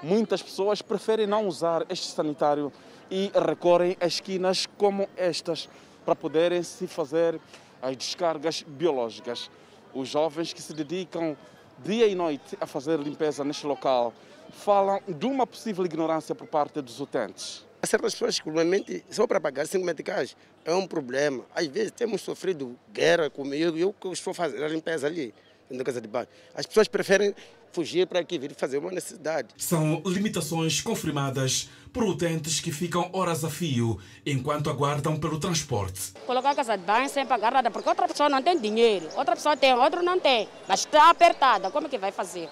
muitas 0.05 0.43
pessoas 0.43 0.83
preferem 0.83 1.25
não 1.25 1.47
usar 1.47 1.83
este 1.89 2.07
sanitário 2.11 2.71
e 3.09 3.31
recorrem 3.33 3.97
a 3.99 4.05
esquinas 4.05 4.67
como 4.77 5.09
estas 5.17 5.67
para 6.05 6.15
poderem 6.15 6.61
se 6.61 6.85
fazer 6.85 7.41
as 7.81 7.97
descargas 7.97 8.61
biológicas. 8.61 9.49
Os 9.95 10.07
jovens 10.07 10.53
que 10.53 10.61
se 10.61 10.73
dedicam 10.73 11.35
dia 11.79 12.05
e 12.07 12.13
noite 12.13 12.55
a 12.61 12.67
fazer 12.67 12.99
limpeza 12.99 13.43
neste 13.43 13.65
local 13.65 14.13
falam 14.51 15.01
de 15.07 15.25
uma 15.25 15.47
possível 15.47 15.83
ignorância 15.83 16.35
por 16.35 16.45
parte 16.45 16.81
dos 16.81 16.99
utentes. 16.99 17.65
Há 17.81 17.87
certas 17.87 18.13
pessoas 18.13 18.39
que, 18.39 18.45
normalmente, 18.45 19.03
só 19.09 19.25
para 19.25 19.41
pagar 19.41 19.65
5 19.65 19.83
meticais 19.83 20.37
é 20.63 20.73
um 20.73 20.85
problema. 20.87 21.43
Às 21.53 21.65
vezes 21.65 21.91
temos 21.91 22.21
sofrido 22.21 22.77
guerra 22.93 23.29
comigo, 23.29 23.75
eu 23.75 23.91
que 23.91 24.07
estou 24.09 24.35
fazendo 24.35 24.63
a 24.63 24.67
limpeza 24.67 25.07
ali, 25.07 25.33
na 25.69 25.83
casa 25.83 25.99
de 25.99 26.07
banho. 26.07 26.27
As 26.53 26.65
pessoas 26.65 26.87
preferem 26.87 27.33
fugir 27.75 28.07
para 28.07 28.21
aqui 28.21 28.39
vir 28.39 28.55
fazer 28.55 28.77
uma 28.77 28.89
necessidade. 28.89 29.49
São 29.57 30.01
limitações 30.05 30.79
confirmadas 30.79 31.69
por 31.91 32.05
utentes 32.05 32.61
que 32.61 32.71
ficam 32.71 33.09
horas 33.11 33.43
a 33.43 33.49
fio 33.49 33.99
enquanto 34.25 34.69
aguardam 34.69 35.17
pelo 35.17 35.37
transporte. 35.37 36.13
Colocar 36.25 36.51
a 36.51 36.55
casa 36.55 36.77
de 36.77 36.85
banho 36.85 37.09
sem 37.09 37.25
pagar 37.25 37.51
nada, 37.51 37.69
porque 37.69 37.89
outra 37.89 38.07
pessoa 38.07 38.29
não 38.29 38.41
tem 38.41 38.57
dinheiro, 38.57 39.07
outra 39.17 39.35
pessoa 39.35 39.57
tem, 39.57 39.73
outro 39.73 40.01
não 40.01 40.17
tem, 40.17 40.47
mas 40.67 40.81
está 40.81 41.09
apertada, 41.09 41.69
como 41.69 41.87
é 41.87 41.89
que 41.89 41.97
vai 41.97 42.13
fazer? 42.13 42.47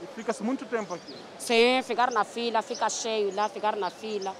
E 0.00 0.06
fica-se 0.14 0.44
muito 0.44 0.64
tempo 0.64 0.94
aqui? 0.94 1.14
Sim, 1.38 1.82
ficar 1.82 2.12
na 2.12 2.22
fila, 2.22 2.62
fica 2.62 2.88
cheio 2.88 3.34
lá, 3.34 3.48
ficar 3.48 3.74
na 3.74 3.90
fila. 3.90 4.32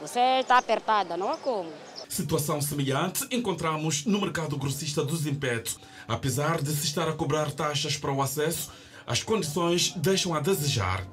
Você 0.00 0.40
está 0.40 0.56
apertada, 0.56 1.18
não 1.18 1.30
há 1.30 1.36
como. 1.36 1.70
Situação 2.08 2.60
semelhante 2.60 3.26
encontramos 3.30 4.04
no 4.04 4.20
mercado 4.20 4.56
grossista 4.56 5.04
dos 5.04 5.26
Impetos. 5.26 5.78
Apesar 6.08 6.60
de 6.60 6.70
se 6.70 6.86
estar 6.86 7.08
a 7.08 7.12
cobrar 7.12 7.50
taxas 7.52 7.96
para 7.96 8.12
o 8.12 8.20
acesso, 8.20 8.70
as 9.06 9.22
condições 9.22 9.92
deixam 9.96 10.34
a 10.34 10.40
desejar. 10.40 11.06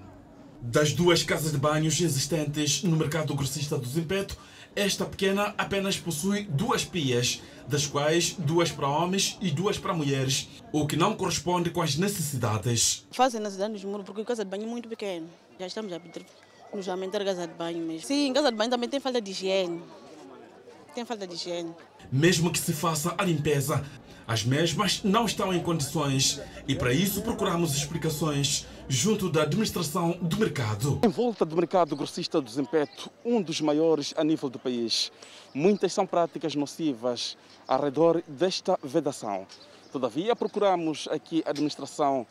Das 0.61 0.93
duas 0.93 1.23
casas 1.23 1.51
de 1.51 1.57
banhos 1.57 1.99
existentes 2.01 2.83
no 2.83 2.97
mercado 2.97 3.33
grossista 3.33 3.77
do 3.77 3.87
Zimpeto, 3.87 4.37
esta 4.75 5.05
pequena 5.05 5.53
apenas 5.57 5.97
possui 5.97 6.43
duas 6.43 6.85
pias, 6.85 7.41
das 7.67 7.87
quais 7.87 8.35
duas 8.37 8.71
para 8.71 8.87
homens 8.87 9.37
e 9.41 9.51
duas 9.51 9.77
para 9.77 9.93
mulheres, 9.93 10.47
o 10.71 10.85
que 10.85 10.95
não 10.95 11.15
corresponde 11.15 11.69
com 11.69 11.81
as 11.81 11.95
necessidades. 11.95 13.05
Fazem 13.11 13.39
necessidade 13.39 13.73
nos 13.73 13.83
muros 13.83 14.05
porque 14.05 14.21
a 14.21 14.25
casa 14.25 14.43
de 14.43 14.49
banho 14.49 14.63
é 14.63 14.67
muito 14.67 14.87
pequena. 14.89 15.27
Já 15.59 15.67
estamos 15.67 15.91
a 15.91 15.99
pedir 15.99 16.25
nos 16.73 16.87
aumentar 16.87 17.21
a 17.21 17.25
casa 17.25 17.47
de 17.47 17.53
banho 17.53 17.85
mesmo. 17.85 18.07
Sim, 18.07 18.31
casa 18.33 18.51
de 18.51 18.57
banho 18.57 18.69
também 18.69 18.89
tem 18.89 18.99
falta 18.99 19.21
de 19.21 19.31
higiene. 19.31 19.81
Tem 20.93 21.05
falta 21.05 21.25
de 21.25 21.35
higiene. 21.35 21.73
Mesmo 22.11 22.51
que 22.51 22.59
se 22.59 22.73
faça 22.73 23.13
a 23.17 23.23
limpeza, 23.23 23.83
as 24.27 24.43
mesmas 24.43 25.01
não 25.03 25.25
estão 25.25 25.51
em 25.51 25.59
condições 25.59 26.39
e 26.67 26.75
para 26.75 26.93
isso 26.93 27.21
procuramos 27.23 27.75
explicações 27.75 28.67
junto 28.87 29.29
da 29.29 29.41
administração 29.41 30.17
do 30.21 30.37
mercado. 30.37 30.99
Em 31.03 31.09
volta 31.09 31.43
do 31.43 31.55
mercado 31.55 31.95
grossista 31.95 32.39
do 32.39 32.49
Zempeto, 32.49 33.11
um 33.25 33.41
dos 33.41 33.59
maiores 33.59 34.13
a 34.15 34.23
nível 34.23 34.49
do 34.49 34.59
país, 34.59 35.11
muitas 35.53 35.93
são 35.93 36.05
práticas 36.05 36.55
nocivas 36.55 37.37
ao 37.67 37.81
redor 37.81 38.23
desta 38.27 38.77
vedação. 38.83 39.47
Todavia, 39.91 40.35
procuramos 40.35 41.07
aqui 41.11 41.41
a 41.45 41.49
administração 41.49 42.25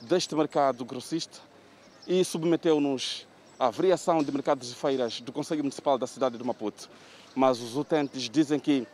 deste 0.00 0.34
mercado 0.34 0.84
grossista 0.84 1.38
e 2.06 2.24
submeteu-nos 2.24 3.26
à 3.58 3.70
variação 3.70 4.22
de 4.22 4.30
mercados 4.30 4.70
e 4.70 4.74
feiras 4.74 5.20
do 5.20 5.32
Conselho 5.32 5.64
Municipal 5.64 5.98
da 5.98 6.06
cidade 6.06 6.38
de 6.38 6.44
Maputo. 6.44 6.88
Mas 7.34 7.60
os 7.60 7.76
utentes 7.76 8.28
dizem 8.28 8.58
que 8.58 8.86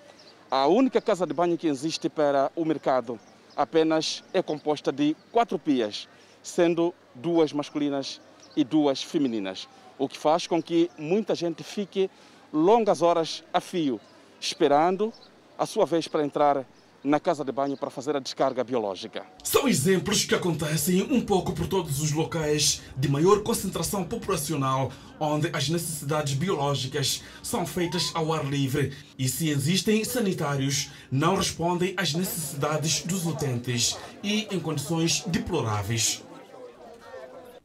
a 0.51 0.67
única 0.67 1.01
casa 1.01 1.27
de 1.27 1.35
banho 1.35 1.59
que 1.59 1.67
existe 1.67 2.09
para 2.09 2.53
o 2.55 2.65
mercado 2.65 3.19
apenas 3.57 4.23
é 4.33 4.43
composta 4.43 4.93
de 4.93 5.17
quatro 5.33 5.59
pias, 5.59 6.09
sendo 6.43 6.95
duas 7.15 7.53
masculinas 7.53 8.21
e 8.55 8.63
duas 8.63 9.03
femininas, 9.03 9.69
o 9.99 10.09
que 10.09 10.17
faz 10.17 10.47
com 10.47 10.63
que 10.63 10.91
muita 10.97 11.35
gente 11.35 11.65
fique 11.65 12.11
longas 12.53 13.03
horas 13.03 13.43
a 13.53 13.61
fio, 13.61 14.01
esperando 14.39 15.13
a 15.59 15.67
sua 15.67 15.85
vez 15.85 16.07
para 16.07 16.25
entrar 16.25 16.65
na 17.07 17.21
casa 17.21 17.45
de 17.45 17.53
banho 17.53 17.77
para 17.77 17.89
fazer 17.89 18.17
a 18.17 18.21
descarga 18.21 18.65
biológica. 18.65 19.25
São 19.45 19.69
exemplos 19.69 20.25
que 20.25 20.35
acontecem 20.35 21.03
um 21.03 21.21
pouco 21.21 21.53
por 21.53 21.69
todos 21.69 22.03
os 22.03 22.11
locais 22.11 22.83
de 22.97 23.09
maior 23.09 23.45
concentração 23.45 24.03
populacional, 24.03 24.91
onde 25.21 25.49
as 25.53 25.69
necessidades 25.69 26.35
biológicas 26.35 27.23
são 27.45 27.65
feitas 27.65 28.11
ao 28.13 28.33
ar 28.33 28.45
livre 28.45 28.93
e, 29.17 29.29
se 29.29 29.49
existem 29.49 30.03
sanitários, 30.05 30.91
não 31.11 31.37
respondem 31.37 31.95
às 31.97 32.13
necessidades 32.13 33.03
dos 33.03 33.25
utentes 33.25 33.97
e 34.23 34.49
em 34.51 34.59
condições 34.59 35.23
deploráveis. 35.29 36.26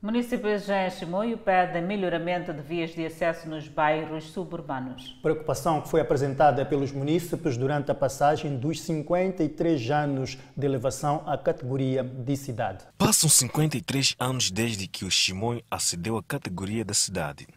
O 0.01 0.07
município 0.07 0.49
de 0.59 0.89
Chimoio 0.89 1.37
pede 1.37 1.79
melhoramento 1.79 2.51
de 2.51 2.61
vias 2.63 2.89
de 2.89 3.05
acesso 3.05 3.47
nos 3.47 3.67
bairros 3.67 4.23
suburbanos. 4.31 5.15
Preocupação 5.21 5.79
que 5.79 5.89
foi 5.89 6.01
apresentada 6.01 6.65
pelos 6.65 6.91
munícipes 6.91 7.55
durante 7.55 7.91
a 7.91 7.93
passagem 7.93 8.57
dos 8.57 8.81
53 8.81 9.91
anos 9.91 10.39
de 10.57 10.65
elevação 10.65 11.21
à 11.27 11.37
categoria 11.37 12.03
de 12.03 12.35
cidade. 12.35 12.83
Passam 12.97 13.29
53 13.29 14.15
anos 14.19 14.49
desde 14.49 14.87
que 14.87 15.05
o 15.05 15.11
Chimoio 15.11 15.61
acedeu 15.69 16.17
à 16.17 16.23
categoria 16.23 16.83
da 16.83 16.95
cidade. 16.95 17.47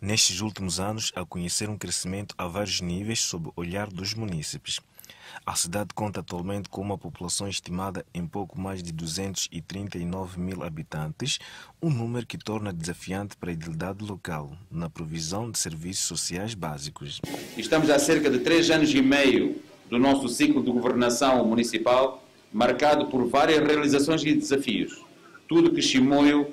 Nestes 0.00 0.40
últimos 0.40 0.78
anos, 0.78 1.10
a 1.16 1.24
conhecer 1.24 1.68
um 1.68 1.76
crescimento 1.76 2.32
a 2.38 2.46
vários 2.46 2.80
níveis 2.80 3.22
sob 3.22 3.48
o 3.48 3.52
olhar 3.56 3.88
dos 3.88 4.14
munícipes. 4.14 4.78
A 5.46 5.54
cidade 5.54 5.90
conta 5.94 6.20
atualmente 6.20 6.68
com 6.68 6.80
uma 6.80 6.98
população 6.98 7.48
estimada 7.48 8.04
em 8.12 8.26
pouco 8.26 8.60
mais 8.60 8.82
de 8.82 8.92
239 8.92 10.38
mil 10.38 10.62
habitantes, 10.62 11.38
um 11.82 11.90
número 11.90 12.26
que 12.26 12.38
torna 12.38 12.72
desafiante 12.72 13.36
para 13.36 13.50
a 13.50 13.52
idilidade 13.52 14.04
local 14.04 14.52
na 14.70 14.90
provisão 14.90 15.50
de 15.50 15.58
serviços 15.58 16.06
sociais 16.06 16.54
básicos. 16.54 17.20
Estamos 17.56 17.90
há 17.90 17.98
cerca 17.98 18.30
de 18.30 18.40
três 18.40 18.70
anos 18.70 18.92
e 18.92 19.00
meio 19.00 19.60
do 19.88 19.98
nosso 19.98 20.28
ciclo 20.28 20.62
de 20.62 20.70
governação 20.70 21.44
municipal, 21.46 22.22
marcado 22.52 23.06
por 23.06 23.26
várias 23.26 23.66
realizações 23.66 24.22
e 24.24 24.34
desafios. 24.34 25.02
Tudo 25.48 25.72
que 25.72 25.80
Chimoio, 25.80 26.52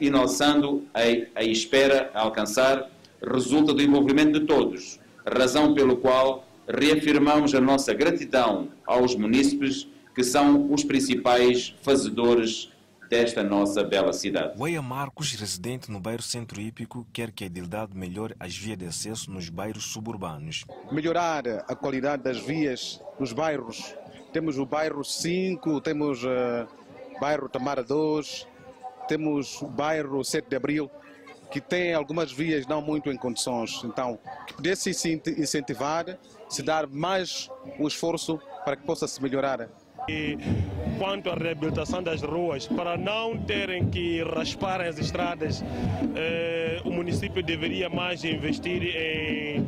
inalçando 0.00 0.84
a, 0.94 1.00
a 1.40 1.42
espera 1.42 2.10
a 2.14 2.20
alcançar, 2.22 2.88
resulta 3.22 3.72
do 3.72 3.82
envolvimento 3.82 4.38
de 4.38 4.46
todos, 4.46 5.00
razão 5.26 5.74
pelo 5.74 5.96
qual 5.96 6.46
reafirmamos 6.68 7.54
a 7.54 7.60
nossa 7.60 7.92
gratidão 7.92 8.68
aos 8.86 9.14
munícipes 9.14 9.86
que 10.14 10.22
são 10.22 10.72
os 10.72 10.84
principais 10.84 11.74
fazedores 11.82 12.72
desta 13.08 13.42
nossa 13.42 13.82
bela 13.82 14.12
cidade. 14.12 14.60
Weia 14.60 14.80
Marcos, 14.80 15.32
residente 15.34 15.90
no 15.90 16.00
bairro 16.00 16.22
Centro 16.22 16.60
Hípico, 16.60 17.06
quer 17.12 17.30
que 17.30 17.44
a 17.44 17.46
idilidade 17.46 17.96
melhore 17.96 18.34
as 18.40 18.56
vias 18.56 18.78
de 18.78 18.86
acesso 18.86 19.30
nos 19.30 19.48
bairros 19.48 19.84
suburbanos. 19.92 20.64
Melhorar 20.90 21.46
a 21.46 21.74
qualidade 21.74 22.22
das 22.22 22.38
vias 22.38 23.00
nos 23.18 23.32
bairros. 23.32 23.94
Temos 24.32 24.58
o 24.58 24.66
bairro 24.66 25.04
5, 25.04 25.80
temos 25.80 26.24
o 26.24 26.28
uh, 26.28 27.20
bairro 27.20 27.48
Tamara 27.48 27.84
2, 27.84 28.48
temos 29.06 29.60
o 29.62 29.66
bairro 29.66 30.24
7 30.24 30.48
de 30.48 30.56
Abril, 30.56 30.90
que 31.54 31.60
tem 31.60 31.94
algumas 31.94 32.32
vias 32.32 32.66
não 32.66 32.82
muito 32.82 33.12
em 33.12 33.16
condições. 33.16 33.80
Então, 33.84 34.18
que 34.44 34.54
pudesse 34.54 34.90
incentivar 34.90 36.18
se 36.48 36.64
dar 36.64 36.88
mais 36.88 37.48
um 37.78 37.86
esforço 37.86 38.40
para 38.64 38.74
que 38.74 38.82
possa 38.82 39.06
se 39.06 39.22
melhorar. 39.22 39.68
E 40.08 40.36
quanto 40.98 41.30
à 41.30 41.34
reabilitação 41.34 42.02
das 42.02 42.22
ruas, 42.22 42.66
para 42.66 42.96
não 42.96 43.38
terem 43.38 43.88
que 43.88 44.20
raspar 44.24 44.80
as 44.80 44.98
estradas, 44.98 45.62
eh, 46.16 46.82
o 46.84 46.90
município 46.90 47.40
deveria 47.40 47.88
mais 47.88 48.24
investir 48.24 48.82
em 48.82 49.64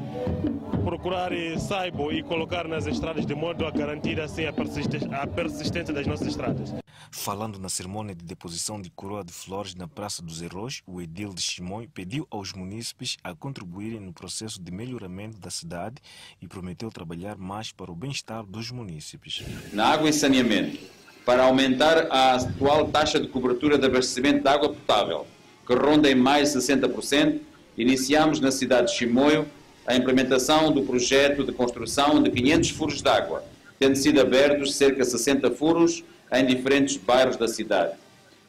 procurar 0.87 1.32
saibo 1.59 2.12
e 2.12 2.22
colocar 2.22 2.68
nas 2.68 2.87
estradas 2.87 3.26
de 3.26 3.34
modo 3.34 3.66
a 3.66 3.72
garantir 3.72 4.20
assim 4.20 4.45
a 4.45 4.53
persistência, 4.53 5.16
a 5.16 5.26
persistência 5.26 5.93
das 5.93 6.07
nossas 6.07 6.28
estradas. 6.28 6.72
Falando 7.11 7.59
na 7.59 7.68
cerimônia 7.68 8.14
de 8.14 8.24
deposição 8.24 8.80
de 8.80 8.89
coroa 8.91 9.24
de 9.24 9.32
flores 9.32 9.74
na 9.74 9.89
Praça 9.89 10.22
dos 10.22 10.41
Heróis, 10.41 10.82
o 10.87 11.03
edil 11.03 11.34
de 11.34 11.43
Chimões 11.43 11.89
pediu 11.93 12.24
aos 12.30 12.53
munícipes 12.53 13.16
a 13.24 13.34
contribuírem 13.34 13.99
no 13.99 14.12
processo 14.12 14.62
de 14.62 14.70
melhoramento 14.70 15.41
da 15.41 15.51
cidade 15.51 15.97
e 16.41 16.47
prometeu 16.47 16.89
trabalhar 16.89 17.37
mais 17.37 17.72
para 17.72 17.91
o 17.91 17.95
bem-estar 17.97 18.47
dos 18.47 18.70
munícipes. 18.70 19.43
Na 19.72 19.89
água 19.89 20.09
e 20.09 20.12
saneamento, 20.12 20.78
para 21.24 21.47
aumentar 21.47 22.07
a 22.12 22.37
atual 22.37 22.87
taxa 22.87 23.18
de 23.18 23.26
cobertura 23.26 23.76
de 23.76 23.87
abastecimento 23.87 24.45
de 24.45 24.49
água 24.49 24.68
potável, 24.68 25.26
que 25.66 25.74
ronda 25.74 26.09
em 26.09 26.14
mais 26.14 26.53
de 26.53 26.61
60%, 26.61 27.41
iniciamos 27.76 28.39
na 28.39 28.53
cidade 28.53 28.93
de 28.93 28.99
Chimoio 28.99 29.49
a 29.87 29.95
implementação 29.95 30.72
do 30.72 30.82
projeto 30.82 31.45
de 31.45 31.53
construção 31.53 32.22
de 32.22 32.30
500 32.30 32.70
furos 32.70 33.03
de 33.03 33.09
água, 33.09 33.45
tendo 33.78 33.97
sido 33.97 34.20
abertos 34.20 34.74
cerca 34.74 35.03
de 35.03 35.11
60 35.11 35.51
furos 35.53 36.03
em 36.32 36.45
diferentes 36.45 36.97
bairros 36.97 37.37
da 37.37 37.47
cidade. 37.47 37.95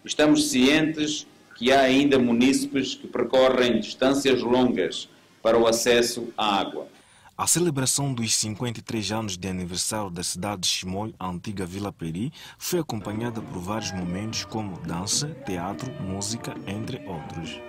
Estamos 0.04 0.50
cientes 0.50 1.28
que 1.56 1.72
há 1.72 1.82
ainda 1.82 2.18
munícipes 2.18 2.96
que 2.96 3.08
percorrem 3.08 3.80
distâncias 3.80 4.42
longas 4.42 5.10
para 5.42 5.58
o 5.58 5.68
acesso 5.68 6.30
à 6.38 6.60
água. 6.60 6.88
A 7.38 7.46
celebração 7.46 8.14
dos 8.16 8.36
53 8.36 9.12
anos 9.12 9.38
de 9.38 9.48
aniversário 9.48 10.10
da 10.10 10.24
cidade 10.24 10.62
de 10.62 10.68
Chimoio, 10.68 11.14
a 11.20 11.30
antiga 11.30 11.68
Vila 11.68 11.94
Peri, 11.94 12.34
foi 12.58 12.80
acompanhada 12.80 13.42
por 13.42 13.60
vários 13.60 13.92
momentos 13.92 14.44
como 14.44 14.80
dança, 14.80 15.28
teatro, 15.46 15.92
música, 16.02 16.56
entre 16.66 17.00
outros. 17.06 17.60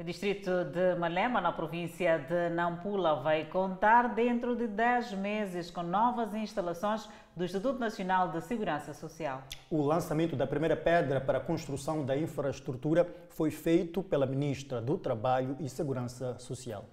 O 0.00 0.04
distrito 0.04 0.64
de 0.66 0.94
Malema, 0.94 1.40
na 1.40 1.50
província 1.50 2.18
de 2.20 2.50
Nampula, 2.50 3.16
vai 3.16 3.46
contar 3.46 4.14
dentro 4.14 4.54
de 4.54 4.68
10 4.68 5.14
meses 5.14 5.72
com 5.72 5.82
novas 5.82 6.32
instalações 6.36 7.08
do 7.34 7.44
Instituto 7.44 7.80
Nacional 7.80 8.30
de 8.30 8.40
Segurança 8.40 8.94
Social. 8.94 9.42
O 9.68 9.82
lançamento 9.82 10.36
da 10.36 10.46
primeira 10.46 10.76
pedra 10.76 11.20
para 11.20 11.38
a 11.38 11.40
construção 11.40 12.06
da 12.06 12.16
infraestrutura 12.16 13.12
foi 13.30 13.50
feito 13.50 14.00
pela 14.00 14.24
ministra 14.24 14.80
do 14.80 14.96
Trabalho 14.96 15.56
e 15.58 15.68
Segurança 15.68 16.38
Social. 16.38 16.84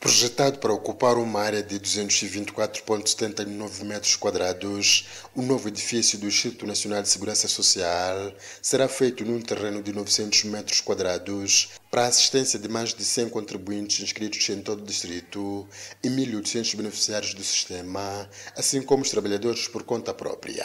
Projetado 0.00 0.60
para 0.60 0.72
ocupar 0.72 1.18
uma 1.18 1.40
área 1.40 1.60
de 1.60 1.80
224,79 1.80 3.82
metros 3.82 4.14
quadrados, 4.14 5.08
o 5.34 5.42
novo 5.42 5.66
edifício 5.66 6.16
do 6.20 6.28
Instituto 6.28 6.68
Nacional 6.68 7.02
de 7.02 7.08
Segurança 7.08 7.48
Social 7.48 8.32
será 8.62 8.86
feito 8.86 9.24
num 9.24 9.40
terreno 9.40 9.82
de 9.82 9.92
900 9.92 10.44
metros 10.44 10.80
quadrados 10.80 11.70
para 11.90 12.04
a 12.04 12.06
assistência 12.06 12.60
de 12.60 12.68
mais 12.68 12.94
de 12.94 13.04
100 13.04 13.30
contribuintes 13.30 14.00
inscritos 14.00 14.48
em 14.50 14.62
todo 14.62 14.82
o 14.82 14.86
distrito 14.86 15.66
e 16.00 16.08
1.800 16.08 16.76
beneficiários 16.76 17.34
do 17.34 17.42
sistema, 17.42 18.30
assim 18.56 18.80
como 18.80 19.02
os 19.02 19.10
trabalhadores 19.10 19.66
por 19.66 19.82
conta 19.82 20.14
própria. 20.14 20.64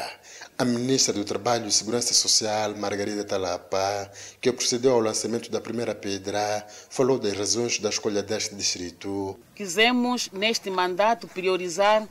A 0.55 0.63
ministra 0.63 1.11
do 1.11 1.25
Trabalho 1.25 1.67
e 1.67 1.71
Segurança 1.71 2.13
Social, 2.13 2.75
Margarida 2.75 3.23
Talapa, 3.23 4.11
que 4.39 4.51
procedeu 4.51 4.93
ao 4.93 4.99
lançamento 4.99 5.49
da 5.49 5.59
primeira 5.59 5.95
pedra, 5.95 6.63
falou 6.91 7.17
das 7.17 7.35
razões 7.35 7.79
da 7.79 7.89
escolha 7.89 8.21
deste 8.21 8.53
distrito. 8.53 9.39
Quisemos, 9.55 10.29
neste 10.31 10.69
mandato, 10.69 11.27
priorizar 11.27 12.07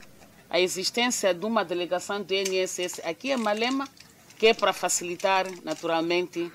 a 0.51 0.59
existência 0.59 1.33
de 1.33 1.47
uma 1.47 1.65
delegação 1.65 2.21
do 2.21 2.35
INSS 2.35 3.01
aqui 3.05 3.31
em 3.31 3.37
Malema, 3.37 3.89
que 4.37 4.49
é 4.49 4.55
para 4.55 4.73
facilitar, 4.73 5.47
naturalmente, 5.63 6.51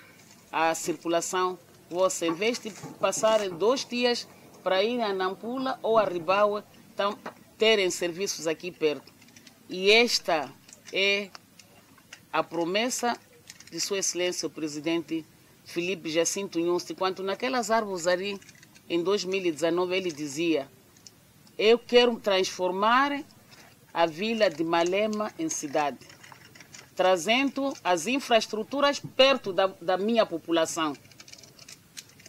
a 0.52 0.76
circulação 0.76 1.58
vossa. 1.90 2.26
Em 2.26 2.34
vez 2.34 2.60
de 2.60 2.70
passarem 3.00 3.50
dois 3.50 3.86
dias 3.86 4.28
para 4.62 4.84
ir 4.84 5.00
a 5.00 5.14
Nampula 5.14 5.80
ou 5.82 5.98
a 5.98 6.04
Ribaua, 6.04 6.66
então, 6.94 7.18
terem 7.58 7.90
serviços 7.90 8.46
aqui 8.46 8.72
perto. 8.72 9.14
E 9.70 9.90
esta 9.90 10.52
é 10.92 11.30
a 12.38 12.44
promessa 12.44 13.18
de 13.72 13.80
Sua 13.82 13.98
Excelência 13.98 14.46
o 14.46 14.52
Presidente 14.52 15.26
Felipe 15.66 16.08
Jacinto 16.08 16.60
Nhusti, 16.60 16.94
quando 16.94 17.24
naquelas 17.24 17.72
árvores 17.72 18.06
ali, 18.06 18.40
em 18.88 19.02
2019, 19.02 19.96
ele 19.96 20.12
dizia: 20.12 20.70
Eu 21.58 21.80
quero 21.80 22.16
transformar 22.18 23.24
a 23.92 24.06
vila 24.06 24.52
de 24.52 24.64
Malema 24.64 25.34
em 25.40 25.50
cidade, 25.50 25.98
trazendo 26.96 27.74
as 27.84 28.06
infraestruturas 28.06 29.00
perto 29.00 29.52
da, 29.52 29.66
da 29.82 29.98
minha 29.98 30.24
população. 30.24 30.94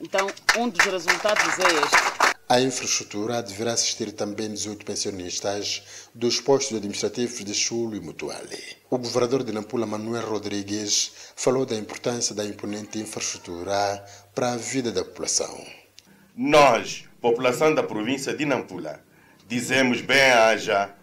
Então, 0.01 0.27
um 0.57 0.71
dos 0.71 0.85
resultados 0.87 1.59
é 1.59 1.85
este. 1.85 2.28
A 2.51 2.63
infraestrutura 2.63 3.43
deverá 3.43 3.75
assistir 3.75 4.11
também 4.13 4.49
18 4.51 4.83
pensionistas 4.83 6.09
dos 6.15 6.41
postos 6.41 6.79
administrativos 6.79 7.45
de 7.45 7.53
Chulo 7.53 7.95
e 7.95 8.01
Mutuale. 8.01 8.59
O 8.89 8.97
governador 8.97 9.45
de 9.45 9.53
Nampula, 9.53 9.85
Manuel 9.85 10.27
Rodrigues, 10.27 11.13
falou 11.37 11.67
da 11.67 11.77
importância 11.77 12.35
da 12.35 12.47
imponente 12.47 12.99
infraestrutura 12.99 14.03
para 14.35 14.53
a 14.53 14.57
vida 14.57 14.91
da 14.91 15.05
população. 15.05 15.63
Nós, 16.35 17.05
população 17.21 17.75
da 17.75 17.83
província 17.83 18.33
de 18.33 18.47
Nampula, 18.47 19.05
dizemos 19.47 20.01
bem-haja 20.01 20.95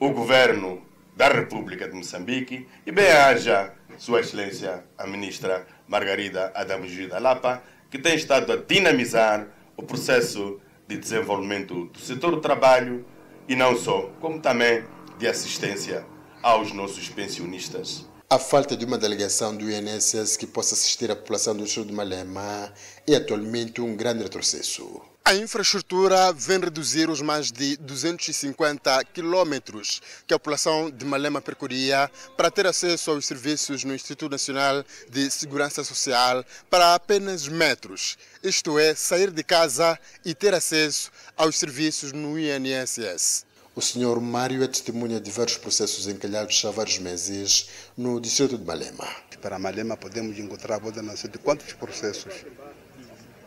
o 0.00 0.10
governo 0.10 0.84
da 1.16 1.28
República 1.28 1.86
de 1.86 1.94
Moçambique 1.94 2.66
e 2.84 2.90
bem-haja 2.90 3.74
Sua 3.96 4.18
Excelência, 4.18 4.82
a 4.98 5.06
ministra 5.06 5.64
Margarida 5.86 6.50
Adamo 6.52 6.86
Lapa, 7.20 7.62
que 7.88 7.98
tem 7.98 8.16
estado 8.16 8.52
a 8.52 8.56
dinamizar 8.56 9.61
o 9.76 9.82
processo 9.82 10.60
de 10.86 10.96
desenvolvimento 10.96 11.86
do 11.86 11.98
setor 11.98 12.32
do 12.32 12.40
trabalho 12.40 13.04
e 13.48 13.56
não 13.56 13.76
só, 13.76 14.10
como 14.20 14.40
também 14.40 14.84
de 15.18 15.26
assistência 15.26 16.06
aos 16.42 16.72
nossos 16.72 17.08
pensionistas. 17.08 18.06
A 18.28 18.38
falta 18.38 18.76
de 18.76 18.84
uma 18.84 18.96
delegação 18.96 19.54
do 19.54 19.70
INSS 19.70 20.36
que 20.36 20.46
possa 20.46 20.74
assistir 20.74 21.10
a 21.10 21.16
população 21.16 21.54
do 21.54 21.66
sul 21.66 21.84
de 21.84 21.92
Malema 21.92 22.72
é 23.06 23.16
atualmente 23.16 23.80
um 23.80 23.94
grande 23.94 24.22
retrocesso. 24.22 25.11
A 25.24 25.36
infraestrutura 25.36 26.32
vem 26.32 26.58
reduzir 26.58 27.08
os 27.08 27.20
mais 27.22 27.52
de 27.52 27.76
250 27.76 29.04
quilômetros 29.04 30.02
que 30.26 30.34
a 30.34 30.38
população 30.38 30.90
de 30.90 31.04
Malema 31.04 31.40
percorria 31.40 32.10
para 32.36 32.50
ter 32.50 32.66
acesso 32.66 33.12
aos 33.12 33.24
serviços 33.24 33.84
no 33.84 33.94
Instituto 33.94 34.32
Nacional 34.32 34.84
de 35.08 35.30
Segurança 35.30 35.84
Social 35.84 36.44
para 36.68 36.94
apenas 36.94 37.46
metros. 37.46 38.18
Isto 38.42 38.80
é, 38.80 38.96
sair 38.96 39.30
de 39.30 39.44
casa 39.44 39.96
e 40.24 40.34
ter 40.34 40.54
acesso 40.54 41.12
aos 41.36 41.56
serviços 41.56 42.10
no 42.12 42.36
INSS. 42.36 43.46
O 43.76 43.80
senhor 43.80 44.20
Mário 44.20 44.64
é 44.64 44.66
testemunha 44.66 45.20
de 45.20 45.30
vários 45.30 45.56
processos 45.56 46.08
encalhados 46.08 46.62
há 46.64 46.72
vários 46.72 46.98
meses 46.98 47.68
no 47.96 48.20
distrito 48.20 48.58
de 48.58 48.64
Malema. 48.64 49.08
Para 49.40 49.58
Malema 49.58 49.96
podemos 49.96 50.36
encontrar 50.38 50.76
a 50.76 50.78
volta 50.78 51.00
de 51.00 51.38
quantos 51.38 51.72
processos 51.74 52.44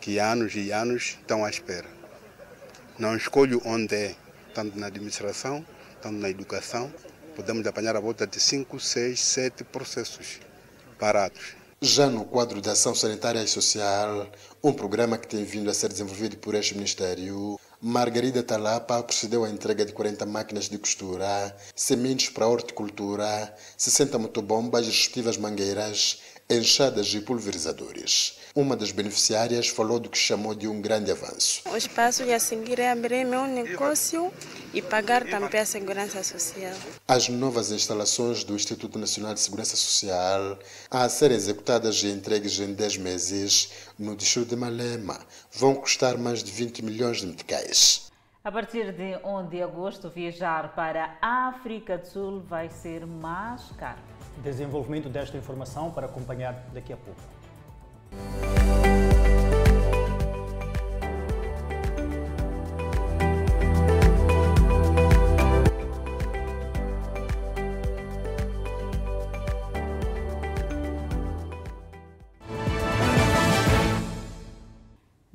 que 0.05 0.19
anos 0.19 0.53
e 0.53 0.71
anos 0.71 1.17
estão 1.19 1.43
à 1.43 1.49
espera. 1.49 1.87
Não 2.99 3.17
escolho 3.17 3.59
onde 3.65 3.95
é, 3.95 4.15
tanto 4.53 4.77
na 4.77 4.85
administração, 4.85 5.65
tanto 5.99 6.19
na 6.19 6.29
educação, 6.29 6.93
podemos 7.35 7.65
apanhar 7.65 7.95
a 7.95 7.99
volta 7.99 8.27
de 8.27 8.39
5, 8.39 8.79
6, 8.79 9.19
7 9.19 9.63
processos 9.63 10.39
parados. 10.99 11.55
Já 11.81 12.05
no 12.05 12.23
quadro 12.23 12.61
da 12.61 12.73
ação 12.73 12.93
sanitária 12.93 13.41
e 13.41 13.47
social, 13.47 14.29
um 14.63 14.71
programa 14.71 15.17
que 15.17 15.27
tem 15.27 15.43
vindo 15.43 15.71
a 15.71 15.73
ser 15.73 15.89
desenvolvido 15.89 16.37
por 16.37 16.53
este 16.53 16.75
Ministério, 16.75 17.59
Margarida 17.81 18.43
Talapa 18.43 19.01
procedeu 19.01 19.43
à 19.43 19.49
entrega 19.49 19.83
de 19.83 19.91
40 19.91 20.23
máquinas 20.27 20.69
de 20.69 20.77
costura, 20.77 21.57
sementes 21.75 22.29
para 22.29 22.47
horticultura, 22.47 23.51
60 23.75 24.19
motobombas 24.19 24.85
e 24.85 24.91
respectivas 24.91 25.35
mangueiras, 25.35 26.19
enxadas 26.47 27.07
e 27.07 27.21
pulverizadores. 27.21 28.44
Uma 28.57 28.77
das 28.77 28.89
beneficiárias 28.89 29.67
falou 29.67 29.99
do 29.99 30.09
que 30.09 30.17
chamou 30.17 30.55
de 30.55 30.65
um 30.65 30.79
grande 30.79 31.11
avanço. 31.11 31.61
O 31.69 31.75
espaço 31.75 32.23
a 32.23 32.39
seguir 32.39 32.79
é 32.79 32.89
abrir 32.89 33.25
meu 33.25 33.45
negócio 33.45 34.31
e 34.73 34.81
pagar 34.81 35.25
também 35.25 35.59
a 35.59 35.65
segurança 35.65 36.23
social. 36.23 36.71
As 37.05 37.27
novas 37.27 37.69
instalações 37.71 38.45
do 38.45 38.55
Instituto 38.55 38.97
Nacional 38.97 39.33
de 39.33 39.41
Segurança 39.41 39.75
Social, 39.75 40.57
a 40.89 41.09
serem 41.09 41.35
executadas 41.35 42.01
e 42.01 42.07
entregues 42.07 42.57
em 42.57 42.73
10 42.73 42.95
meses 42.95 43.73
no 43.99 44.15
distrito 44.15 44.51
de 44.51 44.55
Malema, 44.55 45.19
vão 45.51 45.75
custar 45.75 46.17
mais 46.17 46.41
de 46.41 46.49
20 46.49 46.81
milhões 46.81 47.17
de 47.17 47.27
meticais. 47.27 48.09
A 48.41 48.49
partir 48.53 48.93
de 48.93 49.17
1 49.21 49.49
de 49.49 49.61
agosto, 49.61 50.09
viajar 50.09 50.73
para 50.73 51.17
a 51.21 51.49
África 51.49 51.97
do 51.97 52.07
Sul 52.07 52.41
vai 52.47 52.69
ser 52.69 53.05
mais 53.05 53.63
caro. 53.77 53.99
Desenvolvimento 54.41 55.09
desta 55.09 55.35
informação 55.35 55.91
para 55.91 56.05
acompanhar 56.05 56.53
daqui 56.73 56.93
a 56.93 56.97
pouco. 56.97 57.34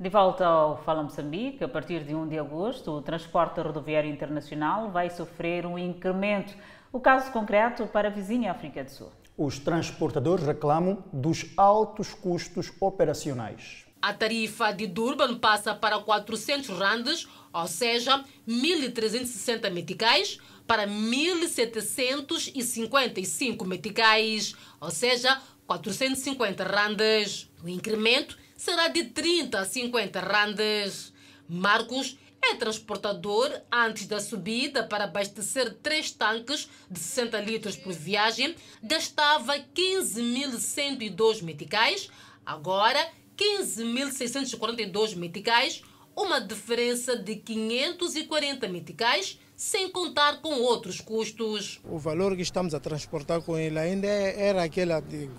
De 0.01 0.09
volta 0.09 0.47
ao 0.47 0.77
Fala 0.77 1.03
Moçambique, 1.03 1.63
a 1.63 1.69
partir 1.69 2.03
de 2.03 2.15
1 2.15 2.27
de 2.27 2.39
agosto, 2.39 2.89
o 2.89 3.03
transporte 3.03 3.61
rodoviário 3.61 4.09
internacional 4.09 4.89
vai 4.89 5.11
sofrer 5.11 5.63
um 5.63 5.77
incremento. 5.77 6.55
O 6.91 6.99
caso 6.99 7.31
concreto 7.31 7.85
para 7.85 8.07
a 8.07 8.11
vizinha 8.11 8.51
África 8.51 8.83
do 8.83 8.89
Sul. 8.89 9.20
Os 9.43 9.57
transportadores 9.57 10.45
reclamam 10.45 11.03
dos 11.11 11.47
altos 11.57 12.13
custos 12.13 12.71
operacionais. 12.79 13.87
A 13.99 14.13
tarifa 14.13 14.71
de 14.71 14.85
Durban 14.85 15.39
passa 15.39 15.73
para 15.73 15.97
400 15.97 16.69
randes, 16.69 17.27
ou 17.51 17.65
seja, 17.65 18.23
1.360 18.47 19.71
meticais, 19.71 20.37
para 20.67 20.87
1.755 20.87 23.65
meticais, 23.65 24.53
ou 24.79 24.91
seja, 24.91 25.41
450 25.65 26.63
randes. 26.63 27.49
O 27.63 27.67
incremento 27.67 28.37
será 28.55 28.89
de 28.89 29.05
30 29.05 29.59
a 29.59 29.65
50 29.65 30.19
randes. 30.19 31.11
Marcos 31.49 32.15
é 32.43 32.55
transportador 32.55 33.51
antes 33.71 34.07
da 34.07 34.19
subida 34.19 34.83
para 34.83 35.03
abastecer 35.03 35.75
três 35.81 36.11
tanques 36.11 36.67
de 36.89 36.99
60 36.99 37.39
litros 37.41 37.75
por 37.75 37.93
viagem, 37.93 38.55
gastava 38.81 39.57
15.102 39.59 41.43
meticais, 41.43 42.09
agora 42.45 42.99
15.642 43.37 45.15
meticais, 45.15 45.83
uma 46.15 46.39
diferença 46.39 47.15
de 47.15 47.35
540 47.37 48.67
meticais, 48.67 49.39
sem 49.55 49.89
contar 49.89 50.41
com 50.41 50.53
outros 50.61 50.99
custos. 50.99 51.79
O 51.83 51.97
valor 51.97 52.35
que 52.35 52.41
estamos 52.41 52.73
a 52.73 52.79
transportar 52.79 53.41
com 53.41 53.57
ele 53.57 53.77
ainda 53.77 54.07
é, 54.07 54.47
era 54.47 54.63
aquele 54.63 54.91
antigo. 54.91 55.33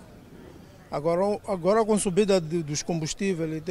Agora, 0.89 1.41
agora 1.47 1.83
com 1.83 1.93
a 1.93 1.99
subida 1.99 2.39
dos 2.39 2.83
combustíveis 2.83 3.63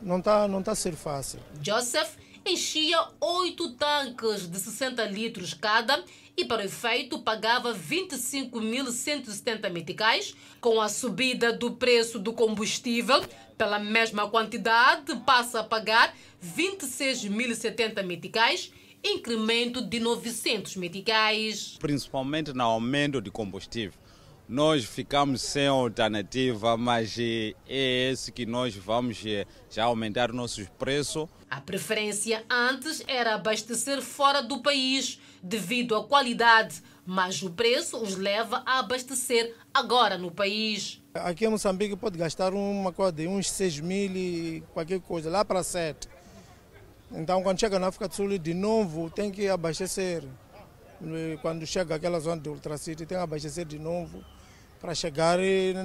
não 0.00 0.18
está 0.18 0.46
não 0.46 0.62
tá 0.62 0.72
a 0.72 0.76
ser 0.76 0.94
fácil. 0.94 1.40
Joseph 1.60 2.16
enchia 2.44 2.98
oito 3.20 3.70
tanques 3.72 4.50
de 4.50 4.58
60 4.58 5.04
litros 5.06 5.54
cada 5.54 6.02
e 6.36 6.44
para 6.44 6.64
efeito 6.64 7.18
pagava 7.20 7.74
25.170 7.74 9.70
meticais. 9.70 10.34
Com 10.60 10.80
a 10.80 10.88
subida 10.88 11.52
do 11.52 11.72
preço 11.72 12.18
do 12.18 12.32
combustível, 12.32 13.24
pela 13.56 13.78
mesma 13.78 14.28
quantidade 14.28 15.14
passa 15.26 15.60
a 15.60 15.64
pagar 15.64 16.14
26.070 16.42 18.02
meticais 18.02 18.72
incremento 19.02 19.80
de 19.80 19.98
900 19.98 20.76
meticais. 20.76 21.76
Principalmente 21.80 22.52
no 22.52 22.62
aumento 22.62 23.20
de 23.20 23.30
combustível 23.30 23.98
nós 24.50 24.84
ficamos 24.84 25.42
sem 25.42 25.68
alternativa, 25.68 26.76
mas 26.76 27.16
é 27.16 27.54
esse 27.68 28.32
que 28.32 28.44
nós 28.44 28.74
vamos 28.74 29.22
eh, 29.24 29.46
já 29.70 29.84
aumentar 29.84 30.32
nossos 30.32 30.68
preços. 30.70 31.28
A 31.48 31.60
preferência 31.60 32.44
antes 32.50 33.00
era 33.06 33.36
abastecer 33.36 34.02
fora 34.02 34.42
do 34.42 34.60
país 34.60 35.20
devido 35.40 35.94
à 35.94 36.02
qualidade, 36.02 36.82
mas 37.06 37.40
o 37.44 37.50
preço 37.50 37.96
os 37.98 38.16
leva 38.16 38.60
a 38.66 38.80
abastecer 38.80 39.54
agora 39.72 40.18
no 40.18 40.32
país. 40.32 41.00
Aqui 41.14 41.44
em 41.44 41.48
Moçambique 41.48 41.94
pode 41.94 42.18
gastar 42.18 42.52
uma 42.52 42.92
coisa 42.92 43.12
de 43.12 43.28
uns 43.28 43.48
6 43.48 43.78
mil 43.78 44.16
e 44.16 44.64
qualquer 44.74 44.98
coisa, 45.00 45.30
lá 45.30 45.44
para 45.44 45.62
7. 45.62 46.08
Então 47.12 47.40
quando 47.44 47.60
chega 47.60 47.78
na 47.78 47.86
África 47.86 48.08
do 48.08 48.14
Sul 48.16 48.36
de 48.36 48.52
novo 48.52 49.10
tem 49.10 49.30
que 49.30 49.48
abastecer. 49.48 50.24
Quando 51.40 51.64
chega 51.68 51.94
aquela 51.94 52.18
zona 52.18 52.42
de 52.42 52.48
Ultracity 52.48 53.06
tem 53.06 53.16
que 53.16 53.22
abastecer 53.22 53.64
de 53.64 53.78
novo 53.78 54.24
para 54.80 54.94
chegar 54.94 55.38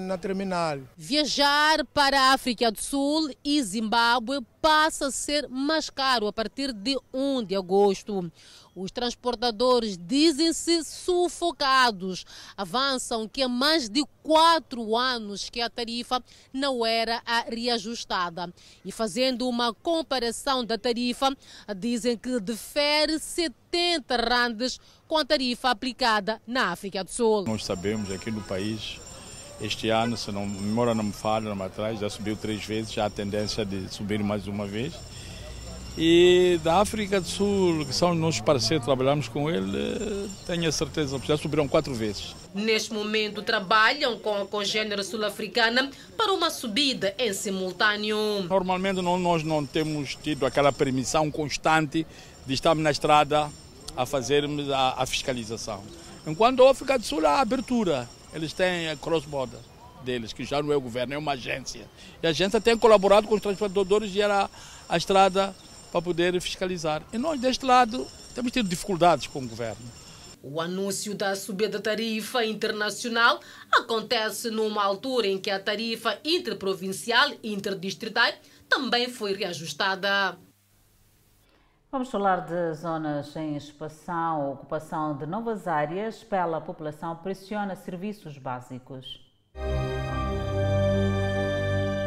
na 0.08 0.18
terminal. 0.18 0.80
Viajar 0.96 1.86
para 1.94 2.20
a 2.20 2.34
África 2.34 2.72
do 2.72 2.82
Sul 2.82 3.30
e 3.44 3.62
Zimbábue 3.62 4.40
passa 4.62 5.08
a 5.08 5.12
ser 5.12 5.48
mais 5.50 5.90
caro 5.90 6.28
a 6.28 6.34
partir 6.34 6.72
de 6.72 6.98
1 7.14 7.44
de 7.44 7.56
agosto. 7.56 8.32
Os 8.76 8.92
transportadores 8.92 9.98
dizem-se 9.98 10.84
sufocados. 10.84 12.26
Avançam 12.58 13.28
que 13.28 13.42
há 13.42 13.48
mais 13.48 13.88
de 13.88 14.04
quatro 14.22 14.98
anos 14.98 15.50
que 15.50 15.62
a 15.62 15.70
tarifa 15.70 16.22
não 16.52 16.86
era 16.86 17.22
reajustada. 17.48 18.54
E 18.84 18.92
fazendo 18.92 19.48
uma 19.48 19.74
comparação 19.74 20.66
da 20.66 20.78
tarifa, 20.78 21.36
dizem 21.78 22.18
que 22.18 22.40
difere 22.42 23.18
70 23.18 24.18
randes 24.18 24.80
com 25.08 25.18
a 25.18 25.24
tarifa 25.24 25.70
aplicada 25.70 26.42
na 26.46 26.72
África 26.72 27.04
do 27.04 27.12
Sul. 27.12 27.46
Nós 27.46 27.64
sabemos 27.64 28.12
aqui 28.12 28.30
no 28.30 28.42
país 28.42 29.00
este 29.62 29.90
ano, 29.90 30.18
se 30.18 30.32
não 30.32 30.46
memória 30.46 30.94
não 30.94 31.04
me 31.04 31.14
falha, 31.14 31.48
não 31.48 31.56
me 31.56 31.64
atrás, 31.64 32.00
já 32.00 32.10
subiu 32.10 32.36
três 32.36 32.66
vezes, 32.66 32.92
já 32.92 33.04
há 33.04 33.08
a 33.08 33.10
tendência 33.10 33.66
de 33.66 33.88
subir 33.94 34.22
mais 34.22 34.48
uma 34.48 34.66
vez. 34.68 34.94
E 35.98 36.60
da 36.62 36.82
África 36.82 37.22
do 37.22 37.28
Sul, 37.28 37.86
que 37.86 37.94
são 37.94 38.14
nossos 38.14 38.42
parceiros, 38.42 38.86
trabalhamos 38.86 39.30
com 39.30 39.50
ele, 39.50 40.30
tenho 40.46 40.68
a 40.68 40.72
certeza 40.72 41.18
que 41.18 41.28
já 41.28 41.38
subiram 41.38 41.70
quatro 41.70 41.94
vezes. 41.94 42.36
Neste 42.54 42.94
momento 42.94 43.42
trabalham 43.42 44.20
com 44.20 44.42
a 44.42 44.46
congênere 44.46 45.04
sul-africana 45.06 45.90
para 46.18 46.34
uma 46.34 46.50
subida 46.50 47.16
em 47.18 47.32
simultâneo. 47.32 48.44
Normalmente 48.50 49.02
nós 49.02 49.44
não 49.44 49.66
temos 49.66 50.16
tido 50.22 50.46
aquela 50.46 50.74
permissão 50.74 51.32
constante 51.32 52.06
de 52.46 52.54
estarmos 52.54 52.84
na 52.84 52.92
estrada 52.92 53.50
a 53.96 54.06
fazermos 54.06 54.70
a, 54.70 54.96
a 54.98 55.06
fiscalização. 55.06 55.82
Enquanto 56.28 56.66
a 56.66 56.72
África 56.72 57.00
do 57.00 57.06
Sul 57.06 57.26
há 57.26 57.40
abertura, 57.40 58.10
eles 58.34 58.52
têm 58.52 58.90
a 58.90 58.98
cross-border 58.98 59.60
deles, 60.04 60.34
que 60.34 60.44
já 60.44 60.62
não 60.62 60.74
é 60.74 60.76
o 60.76 60.82
governo, 60.82 61.14
é 61.14 61.18
uma 61.18 61.32
agência. 61.32 61.88
E 62.22 62.28
a 62.28 62.32
agência 62.32 62.60
tem 62.60 62.78
colaborado 62.78 63.28
com 63.28 63.36
os 63.36 63.42
transportadores 63.42 64.14
e 64.14 64.22
era 64.22 64.50
a 64.90 64.98
estrada 64.98 65.56
para 65.96 66.02
poder 66.02 66.42
fiscalizar. 66.42 67.02
E 67.14 67.18
nós, 67.18 67.40
deste 67.40 67.66
lado, 67.66 68.06
temos 68.34 68.52
tido 68.52 68.68
dificuldades 68.68 69.28
com 69.28 69.40
o 69.40 69.48
governo. 69.48 69.86
O 70.44 70.60
anúncio 70.60 71.16
da 71.16 71.34
subida 71.38 71.80
da 71.80 71.82
tarifa 71.82 72.44
internacional 72.44 73.40
acontece 73.72 74.50
numa 74.50 74.84
altura 74.84 75.28
em 75.28 75.38
que 75.38 75.50
a 75.50 75.58
tarifa 75.58 76.20
interprovincial 76.26 77.32
e 77.42 77.54
interdistrital 77.54 78.30
também 78.68 79.08
foi 79.08 79.36
reajustada. 79.36 80.38
Vamos 81.90 82.12
falar 82.12 82.42
de 82.42 82.74
zonas 82.74 83.34
em 83.38 83.56
expansão. 83.56 84.42
A 84.42 84.50
ocupação 84.50 85.16
de 85.16 85.26
novas 85.26 85.66
áreas 85.66 86.22
pela 86.26 86.60
população 86.60 87.16
pressiona 87.16 87.74
serviços 87.74 88.38
básicos. 88.38 89.24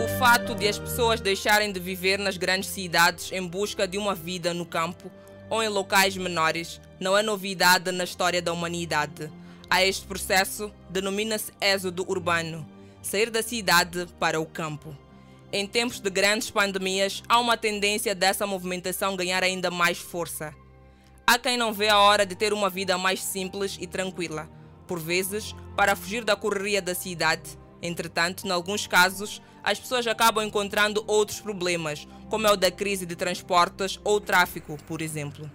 O 0.09 0.19
fato 0.19 0.55
de 0.55 0.67
as 0.67 0.79
pessoas 0.79 1.21
deixarem 1.21 1.71
de 1.71 1.79
viver 1.79 2.19
nas 2.19 2.37
grandes 2.37 2.71
cidades 2.71 3.31
em 3.31 3.47
busca 3.47 3.87
de 3.87 3.97
uma 3.97 4.15
vida 4.15 4.53
no 4.53 4.67
campo 4.67 5.11
ou 5.51 5.63
em 5.63 5.69
locais 5.69 6.17
menores 6.17 6.81
não 6.99 7.17
é 7.17 7.23
novidade 7.23 7.93
na 7.93 8.05
história 8.05 8.43
da 8.43 8.53
humanidade. 8.53 9.31
A 9.71 9.85
este 9.85 10.07
processo 10.07 10.73
denomina-se 10.91 11.53
êxodo 11.61 12.05
urbano 12.09 12.67
sair 13.03 13.31
da 13.31 13.43
cidade 13.43 14.07
para 14.19 14.41
o 14.41 14.47
campo. 14.47 14.97
Em 15.53 15.67
tempos 15.67 15.99
de 16.01 16.11
grandes 16.11 16.51
pandemias, 16.51 17.23
há 17.29 17.39
uma 17.39 17.57
tendência 17.57 18.15
dessa 18.15 18.47
movimentação 18.47 19.17
ganhar 19.17 19.43
ainda 19.43 19.71
mais 19.71 19.99
força. 19.99 20.55
Há 21.27 21.39
quem 21.39 21.57
não 21.57 21.73
vê 21.73 21.89
a 21.89 21.99
hora 21.99 22.27
de 22.27 22.35
ter 22.35 22.53
uma 22.53 22.69
vida 22.69 22.99
mais 22.99 23.23
simples 23.23 23.79
e 23.81 23.87
tranquila, 23.87 24.49
por 24.87 24.99
vezes, 24.99 25.55
para 25.77 25.97
fugir 25.97 26.25
da 26.25 26.37
correria 26.37 26.83
da 26.83 26.95
cidade. 26.95 27.59
Entretanto, 27.81 28.47
em 28.47 28.51
alguns 28.51 28.87
casos, 28.87 29.41
as 29.69 29.79
pessoas 29.79 30.07
acabam 30.07 30.43
encontrando 30.43 31.05
outros 31.07 31.43
problemas, 31.43 32.09
como 32.31 32.47
é 32.47 32.51
o 32.51 32.57
da 32.57 32.71
crise 32.71 33.05
de 33.05 33.15
transportes 33.15 34.01
ou 34.03 34.19
tráfico, 34.19 34.79
por 34.87 35.03
exemplo. 35.03 35.51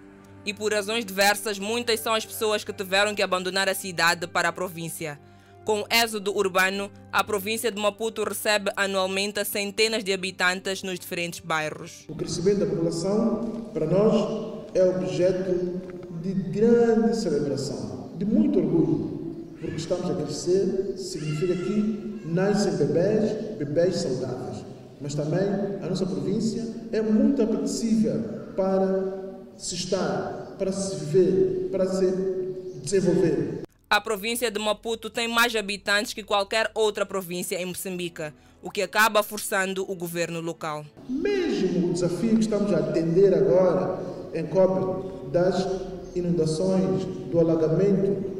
E 0.46 0.54
por 0.54 0.72
razões 0.72 1.04
diversas, 1.04 1.58
muitas 1.58 1.98
são 1.98 2.14
as 2.14 2.24
pessoas 2.24 2.62
que 2.62 2.72
tiveram 2.72 3.12
que 3.12 3.22
abandonar 3.22 3.68
a 3.68 3.74
cidade 3.74 4.28
para 4.28 4.50
a 4.50 4.52
província. 4.52 5.18
Com 5.64 5.80
o 5.80 5.86
êxodo 5.90 6.32
urbano, 6.32 6.92
a 7.10 7.24
província 7.24 7.72
de 7.72 7.80
Maputo 7.80 8.22
recebe 8.22 8.70
anualmente 8.76 9.44
centenas 9.44 10.04
de 10.04 10.12
habitantes 10.12 10.84
nos 10.84 11.00
diferentes 11.00 11.40
bairros. 11.40 12.04
O 12.06 12.14
crescimento 12.14 12.60
da 12.60 12.66
população, 12.66 13.68
para 13.74 13.86
nós, 13.86 14.64
é 14.74 14.84
objeto 14.84 15.80
de 16.22 16.34
grande 16.52 17.16
celebração, 17.16 18.12
de 18.16 18.24
muito 18.24 18.60
orgulho, 18.60 19.23
porque 19.64 19.76
estamos 19.76 20.10
a 20.10 20.14
crescer, 20.14 20.94
significa 20.98 21.54
que 21.54 22.20
nascem 22.26 22.76
bebés, 22.76 23.56
bebés 23.58 23.96
saudáveis. 23.96 24.64
Mas 25.00 25.14
também 25.14 25.48
a 25.82 25.86
nossa 25.88 26.06
província 26.06 26.62
é 26.92 27.00
muito 27.00 27.42
apetecível 27.42 28.22
para 28.54 29.34
se 29.56 29.74
estar, 29.74 30.54
para 30.58 30.70
se 30.70 30.96
viver, 30.96 31.68
para 31.70 31.86
se 31.86 32.06
desenvolver. 32.82 33.62
A 33.88 34.00
província 34.00 34.50
de 34.50 34.58
Maputo 34.58 35.08
tem 35.08 35.28
mais 35.28 35.54
habitantes 35.54 36.12
que 36.12 36.22
qualquer 36.22 36.70
outra 36.74 37.06
província 37.06 37.56
em 37.56 37.66
Moçambique, 37.66 38.32
o 38.62 38.70
que 38.70 38.82
acaba 38.82 39.22
forçando 39.22 39.90
o 39.90 39.94
governo 39.94 40.40
local. 40.40 40.84
Mesmo 41.08 41.90
o 41.90 41.92
desafio 41.92 42.34
que 42.34 42.40
estamos 42.40 42.72
a 42.72 42.78
atender 42.78 43.34
agora 43.34 43.98
em 44.34 44.46
cobre 44.46 45.30
das 45.30 45.66
inundações, 46.14 47.04
do 47.30 47.38
alagamento, 47.38 48.33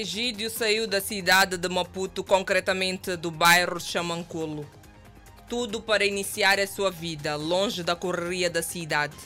Egídio 0.00 0.48
saiu 0.48 0.86
da 0.86 1.00
cidade 1.00 1.56
de 1.56 1.68
Maputo, 1.68 2.22
concretamente 2.22 3.16
do 3.16 3.32
bairro 3.32 3.80
Chamanculo. 3.80 4.64
Tudo 5.48 5.82
para 5.82 6.06
iniciar 6.06 6.60
a 6.60 6.68
sua 6.68 6.88
vida, 6.88 7.34
longe 7.34 7.82
da 7.82 7.96
correria 7.96 8.48
da 8.48 8.62
cidade. 8.62 9.16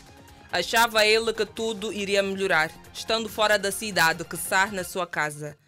Achava 0.51 1.05
ele 1.05 1.31
que 1.35 1.45
tudo 1.45 1.93
iria 1.93 2.23
melhorar, 2.23 2.71
estando 2.95 3.29
fora 3.29 3.59
da 3.59 3.71
cidade, 3.71 4.25
que 4.25 4.35
estar 4.35 4.73
na 4.73 4.83
sua 4.83 5.07
casa. 5.07 5.59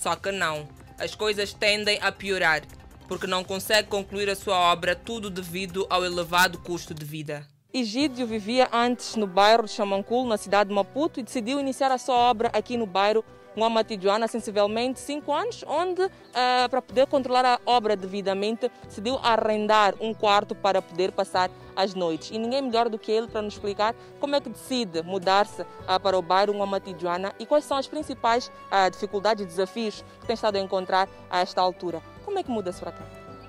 Só 0.00 0.16
que 0.16 0.32
não, 0.32 0.66
as 0.98 1.14
coisas 1.14 1.52
tendem 1.52 1.98
a 2.00 2.10
piorar, 2.10 2.62
porque 3.06 3.26
não 3.26 3.44
consegue 3.44 3.88
concluir 3.88 4.30
a 4.30 4.36
sua 4.36 4.56
obra, 4.72 4.96
tudo 4.96 5.28
devido 5.28 5.86
ao 5.90 6.06
elevado 6.06 6.56
custo 6.56 6.94
de 6.94 7.04
vida. 7.04 7.46
Egídio 7.70 8.26
vivia 8.26 8.70
antes 8.72 9.14
no 9.14 9.26
bairro 9.26 9.64
de 9.64 9.72
Chamanculo, 9.72 10.26
na 10.26 10.38
cidade 10.38 10.70
de 10.70 10.74
Maputo, 10.74 11.20
e 11.20 11.22
decidiu 11.22 11.60
iniciar 11.60 11.92
a 11.92 11.98
sua 11.98 12.14
obra 12.14 12.48
aqui 12.54 12.78
no 12.78 12.86
bairro 12.86 13.22
Ngoma 13.56 13.84
Tijuana, 13.84 14.26
sensivelmente 14.26 14.98
5 15.00 15.32
anos, 15.32 15.64
onde, 15.66 16.02
uh, 16.02 16.68
para 16.68 16.82
poder 16.82 17.06
controlar 17.06 17.44
a 17.44 17.60
obra 17.64 17.96
devidamente, 17.96 18.70
decidiu 18.84 19.18
arrendar 19.22 19.94
um 20.00 20.12
quarto 20.12 20.54
para 20.54 20.82
poder 20.82 21.12
passar 21.12 21.50
as 21.76 21.94
noites. 21.94 22.30
E 22.30 22.38
ninguém 22.38 22.62
melhor 22.62 22.88
do 22.88 22.98
que 22.98 23.12
ele 23.12 23.28
para 23.28 23.42
nos 23.42 23.54
explicar 23.54 23.94
como 24.20 24.34
é 24.34 24.40
que 24.40 24.48
decide 24.48 25.02
mudar-se 25.02 25.62
uh, 25.62 26.00
para 26.02 26.18
o 26.18 26.22
bairro 26.22 26.54
Ngoma 26.54 26.80
Tijuana 26.80 27.32
e 27.38 27.46
quais 27.46 27.64
são 27.64 27.76
as 27.76 27.86
principais 27.86 28.48
uh, 28.48 28.90
dificuldades 28.90 29.44
e 29.44 29.46
desafios 29.46 30.04
que 30.20 30.26
tem 30.26 30.34
estado 30.34 30.56
a 30.56 30.60
encontrar 30.60 31.08
a 31.30 31.40
esta 31.40 31.60
altura. 31.60 32.02
Como 32.24 32.38
é 32.38 32.42
que 32.42 32.50
muda-se 32.50 32.80
para 32.80 32.92
cá? 32.92 33.04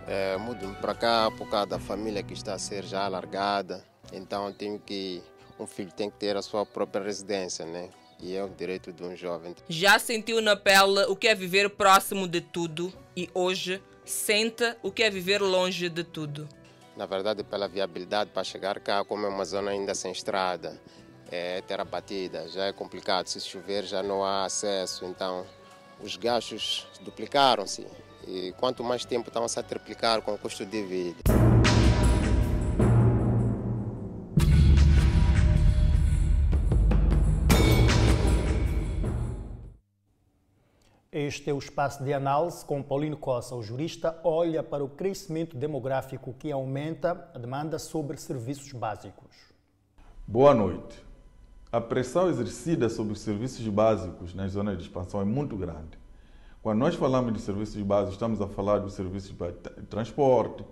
É, 0.07 0.37
mudo 0.37 0.75
para 0.79 0.93
cá 0.93 1.31
por 1.35 1.49
causa 1.49 1.65
da 1.65 1.79
família 1.79 2.21
que 2.21 2.33
está 2.33 2.53
a 2.53 2.59
ser 2.59 2.83
já 2.83 3.05
alargada. 3.05 3.83
Então 4.13 4.51
tenho 4.53 4.79
que 4.79 5.23
um 5.59 5.65
filho 5.65 5.91
tem 5.91 6.09
que 6.09 6.17
ter 6.17 6.35
a 6.35 6.41
sua 6.41 6.65
própria 6.65 7.03
residência, 7.03 7.65
né? 7.65 7.89
E 8.19 8.35
é 8.35 8.43
o 8.43 8.49
direito 8.49 8.91
de 8.91 9.03
um 9.03 9.15
jovem. 9.15 9.55
Já 9.67 9.99
sentiu 9.99 10.41
na 10.41 10.55
pele 10.55 11.05
o 11.07 11.15
que 11.15 11.27
é 11.27 11.35
viver 11.35 11.69
próximo 11.69 12.27
de 12.27 12.41
tudo 12.41 12.93
e 13.15 13.29
hoje 13.33 13.81
sente 14.03 14.75
o 14.81 14.91
que 14.91 15.03
é 15.03 15.09
viver 15.09 15.41
longe 15.41 15.89
de 15.89 16.03
tudo. 16.03 16.47
Na 16.95 17.05
verdade, 17.05 17.43
pela 17.43 17.67
viabilidade 17.67 18.29
para 18.31 18.43
chegar 18.43 18.79
cá, 18.79 19.03
como 19.03 19.25
é 19.25 19.29
uma 19.29 19.43
zona 19.43 19.71
ainda 19.71 19.93
sem 19.93 20.11
estrada, 20.11 20.79
é 21.29 21.61
terra 21.61 21.83
batida, 21.83 22.47
já 22.47 22.65
é 22.65 22.73
complicado. 22.73 23.27
Se 23.27 23.39
chover, 23.41 23.83
já 23.83 24.01
não 24.01 24.23
há 24.23 24.45
acesso, 24.45 25.05
então 25.05 25.45
os 26.01 26.15
gastos 26.15 26.87
duplicaram-se. 27.01 27.85
E 28.27 28.53
quanto 28.57 28.83
mais 28.83 29.05
tempo 29.05 29.27
estão-se 29.27 29.59
a 29.59 29.63
triplicar 29.63 30.21
com 30.21 30.33
o 30.33 30.37
custo 30.37 30.65
de 30.65 30.83
vida. 30.83 31.44
Este 41.25 41.49
é 41.49 41.53
o 41.53 41.57
espaço 41.57 42.03
de 42.03 42.13
análise 42.13 42.63
com 42.63 42.83
Paulino 42.83 43.17
Costa. 43.17 43.55
O 43.55 43.63
jurista 43.63 44.15
olha 44.23 44.61
para 44.61 44.83
o 44.83 44.87
crescimento 44.87 45.57
demográfico 45.57 46.35
que 46.37 46.51
aumenta 46.51 47.31
a 47.33 47.39
demanda 47.39 47.79
sobre 47.79 48.15
serviços 48.17 48.71
básicos. 48.73 49.35
Boa 50.27 50.53
noite. 50.53 51.03
A 51.71 51.81
pressão 51.81 52.29
exercida 52.29 52.89
sobre 52.89 53.13
os 53.13 53.21
serviços 53.21 53.67
básicos 53.67 54.35
nas 54.35 54.51
zonas 54.51 54.77
de 54.77 54.83
expansão 54.83 55.19
é 55.19 55.25
muito 55.25 55.57
grande. 55.57 55.97
Quando 56.61 56.77
nós 56.77 56.93
falamos 56.93 57.33
de 57.33 57.39
serviços 57.39 57.81
básicos, 57.81 58.13
estamos 58.13 58.39
a 58.39 58.47
falar 58.47 58.77
dos 58.77 58.93
serviços 58.93 59.31
de 59.31 59.81
transporte, 59.87 60.63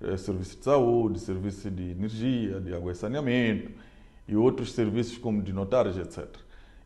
eh, 0.00 0.16
serviços 0.16 0.56
de 0.56 0.64
saúde, 0.64 1.18
serviços 1.18 1.70
de 1.70 1.90
energia, 1.90 2.62
de 2.62 2.74
água 2.74 2.92
e 2.92 2.94
saneamento 2.94 3.72
e 4.26 4.34
outros 4.34 4.72
serviços 4.72 5.18
como 5.18 5.42
de 5.42 5.52
notários, 5.52 5.98
etc. 5.98 6.34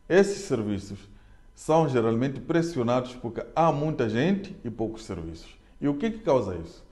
Esses 0.09 0.39
serviços 0.39 1.12
são 1.53 1.87
geralmente 1.87 2.39
pressionados 2.39 3.15
porque 3.15 3.45
há 3.55 3.71
muita 3.71 4.09
gente 4.09 4.55
e 4.63 4.69
poucos 4.69 5.05
serviços. 5.05 5.57
E 5.79 5.87
o 5.87 5.95
que, 5.95 6.11
que 6.11 6.19
causa 6.19 6.55
isso? 6.55 6.83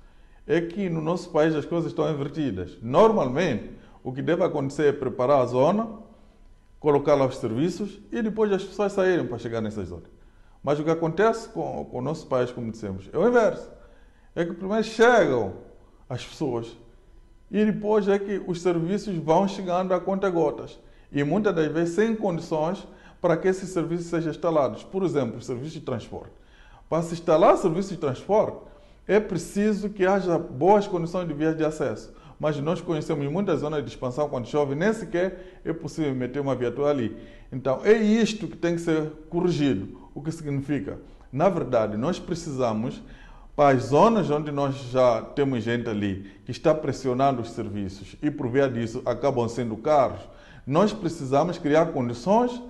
É 0.46 0.62
que 0.62 0.90
no 0.90 1.02
nosso 1.02 1.30
país 1.30 1.56
as 1.56 1.66
coisas 1.66 1.92
estão 1.92 2.10
invertidas. 2.12 2.78
Normalmente, 2.82 3.72
o 4.04 4.12
que 4.12 4.22
deve 4.22 4.44
acontecer 4.44 4.88
é 4.88 4.92
preparar 4.92 5.42
a 5.42 5.46
zona, 5.46 5.88
colocar 6.80 7.16
lá 7.16 7.26
os 7.26 7.38
serviços 7.38 8.00
e 8.12 8.22
depois 8.22 8.52
as 8.52 8.64
pessoas 8.64 8.92
saírem 8.94 9.26
para 9.26 9.38
chegar 9.38 9.62
nessas 9.62 9.90
zonas. 9.90 10.10
Mas 10.64 10.80
o 10.80 10.84
que 10.84 10.90
acontece 10.92 11.50
com, 11.50 11.86
com 11.86 11.98
o 11.98 12.02
nosso 12.02 12.28
país, 12.28 12.52
como 12.52 12.72
dissemos, 12.72 13.10
é 13.12 13.18
o 13.18 13.28
inverso. 13.28 13.70
É 14.36 14.46
que 14.46 14.54
primeiro 14.54 14.84
chegam 14.84 15.54
as 16.10 16.26
pessoas 16.26 16.78
e 17.50 17.66
depois 17.66 18.08
é 18.08 18.18
que 18.18 18.42
os 18.48 18.62
serviços 18.62 19.16
vão 19.18 19.48
chegando 19.48 19.94
a 19.94 20.00
conta 20.00 20.30
gotas. 20.30 20.80
E 21.12 21.24
muitas 21.24 21.54
das 21.54 21.68
vezes 21.72 21.96
sem 21.96 22.16
condições 22.16 22.88
para 23.22 23.38
que 23.38 23.48
esses 23.48 23.70
serviços 23.70 24.08
sejam 24.08 24.32
instalados. 24.32 24.84
Por 24.84 25.04
exemplo, 25.04 25.38
o 25.38 25.42
serviço 25.42 25.74
de 25.74 25.82
transporte. 25.82 26.34
Para 26.90 27.04
se 27.04 27.14
instalar 27.14 27.56
serviço 27.56 27.92
de 27.92 27.98
transporte, 27.98 28.58
é 29.08 29.20
preciso 29.20 29.90
que 29.90 30.06
haja 30.06 30.38
boas 30.38 30.88
condições 30.88 31.28
de 31.28 31.34
vias 31.34 31.56
de 31.56 31.64
acesso. 31.64 32.12
Mas 32.40 32.58
nós 32.58 32.82
conhecemos 32.82 33.32
muitas 33.32 33.60
zonas 33.60 33.84
de 33.84 33.90
expansão, 33.90 34.28
quando 34.28 34.48
chove, 34.48 34.74
nem 34.74 34.92
sequer 34.92 35.62
é 35.64 35.72
possível 35.72 36.14
meter 36.16 36.40
uma 36.40 36.56
viatura 36.56 36.90
ali. 36.90 37.16
Então, 37.52 37.82
é 37.84 37.94
isto 37.94 38.48
que 38.48 38.58
tem 38.58 38.76
que 38.76 38.82
ser 38.82 39.12
corrigido. 39.30 40.00
O 40.16 40.22
que 40.22 40.32
significa? 40.32 40.98
Na 41.32 41.48
verdade, 41.50 41.96
nós 41.98 42.20
precisamos, 42.20 43.02
para 43.56 43.78
as 43.78 43.84
zonas 43.84 44.30
onde 44.32 44.52
nós 44.52 44.76
já 44.92 45.22
temos 45.22 45.64
gente 45.64 45.88
ali, 45.88 46.32
que 46.44 46.52
está 46.52 46.74
pressionando 46.74 47.42
os 47.42 47.52
serviços 47.52 48.16
e 48.22 48.32
por 48.32 48.50
via 48.50 48.68
disso 48.68 49.02
acabam 49.06 49.48
sendo 49.48 49.78
caros, 49.78 50.22
nós 50.66 50.92
precisamos 50.92 51.58
criar 51.58 51.88
condições 51.88 52.62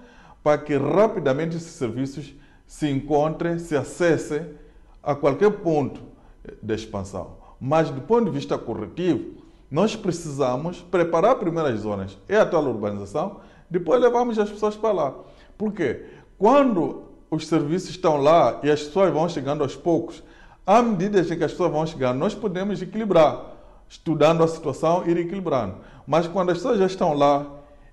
para 0.44 0.58
que 0.58 0.76
rapidamente 0.76 1.58
esses 1.58 1.74
serviços 1.74 2.34
se 2.66 2.90
encontrem, 2.90 3.60
se 3.60 3.76
acessem 3.76 4.46
a 5.04 5.14
qualquer 5.14 5.52
ponto 5.52 6.02
da 6.62 6.74
expansão. 6.74 7.38
Mas 7.60 7.90
do 7.90 8.02
ponto 8.02 8.26
de 8.26 8.32
vista 8.32 8.58
corretivo, 8.58 9.42
nós 9.70 9.96
precisamos 9.96 10.82
preparar 10.82 11.36
primeiro 11.36 11.70
as 11.70 11.80
zonas 11.80 12.18
e 12.28 12.36
a 12.36 12.46
tal 12.46 12.66
urbanização, 12.66 13.40
depois 13.70 14.02
levamos 14.02 14.38
as 14.38 14.50
pessoas 14.50 14.76
para 14.76 14.92
lá. 14.92 15.16
Por 15.58 15.72
quê? 15.72 16.06
Quando 16.38 17.04
os 17.30 17.48
serviços 17.48 17.92
estão 17.92 18.18
lá 18.18 18.60
e 18.64 18.70
as 18.70 18.84
pessoas 18.84 19.14
vão 19.14 19.30
chegando 19.30 19.64
aos 19.64 19.76
poucos, 19.76 20.22
à 20.66 20.82
medida 20.82 21.22
em 21.22 21.38
que 21.38 21.44
as 21.44 21.52
pessoas 21.52 21.72
vão 21.72 21.86
chegando, 21.86 22.18
nós 22.18 22.36
podemos 22.36 22.82
equilibrar, 22.82 23.54
estudando 23.88 24.44
a 24.44 24.48
situação 24.48 25.04
e 25.08 25.12
equilibrando. 25.12 25.76
Mas 26.06 26.28
quando 26.28 26.50
as 26.50 26.58
pessoas 26.58 26.80
já 26.80 26.86
estão 26.86 27.14
lá 27.14 27.46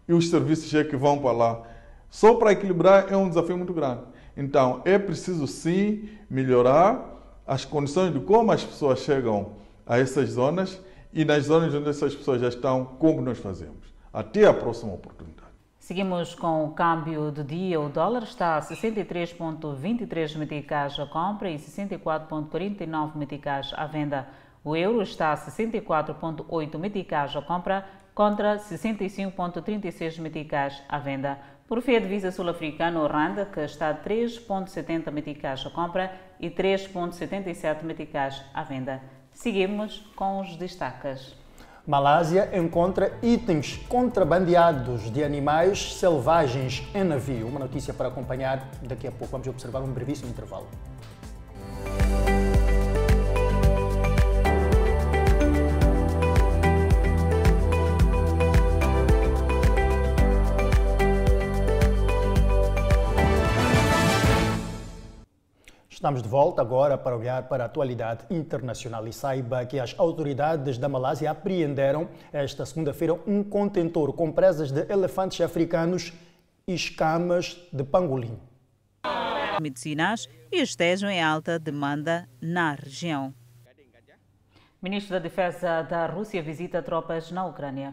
e 0.09 0.13
os 0.13 0.29
serviços 0.31 0.69
já 0.69 0.83
que 0.83 0.97
vão 0.97 1.19
para 1.19 1.33
lá, 1.33 1.63
só 2.11 2.35
para 2.35 2.53
equilibrar 2.53 3.13
é 3.13 3.17
um 3.17 3.29
desafio 3.29 3.57
muito 3.57 3.73
grande. 3.73 4.03
Então, 4.37 4.83
é 4.85 4.99
preciso 4.99 5.47
sim 5.47 6.09
melhorar 6.31 7.19
as 7.47 7.65
condições 7.65 8.13
de 8.13 8.21
como 8.21 8.53
as 8.53 8.63
pessoas 8.63 9.01
chegam 9.01 9.53
a 9.87 9.99
essas 9.99 10.31
zonas 10.31 10.81
e 11.13 11.25
nas 11.25 11.45
zonas 11.45 11.75
onde 11.75 11.89
essas 11.89 12.15
pessoas 12.15 12.41
já 12.41 12.49
estão, 12.49 12.85
como 12.85 13.21
nós 13.21 13.39
fazemos. 13.39 13.93
Até 14.13 14.47
a 14.47 14.55
próxima 14.55 14.93
oportunidade. 14.93 15.49
Seguimos 15.79 16.35
com 16.35 16.67
o 16.67 16.73
câmbio 16.73 17.33
do 17.33 17.43
dia. 17.43 17.81
O 17.81 17.89
dólar 17.89 18.25
está 18.25 18.59
a 18.59 18.61
63,23 18.61 20.37
meticais 20.37 21.01
à 21.01 21.07
compra 21.07 21.51
e 21.51 21.57
64,49 21.57 23.17
meticais 23.17 23.73
à 23.75 23.87
venda. 23.87 24.29
O 24.63 24.77
euro 24.77 25.01
está 25.01 25.33
a 25.33 25.37
64,8 25.37 26.79
meticais 26.79 27.35
à 27.35 27.41
compra 27.41 27.87
contra 28.15 28.59
65,36 28.59 30.21
meticais 30.21 30.83
à 30.89 30.99
venda. 30.99 31.39
Por 31.69 31.83
fim, 31.83 31.97
a 31.97 32.01
divisa 32.01 32.33
sul-africana, 32.33 33.07
Randa, 33.07 33.45
que 33.45 33.61
está 33.61 33.91
a 33.91 33.95
3,70 33.95 35.11
meticais 35.11 35.67
à 35.67 35.69
compra 35.69 36.11
e 36.41 36.49
3,77 36.49 37.83
meticais 37.85 38.43
à 38.55 38.63
venda. 38.63 39.03
Seguimos 39.35 39.99
com 40.17 40.41
os 40.41 40.57
destaques. 40.57 41.37
Malásia 41.87 42.49
encontra 42.57 43.13
itens 43.23 43.77
contrabandeados 43.87 45.13
de 45.13 45.23
animais 45.23 45.93
selvagens 45.97 46.83
em 46.95 47.05
navio. 47.05 47.47
Uma 47.47 47.61
notícia 47.61 47.93
para 47.93 48.09
acompanhar 48.09 48.67
daqui 48.85 49.07
a 49.07 49.13
pouco. 49.13 49.33
Vamos 49.33 49.47
observar 49.47 49.83
um 49.83 49.93
brevíssimo 49.93 50.31
intervalo. 50.31 50.67
Estamos 65.99 66.23
de 66.23 66.29
volta 66.29 66.63
agora 66.63 66.97
para 66.97 67.17
olhar 67.17 67.49
para 67.49 67.65
a 67.65 67.67
atualidade 67.67 68.25
internacional 68.31 69.05
e 69.09 69.13
saiba 69.13 69.67
que 69.67 69.81
as 69.81 69.99
autoridades 69.99 70.79
da 70.79 70.89
Malásia 70.89 71.29
apreenderam 71.29 72.09
esta 72.33 72.65
segunda-feira 72.65 73.15
um 73.27 73.43
contentor 73.43 74.13
com 74.13 74.31
presas 74.31 74.71
de 74.71 74.89
elefantes 74.89 75.41
africanos 75.41 76.13
e 76.69 76.73
escamas 76.73 77.61
de 77.73 77.83
pangolim. 77.83 78.39
Medicinas 79.61 80.29
e 80.53 80.63
estejam 80.63 81.11
em 81.11 81.21
alta 81.21 81.59
demanda 81.59 82.29
na 82.41 82.75
região. 82.75 83.35
Ministro 84.81 85.15
da 85.15 85.19
Defesa 85.19 85.83
da 85.83 86.07
Rússia 86.07 86.41
visita 86.41 86.81
tropas 86.81 87.33
na 87.33 87.45
Ucrânia. 87.45 87.93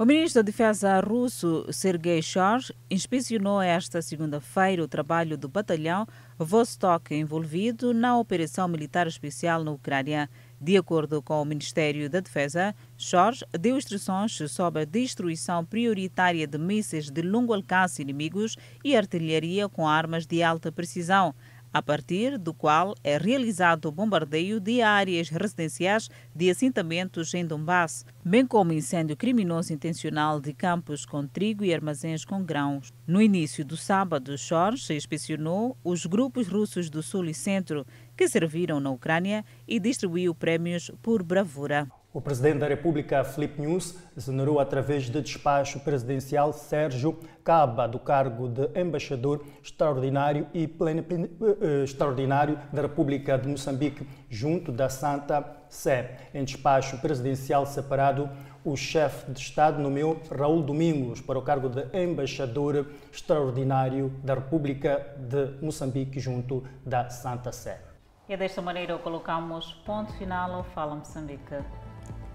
O 0.00 0.04
ministro 0.04 0.44
da 0.44 0.46
Defesa 0.46 1.00
russo 1.00 1.66
Sergei 1.72 2.22
Shoigu 2.22 2.72
inspecionou 2.88 3.60
esta 3.60 4.00
segunda-feira 4.00 4.84
o 4.84 4.86
trabalho 4.86 5.36
do 5.36 5.48
batalhão 5.48 6.06
Vostok 6.38 7.12
envolvido 7.12 7.92
na 7.92 8.16
operação 8.16 8.68
militar 8.68 9.08
especial 9.08 9.64
na 9.64 9.72
Ucrânia. 9.72 10.30
De 10.60 10.76
acordo 10.76 11.20
com 11.20 11.42
o 11.42 11.44
Ministério 11.44 12.08
da 12.08 12.20
Defesa, 12.20 12.76
Shoigu 12.96 13.44
deu 13.58 13.76
instruções 13.76 14.38
sobre 14.48 14.82
a 14.82 14.84
destruição 14.84 15.64
prioritária 15.64 16.46
de 16.46 16.58
mísseis 16.58 17.10
de 17.10 17.22
longo 17.22 17.52
alcance 17.52 18.00
inimigos 18.00 18.56
e 18.84 18.96
artilharia 18.96 19.68
com 19.68 19.88
armas 19.88 20.28
de 20.28 20.44
alta 20.44 20.70
precisão 20.70 21.34
a 21.72 21.82
partir 21.82 22.38
do 22.38 22.54
qual 22.54 22.94
é 23.02 23.18
realizado 23.18 23.86
o 23.86 23.92
bombardeio 23.92 24.60
de 24.60 24.80
áreas 24.82 25.28
residenciais 25.28 26.08
de 26.34 26.50
assentamentos 26.50 27.34
em 27.34 27.44
Donbass, 27.44 28.04
bem 28.24 28.46
como 28.46 28.72
incêndio 28.72 29.16
criminoso 29.16 29.72
intencional 29.72 30.40
de 30.40 30.52
campos 30.52 31.04
com 31.04 31.26
trigo 31.26 31.64
e 31.64 31.74
armazéns 31.74 32.24
com 32.24 32.42
grãos. 32.42 32.92
No 33.06 33.20
início 33.20 33.64
do 33.64 33.76
sábado, 33.76 34.36
Shorsh 34.36 34.90
inspecionou 34.90 35.76
os 35.82 36.06
grupos 36.06 36.48
russos 36.48 36.88
do 36.90 37.02
Sul 37.02 37.26
e 37.26 37.34
Centro 37.34 37.86
que 38.16 38.28
serviram 38.28 38.80
na 38.80 38.90
Ucrânia 38.90 39.44
e 39.66 39.78
distribuiu 39.78 40.34
prêmios 40.34 40.90
por 41.02 41.22
bravura. 41.22 41.88
O 42.10 42.22
presidente 42.22 42.60
da 42.60 42.66
República, 42.66 43.22
Felipe 43.22 43.60
News, 43.60 43.94
exonerou 44.16 44.58
através 44.58 45.04
de 45.04 45.20
despacho 45.20 45.78
presidencial 45.80 46.54
Sérgio 46.54 47.18
Caba 47.44 47.86
do 47.86 47.98
cargo 47.98 48.48
de 48.48 48.66
embaixador 48.80 49.44
extraordinário 49.62 50.46
e 50.54 50.64
eh, 50.64 51.84
extraordinário 51.84 52.58
da 52.72 52.80
República 52.80 53.36
de 53.36 53.46
Moçambique 53.46 54.08
junto 54.30 54.72
da 54.72 54.88
Santa 54.88 55.58
Sé. 55.68 56.16
Em 56.32 56.44
despacho 56.44 56.96
presidencial 56.96 57.66
separado, 57.66 58.30
o 58.64 58.74
chefe 58.74 59.30
de 59.30 59.40
Estado 59.40 59.78
nomeou 59.78 60.18
Raul 60.34 60.62
Domingos 60.62 61.20
para 61.20 61.38
o 61.38 61.42
cargo 61.42 61.68
de 61.68 61.84
embaixador 61.92 62.86
extraordinário 63.12 64.10
da 64.24 64.32
República 64.34 65.14
de 65.18 65.62
Moçambique 65.62 66.18
junto 66.18 66.64
da 66.86 67.10
Santa 67.10 67.52
Sé. 67.52 67.82
E 68.26 68.34
desta 68.34 68.62
maneira 68.62 68.96
colocamos 68.96 69.74
ponto 69.84 70.10
final 70.14 70.54
ao 70.54 70.64
Fala 70.64 70.94
Moçambique. 70.94 71.56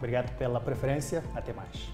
Obrigado 0.04 0.38
pela 0.38 0.60
preferência. 0.60 1.24
Até 1.34 1.54
mais. 1.54 1.90